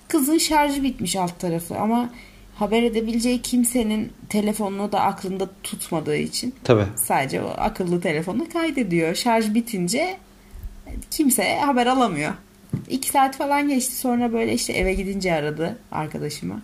Kızın 0.08 0.38
şarjı 0.38 0.84
bitmiş 0.84 1.16
alt 1.16 1.40
tarafı 1.40 1.78
ama 1.78 2.10
haber 2.56 2.84
edebileceği 2.84 3.42
kimsenin 3.42 4.14
telefonunu 4.30 4.92
da 4.92 5.02
aklında 5.02 5.50
tutmadığı 5.64 6.18
için 6.18 6.56
Tabii. 6.64 6.86
sadece 6.96 7.42
o 7.42 7.48
akıllı 7.58 8.02
telefonunu 8.02 8.50
kaydediyor. 8.50 9.16
Şarj 9.16 9.54
bitince 9.54 10.18
kimse 11.12 11.56
haber 11.56 11.88
alamıyor. 11.88 12.34
İki 12.90 13.10
saat 13.10 13.38
falan 13.38 13.70
geçti 13.70 13.96
sonra 13.96 14.34
böyle 14.34 14.54
işte 14.54 14.74
eve 14.74 14.94
gidince 14.94 15.34
aradı 15.34 15.78
arkadaşıma. 15.92 16.62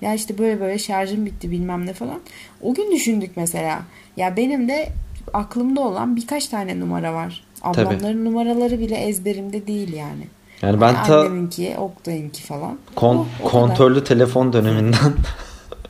Ya 0.00 0.14
işte 0.14 0.38
böyle 0.38 0.60
böyle 0.60 0.78
şarjım 0.78 1.26
bitti 1.26 1.50
bilmem 1.50 1.86
ne 1.86 1.92
falan. 1.92 2.20
O 2.62 2.74
gün 2.74 2.92
düşündük 2.92 3.30
mesela. 3.36 3.82
Ya 4.16 4.36
benim 4.36 4.68
de 4.68 4.88
aklımda 5.32 5.80
olan 5.80 6.16
birkaç 6.16 6.46
tane 6.46 6.80
numara 6.80 7.14
var. 7.14 7.44
Ablamların 7.62 7.98
Tabii. 8.00 8.24
numaraları 8.24 8.78
bile 8.78 8.96
ezberimde 8.96 9.66
değil 9.66 9.92
yani. 9.92 10.26
Yani 10.62 10.80
ben 10.80 11.04
ta 11.04 11.20
anneminki, 11.20 11.74
Oktay'ınki 11.78 12.42
falan. 12.42 12.78
Kon, 12.96 13.16
o, 13.16 13.26
o 13.42 13.48
kontörlü 13.48 13.94
kadar. 13.94 14.06
telefon 14.06 14.52
döneminden 14.52 15.14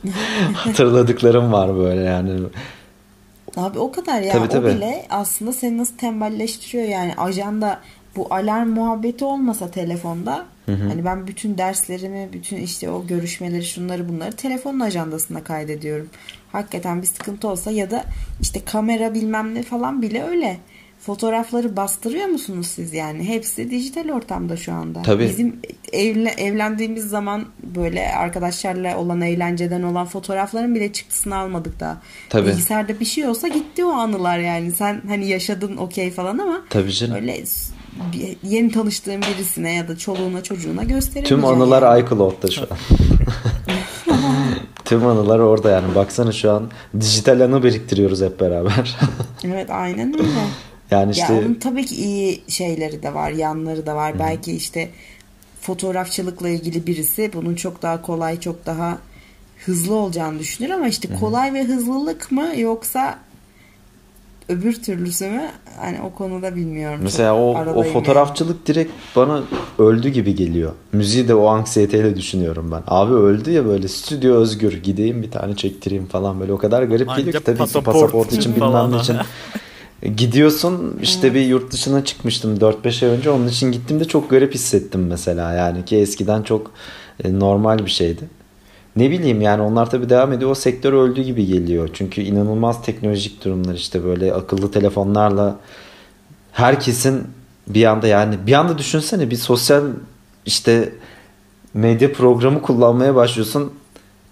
hatırladıklarım 0.53 1.51
var 1.51 1.75
böyle 1.75 2.01
yani. 2.01 2.39
Abi 3.57 3.79
o 3.79 3.91
kadar 3.91 4.21
ya. 4.21 4.33
Tabii, 4.33 4.49
tabii. 4.49 4.67
O 4.67 4.69
bile 4.69 5.05
aslında 5.09 5.53
seni 5.53 5.77
nasıl 5.77 5.97
tembelleştiriyor 5.97 6.87
yani. 6.87 7.13
Ajanda 7.17 7.79
bu 8.15 8.27
alarm 8.29 8.69
muhabbeti 8.69 9.25
olmasa 9.25 9.71
telefonda 9.71 10.45
hı 10.65 10.71
hı. 10.71 10.87
hani 10.87 11.05
ben 11.05 11.27
bütün 11.27 11.57
derslerimi, 11.57 12.29
bütün 12.33 12.57
işte 12.57 12.89
o 12.89 13.07
görüşmeleri, 13.07 13.65
şunları 13.65 14.09
bunları 14.09 14.31
telefonun 14.31 14.79
ajandasına 14.79 15.43
kaydediyorum. 15.43 16.09
Hakikaten 16.51 17.01
bir 17.01 17.07
sıkıntı 17.07 17.47
olsa 17.47 17.71
ya 17.71 17.91
da 17.91 18.05
işte 18.41 18.65
kamera 18.65 19.13
bilmem 19.13 19.55
ne 19.55 19.63
falan 19.63 20.01
bile 20.01 20.23
öyle 20.23 20.57
fotoğrafları 21.01 21.75
bastırıyor 21.77 22.25
musunuz 22.25 22.67
siz 22.67 22.93
yani? 22.93 23.23
Hepsi 23.23 23.71
dijital 23.71 24.09
ortamda 24.09 24.57
şu 24.57 24.73
anda. 24.73 25.01
Tabii. 25.01 25.23
Bizim 25.23 25.59
evle, 25.93 26.29
evlendiğimiz 26.29 27.09
zaman 27.09 27.45
böyle 27.63 28.13
arkadaşlarla 28.15 28.97
olan 28.97 29.21
eğlenceden 29.21 29.83
olan 29.83 30.05
fotoğrafların 30.05 30.75
bile 30.75 30.93
çıktısını 30.93 31.35
almadık 31.35 31.79
daha. 31.79 32.01
Tabii. 32.29 32.47
Bilgisayarda 32.47 32.99
bir 32.99 33.05
şey 33.05 33.27
olsa 33.27 33.47
gitti 33.47 33.85
o 33.85 33.91
anılar 33.91 34.39
yani. 34.39 34.71
Sen 34.71 35.01
hani 35.07 35.27
yaşadın 35.27 35.77
okey 35.77 36.11
falan 36.11 36.37
ama 36.37 36.61
Tabii 36.69 36.91
canım. 36.93 37.15
öyle 37.15 37.43
yeni 38.43 38.71
tanıştığın 38.71 39.21
birisine 39.21 39.73
ya 39.73 39.87
da 39.87 39.97
çoluğuna 39.97 40.43
çocuğuna 40.43 40.83
gösteremeyeceksin. 40.83 41.35
Tüm 41.35 41.45
anılar 41.45 41.83
yani. 41.83 42.05
iCloud'da 42.05 42.51
şu 42.51 42.61
an. 42.61 42.67
Tüm 44.91 45.07
anılar 45.07 45.39
orada 45.39 45.69
yani. 45.69 45.95
Baksana 45.95 46.31
şu 46.31 46.51
an 46.51 46.71
dijital 46.99 47.41
anı 47.41 47.63
biriktiriyoruz 47.63 48.21
hep 48.21 48.39
beraber. 48.39 48.97
evet 49.43 49.69
aynen 49.69 50.13
öyle. 50.13 50.27
Yani 50.91 51.11
işte 51.11 51.33
ya 51.33 51.39
onun 51.39 51.53
tabii 51.53 51.85
ki 51.85 51.95
iyi 51.95 52.43
şeyleri 52.47 53.03
de 53.03 53.13
var, 53.13 53.31
yanları 53.31 53.85
da 53.85 53.95
var. 53.95 54.13
Hı. 54.13 54.19
Belki 54.19 54.51
işte 54.51 54.89
fotoğrafçılıkla 55.61 56.49
ilgili 56.49 56.87
birisi 56.87 57.31
bunun 57.33 57.55
çok 57.55 57.81
daha 57.81 58.01
kolay, 58.01 58.39
çok 58.39 58.65
daha 58.65 58.97
hızlı 59.65 59.95
olacağını 59.95 60.39
düşünür 60.39 60.69
ama 60.69 60.87
işte 60.87 61.15
kolay 61.19 61.49
Hı. 61.49 61.53
ve 61.53 61.63
hızlılık 61.63 62.31
mı 62.31 62.47
yoksa 62.57 63.19
öbür 64.51 64.83
türlüsü 64.83 65.29
mü 65.29 65.41
hani 65.79 66.01
o 66.01 66.15
konuda 66.15 66.55
bilmiyorum. 66.55 66.99
Mesela 67.03 67.35
o, 67.35 67.57
o 67.75 67.83
fotoğrafçılık 67.83 68.57
yani. 68.57 68.67
direkt 68.67 68.91
bana 69.15 69.41
öldü 69.79 70.09
gibi 70.09 70.35
geliyor. 70.35 70.71
Müziği 70.91 71.27
de 71.27 71.35
o 71.35 71.47
anksiyeteyle 71.47 72.15
düşünüyorum 72.15 72.71
ben. 72.71 72.83
Abi 72.87 73.13
öldü 73.13 73.51
ya 73.51 73.65
böyle 73.65 73.87
stüdyo 73.87 74.35
özgür 74.35 74.73
gideyim 74.73 75.23
bir 75.23 75.31
tane 75.31 75.55
çektireyim 75.55 76.05
falan 76.05 76.39
böyle 76.39 76.53
o 76.53 76.57
kadar 76.57 76.83
garip 76.83 77.09
Ancak 77.09 77.25
geliyor 77.25 77.39
ki 77.39 77.45
tabii 77.45 77.57
pasaport, 77.57 77.85
pasaport 77.85 78.33
için 78.33 78.55
bilmem 78.55 78.91
ne 78.91 78.97
için. 78.97 79.15
Gidiyorsun 80.15 80.99
işte 81.01 81.33
bir 81.33 81.41
yurt 81.41 81.71
dışına 81.71 82.05
çıkmıştım 82.05 82.57
4-5 82.57 83.05
ay 83.05 83.17
önce 83.17 83.29
onun 83.29 83.47
için 83.47 83.71
gittim 83.71 83.99
de 83.99 84.05
çok 84.05 84.29
garip 84.29 84.53
hissettim 84.53 85.07
mesela 85.07 85.53
yani 85.53 85.85
ki 85.85 85.97
eskiden 85.97 86.43
çok 86.43 86.71
e, 87.23 87.39
normal 87.39 87.85
bir 87.85 87.91
şeydi. 87.91 88.40
Ne 88.95 89.11
bileyim 89.11 89.41
yani 89.41 89.61
onlar 89.61 89.89
tabii 89.89 90.09
devam 90.09 90.33
ediyor 90.33 90.51
o 90.51 90.55
sektör 90.55 90.93
öldü 90.93 91.21
gibi 91.21 91.45
geliyor. 91.45 91.89
Çünkü 91.93 92.21
inanılmaz 92.21 92.83
teknolojik 92.83 93.45
durumlar 93.45 93.73
işte 93.73 94.03
böyle 94.03 94.33
akıllı 94.33 94.71
telefonlarla 94.71 95.59
herkesin 96.51 97.23
bir 97.67 97.85
anda 97.85 98.07
yani 98.07 98.35
bir 98.47 98.53
anda 98.53 98.77
düşünsene 98.77 99.29
bir 99.29 99.35
sosyal 99.35 99.83
işte 100.45 100.93
medya 101.73 102.13
programı 102.13 102.61
kullanmaya 102.61 103.15
başlıyorsun. 103.15 103.73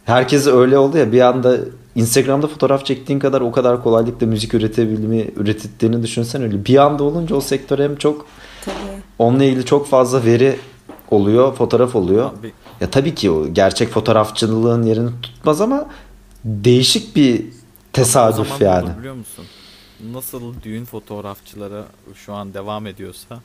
Herkes 0.06 0.48
öyle 0.48 0.78
oldu 0.78 0.98
ya 0.98 1.12
bir 1.12 1.22
anda 1.22 1.58
Instagram'da 1.96 2.48
fotoğraf 2.48 2.86
çektiğin 2.86 3.20
kadar 3.20 3.42
o 3.42 3.52
kadar 3.52 3.84
kolaylıkla 3.84 4.28
müzik 4.28 4.54
üretebilmeyi 4.54 5.34
ürettiğini 5.38 6.04
düşünsen 6.04 6.42
öyle. 6.42 6.66
Bir 6.66 6.78
anda 6.78 7.04
olunca 7.04 7.36
o 7.36 7.42
sektör 7.42 7.80
hem 7.80 7.96
çok 7.96 8.26
Tabii. 8.66 8.76
onunla 9.20 9.44
ilgili 9.44 9.66
çok 9.66 9.88
fazla 9.88 10.26
veri 10.26 10.56
oluyor, 11.12 11.56
fotoğraf 11.56 11.96
oluyor. 11.96 12.32
Abi. 12.40 12.52
Ya 12.82 12.90
tabii 12.90 13.16
ki 13.16 13.32
o 13.32 13.54
gerçek 13.54 13.90
fotoğrafçılığın 13.90 14.84
yerini 14.84 15.10
tutmaz 15.22 15.62
ama 15.62 15.90
değişik 16.46 17.16
bir 17.16 17.46
tesadüf 17.94 18.62
yani. 18.62 18.90
Biliyor 19.00 19.16
musun? 19.16 19.46
Nasıl 20.14 20.54
düğün 20.64 20.86
fotoğrafçıları 20.86 21.84
şu 22.16 22.34
an 22.34 22.54
devam 22.54 22.88
ediyorsa 22.88 23.40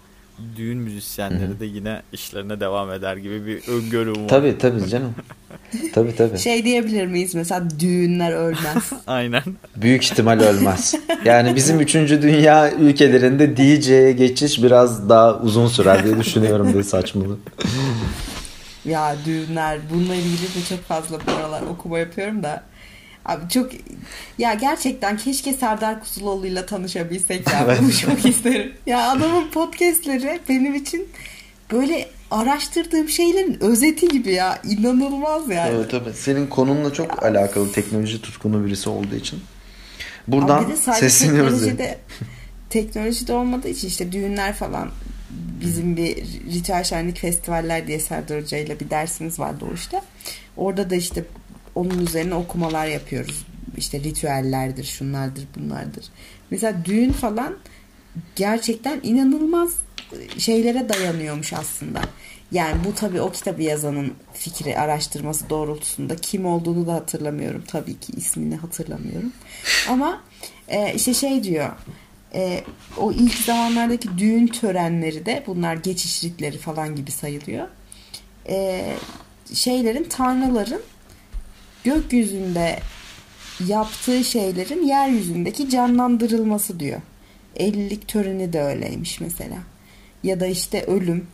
düğün 0.56 0.78
müzisyenleri 0.78 1.48
Hı-hı. 1.48 1.60
de 1.60 1.66
yine 1.66 2.02
işlerine 2.12 2.60
devam 2.60 2.90
eder 2.90 3.16
gibi 3.16 3.46
bir 3.46 3.68
öngörüm 3.68 4.22
var. 4.24 4.28
Tabii 4.28 4.58
tabii 4.58 4.88
canım. 4.88 5.14
tabii 5.94 6.16
tabii. 6.16 6.38
Şey 6.38 6.64
diyebilir 6.64 7.06
miyiz 7.06 7.34
mesela 7.34 7.70
düğünler 7.80 8.32
ölmez. 8.32 8.92
Aynen. 9.06 9.42
Büyük 9.76 10.04
ihtimal 10.04 10.40
ölmez. 10.40 10.94
Yani 11.24 11.56
bizim 11.56 11.80
üçüncü 11.80 12.22
dünya 12.22 12.72
ülkelerinde 12.72 13.56
DJ'ye 13.56 14.12
geçiş 14.12 14.62
biraz 14.62 15.08
daha 15.08 15.38
uzun 15.40 15.66
sürer 15.66 16.04
diye 16.04 16.18
düşünüyorum 16.18 16.72
diye 16.72 16.82
saçmalık. 16.82 17.38
Ya 18.84 19.16
düğünler 19.24 19.78
bununla 19.90 20.14
ilgili 20.14 20.54
de 20.54 20.64
çok 20.68 20.80
fazla 20.80 21.26
buralar 21.26 21.62
okuma 21.62 21.98
yapıyorum 21.98 22.42
da 22.42 22.64
Abi 23.24 23.48
çok 23.48 23.70
ya 24.38 24.54
gerçekten 24.54 25.16
keşke 25.16 25.52
Serdar 25.52 26.00
Kusuloğlu'yla 26.00 26.66
tanışabilsek 26.66 27.52
ya. 27.52 27.66
Evet. 27.68 27.98
çok 27.98 28.26
isterim. 28.26 28.72
Ya 28.86 29.10
adamın 29.10 29.50
podcastleri 29.50 30.40
benim 30.48 30.74
için 30.74 31.08
böyle 31.72 32.08
araştırdığım 32.30 33.08
şeylerin 33.08 33.58
özeti 33.60 34.08
gibi 34.08 34.32
ya. 34.32 34.58
inanılmaz 34.64 35.50
yani. 35.50 35.74
Evet 35.74 35.90
tabii. 35.90 36.12
Senin 36.12 36.46
konunla 36.46 36.92
çok 36.92 37.08
ya. 37.08 37.28
alakalı 37.28 37.72
teknoloji 37.72 38.22
tutkunu 38.22 38.66
birisi 38.66 38.88
olduğu 38.88 39.14
için. 39.14 39.40
Buradan 40.28 40.74
sesleniyoruz. 40.74 41.60
Teknolojide, 41.60 41.98
teknolojide 42.70 43.32
olmadığı 43.32 43.68
için 43.68 43.88
işte 43.88 44.12
düğünler 44.12 44.54
falan 44.54 44.90
bizim 45.60 45.96
bir 45.96 46.16
ritüel 46.52 46.84
şenlik 46.84 47.18
festivaller 47.18 47.86
diye 47.86 48.00
Serdar 48.00 48.42
Hoca 48.42 48.58
ile 48.58 48.80
bir 48.80 48.90
dersimiz 48.90 49.38
vardı 49.38 49.64
o 49.70 49.74
işte. 49.74 50.02
Orada 50.56 50.90
da 50.90 50.94
işte 50.94 51.24
onun 51.74 51.98
üzerine 52.06 52.34
okumalar 52.34 52.86
yapıyoruz. 52.86 53.46
İşte 53.76 54.00
ritüellerdir, 54.00 54.84
şunlardır, 54.84 55.44
bunlardır. 55.56 56.04
Mesela 56.50 56.84
düğün 56.84 57.12
falan 57.12 57.56
gerçekten 58.36 59.00
inanılmaz 59.02 59.76
şeylere 60.38 60.88
dayanıyormuş 60.88 61.52
aslında. 61.52 62.00
Yani 62.52 62.84
bu 62.84 62.94
tabii 62.94 63.20
o 63.20 63.32
kitabı 63.32 63.62
yazanın 63.62 64.14
fikri, 64.32 64.78
araştırması 64.78 65.50
doğrultusunda 65.50 66.16
kim 66.16 66.46
olduğunu 66.46 66.86
da 66.86 66.94
hatırlamıyorum. 66.94 67.64
Tabii 67.66 68.00
ki 68.00 68.12
ismini 68.16 68.56
hatırlamıyorum. 68.56 69.32
Ama 69.88 70.22
e, 70.68 70.94
işte 70.94 71.14
şey 71.14 71.44
diyor. 71.44 71.70
E, 72.34 72.64
o 72.96 73.12
ilk 73.12 73.34
zamanlardaki 73.34 74.18
düğün 74.18 74.46
törenleri 74.46 75.26
de 75.26 75.44
bunlar 75.46 75.76
geçiş 75.76 76.24
ritleri 76.24 76.58
falan 76.58 76.96
gibi 76.96 77.10
sayılıyor. 77.10 77.68
E, 78.48 78.84
şeylerin, 79.54 80.04
tanrıların 80.04 80.82
gökyüzünde 81.84 82.78
yaptığı 83.66 84.24
şeylerin 84.24 84.86
yeryüzündeki 84.86 85.70
canlandırılması 85.70 86.80
diyor. 86.80 87.00
Evlilik 87.56 88.08
töreni 88.08 88.52
de 88.52 88.62
öyleymiş 88.62 89.20
mesela. 89.20 89.58
Ya 90.22 90.40
da 90.40 90.46
işte 90.46 90.84
ölüm. 90.84 91.26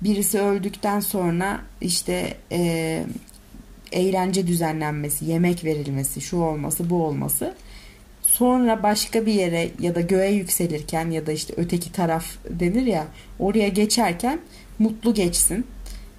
Birisi 0.00 0.40
öldükten 0.40 1.00
sonra 1.00 1.60
işte 1.80 2.36
e, 2.52 3.04
eğlence 3.92 4.46
düzenlenmesi, 4.46 5.24
yemek 5.24 5.64
verilmesi, 5.64 6.20
şu 6.20 6.36
olması, 6.36 6.90
bu 6.90 7.04
olması. 7.04 7.54
Sonra 8.38 8.82
başka 8.82 9.26
bir 9.26 9.32
yere 9.32 9.70
ya 9.80 9.94
da 9.94 10.00
göğe 10.00 10.30
yükselirken 10.32 11.10
ya 11.10 11.26
da 11.26 11.32
işte 11.32 11.54
öteki 11.56 11.92
taraf 11.92 12.26
denir 12.50 12.86
ya 12.86 13.06
oraya 13.38 13.68
geçerken 13.68 14.40
mutlu 14.78 15.14
geçsin 15.14 15.66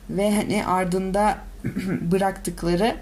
ve 0.10 0.36
hani 0.36 0.66
ardında 0.66 1.38
bıraktıkları 2.12 2.96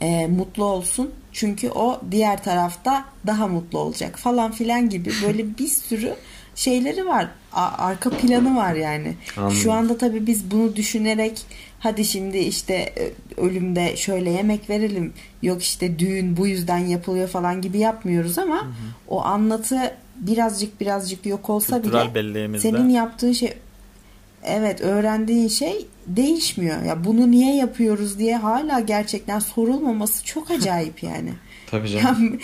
e, 0.00 0.26
mutlu 0.26 0.64
olsun. 0.64 1.10
Çünkü 1.32 1.70
o 1.70 2.00
diğer 2.10 2.42
tarafta 2.42 3.04
daha 3.26 3.46
mutlu 3.46 3.78
olacak 3.78 4.18
falan 4.18 4.52
filan 4.52 4.88
gibi 4.88 5.10
böyle 5.26 5.58
bir 5.58 5.68
sürü 5.68 6.14
şeyleri 6.54 7.06
var. 7.06 7.28
Arka 7.52 8.10
planı 8.10 8.56
var 8.56 8.74
yani. 8.74 9.14
Anladım. 9.36 9.56
Şu 9.56 9.72
anda 9.72 9.98
tabii 9.98 10.26
biz 10.26 10.50
bunu 10.50 10.76
düşünerek 10.76 11.42
hadi 11.78 12.04
şimdi 12.04 12.38
işte 12.38 12.74
e, 12.74 13.12
ölümde 13.40 13.96
şöyle 13.96 14.30
yemek 14.30 14.70
verelim. 14.70 15.12
Yok 15.42 15.62
işte 15.62 15.98
düğün 15.98 16.36
bu 16.36 16.46
yüzden 16.46 16.78
yapılıyor 16.78 17.28
falan 17.28 17.62
gibi 17.62 17.78
yapmıyoruz 17.78 18.38
ama 18.38 18.62
hı 18.62 18.66
hı. 18.66 18.72
o 19.08 19.24
anlatı 19.24 19.94
birazcık 20.16 20.80
birazcık 20.80 21.26
yok 21.26 21.50
olsa 21.50 21.82
Kültürel 21.82 22.14
bile 22.14 22.58
senin 22.58 22.88
yaptığın 22.88 23.32
şey 23.32 23.54
evet 24.44 24.80
öğrendiğin 24.80 25.48
şey 25.48 25.86
değişmiyor. 26.06 26.82
Ya 26.82 27.04
bunu 27.04 27.30
niye 27.30 27.56
yapıyoruz 27.56 28.18
diye 28.18 28.36
hala 28.36 28.80
gerçekten 28.80 29.38
sorulmaması 29.38 30.24
çok 30.24 30.50
acayip 30.50 31.02
yani. 31.02 31.32
Tabii 31.70 31.88
canım. 31.88 32.32
Ya, 32.32 32.38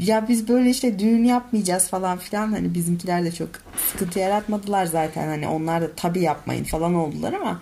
ya 0.00 0.28
biz 0.28 0.48
böyle 0.48 0.70
işte 0.70 0.98
düğün 0.98 1.24
yapmayacağız 1.24 1.88
falan 1.88 2.18
filan 2.18 2.52
hani 2.52 2.74
bizimkiler 2.74 3.24
de 3.24 3.32
çok 3.32 3.48
sıkıntı 3.92 4.18
yaratmadılar 4.18 4.86
zaten 4.86 5.28
hani 5.28 5.48
onlar 5.48 5.82
da 5.82 5.90
tabii 5.96 6.20
yapmayın 6.20 6.64
falan 6.64 6.94
oldular 6.94 7.32
ama 7.32 7.60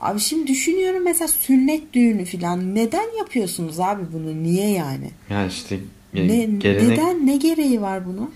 abi 0.00 0.20
şimdi 0.20 0.46
düşünüyorum 0.46 1.04
mesela 1.04 1.28
sünnet 1.28 1.92
düğünü 1.92 2.24
filan 2.24 2.74
neden 2.74 3.18
yapıyorsunuz 3.18 3.80
abi 3.80 4.02
bunu 4.12 4.42
niye 4.42 4.70
yani? 4.70 5.10
Yani 5.30 5.48
işte 5.48 5.78
ne, 6.14 6.44
gelenek... 6.44 6.88
neden 6.88 7.26
ne 7.26 7.36
gereği 7.36 7.80
var 7.82 8.06
bunun? 8.06 8.30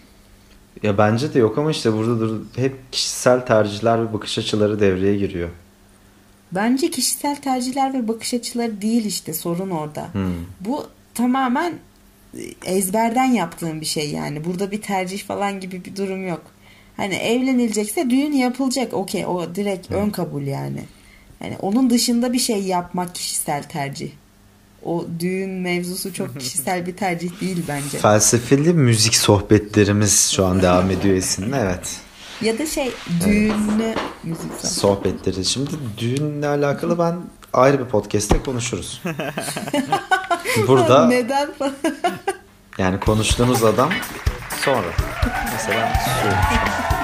Ya 0.83 0.99
bence 0.99 1.35
de 1.35 1.39
yok 1.39 1.59
ama 1.59 1.71
işte 1.71 1.93
burada 1.93 2.21
dur 2.21 2.41
hep 2.57 2.93
kişisel 2.93 3.47
tercihler 3.47 4.09
ve 4.09 4.13
bakış 4.13 4.39
açıları 4.39 4.81
devreye 4.81 5.17
giriyor. 5.17 5.49
Bence 6.53 6.91
kişisel 6.91 7.37
tercihler 7.37 7.95
ve 7.95 8.09
bakış 8.09 8.35
açıları 8.35 8.83
değil 8.83 9.05
işte 9.05 9.35
sorun 9.35 9.71
orada. 9.71 10.09
Hmm. 10.15 10.33
Bu 10.61 10.87
tamamen 11.15 11.75
ezberden 12.65 13.25
yaptığım 13.25 13.81
bir 13.81 13.87
şey 13.87 14.11
yani. 14.11 14.45
Burada 14.45 14.71
bir 14.71 14.83
tercih 14.83 15.25
falan 15.25 15.61
gibi 15.61 15.85
bir 15.85 15.97
durum 15.97 16.29
yok. 16.29 16.43
Hani 16.97 17.15
evlenilecekse 17.15 18.11
düğün 18.11 18.33
yapılacak. 18.33 18.95
Okey 18.95 19.27
o 19.27 19.55
direkt 19.55 19.91
ön 19.91 20.11
kabul 20.11 20.43
yani. 20.43 20.85
Yani 21.41 21.57
onun 21.63 21.91
dışında 21.91 22.33
bir 22.33 22.39
şey 22.39 22.63
yapmak 22.63 23.15
kişisel 23.15 23.63
tercih 23.63 24.11
o 24.85 25.07
düğün 25.21 25.51
mevzusu 25.51 26.15
çok 26.15 26.39
kişisel 26.41 26.87
bir 26.87 26.97
tercih 26.97 27.41
değil 27.41 27.63
bence. 27.69 27.99
Felsefeli 27.99 28.73
müzik 28.73 29.17
sohbetlerimiz 29.17 30.31
şu 30.31 30.47
an 30.47 30.63
devam 30.63 30.91
ediyor 30.91 31.17
Esin'le 31.17 31.53
evet. 31.53 31.97
Ya 32.43 32.59
da 32.59 32.67
şey 32.67 32.93
düğünlü 33.25 33.83
evet. 33.85 33.99
müzik 34.25 34.53
sohbetleri. 34.63 35.45
Şimdi 35.45 35.71
düğünle 35.99 36.47
alakalı 36.47 36.99
ben 36.99 37.17
ayrı 37.53 37.79
bir 37.79 37.85
podcast'te 37.85 38.43
konuşuruz. 38.43 39.03
Burada 40.69 41.07
neden 41.07 41.51
yani 42.79 43.01
konuştuğunuz 43.01 43.65
adam 43.65 43.91
sonra 44.65 44.87
mesela 45.53 45.93
söyleyeyim. 46.23 46.45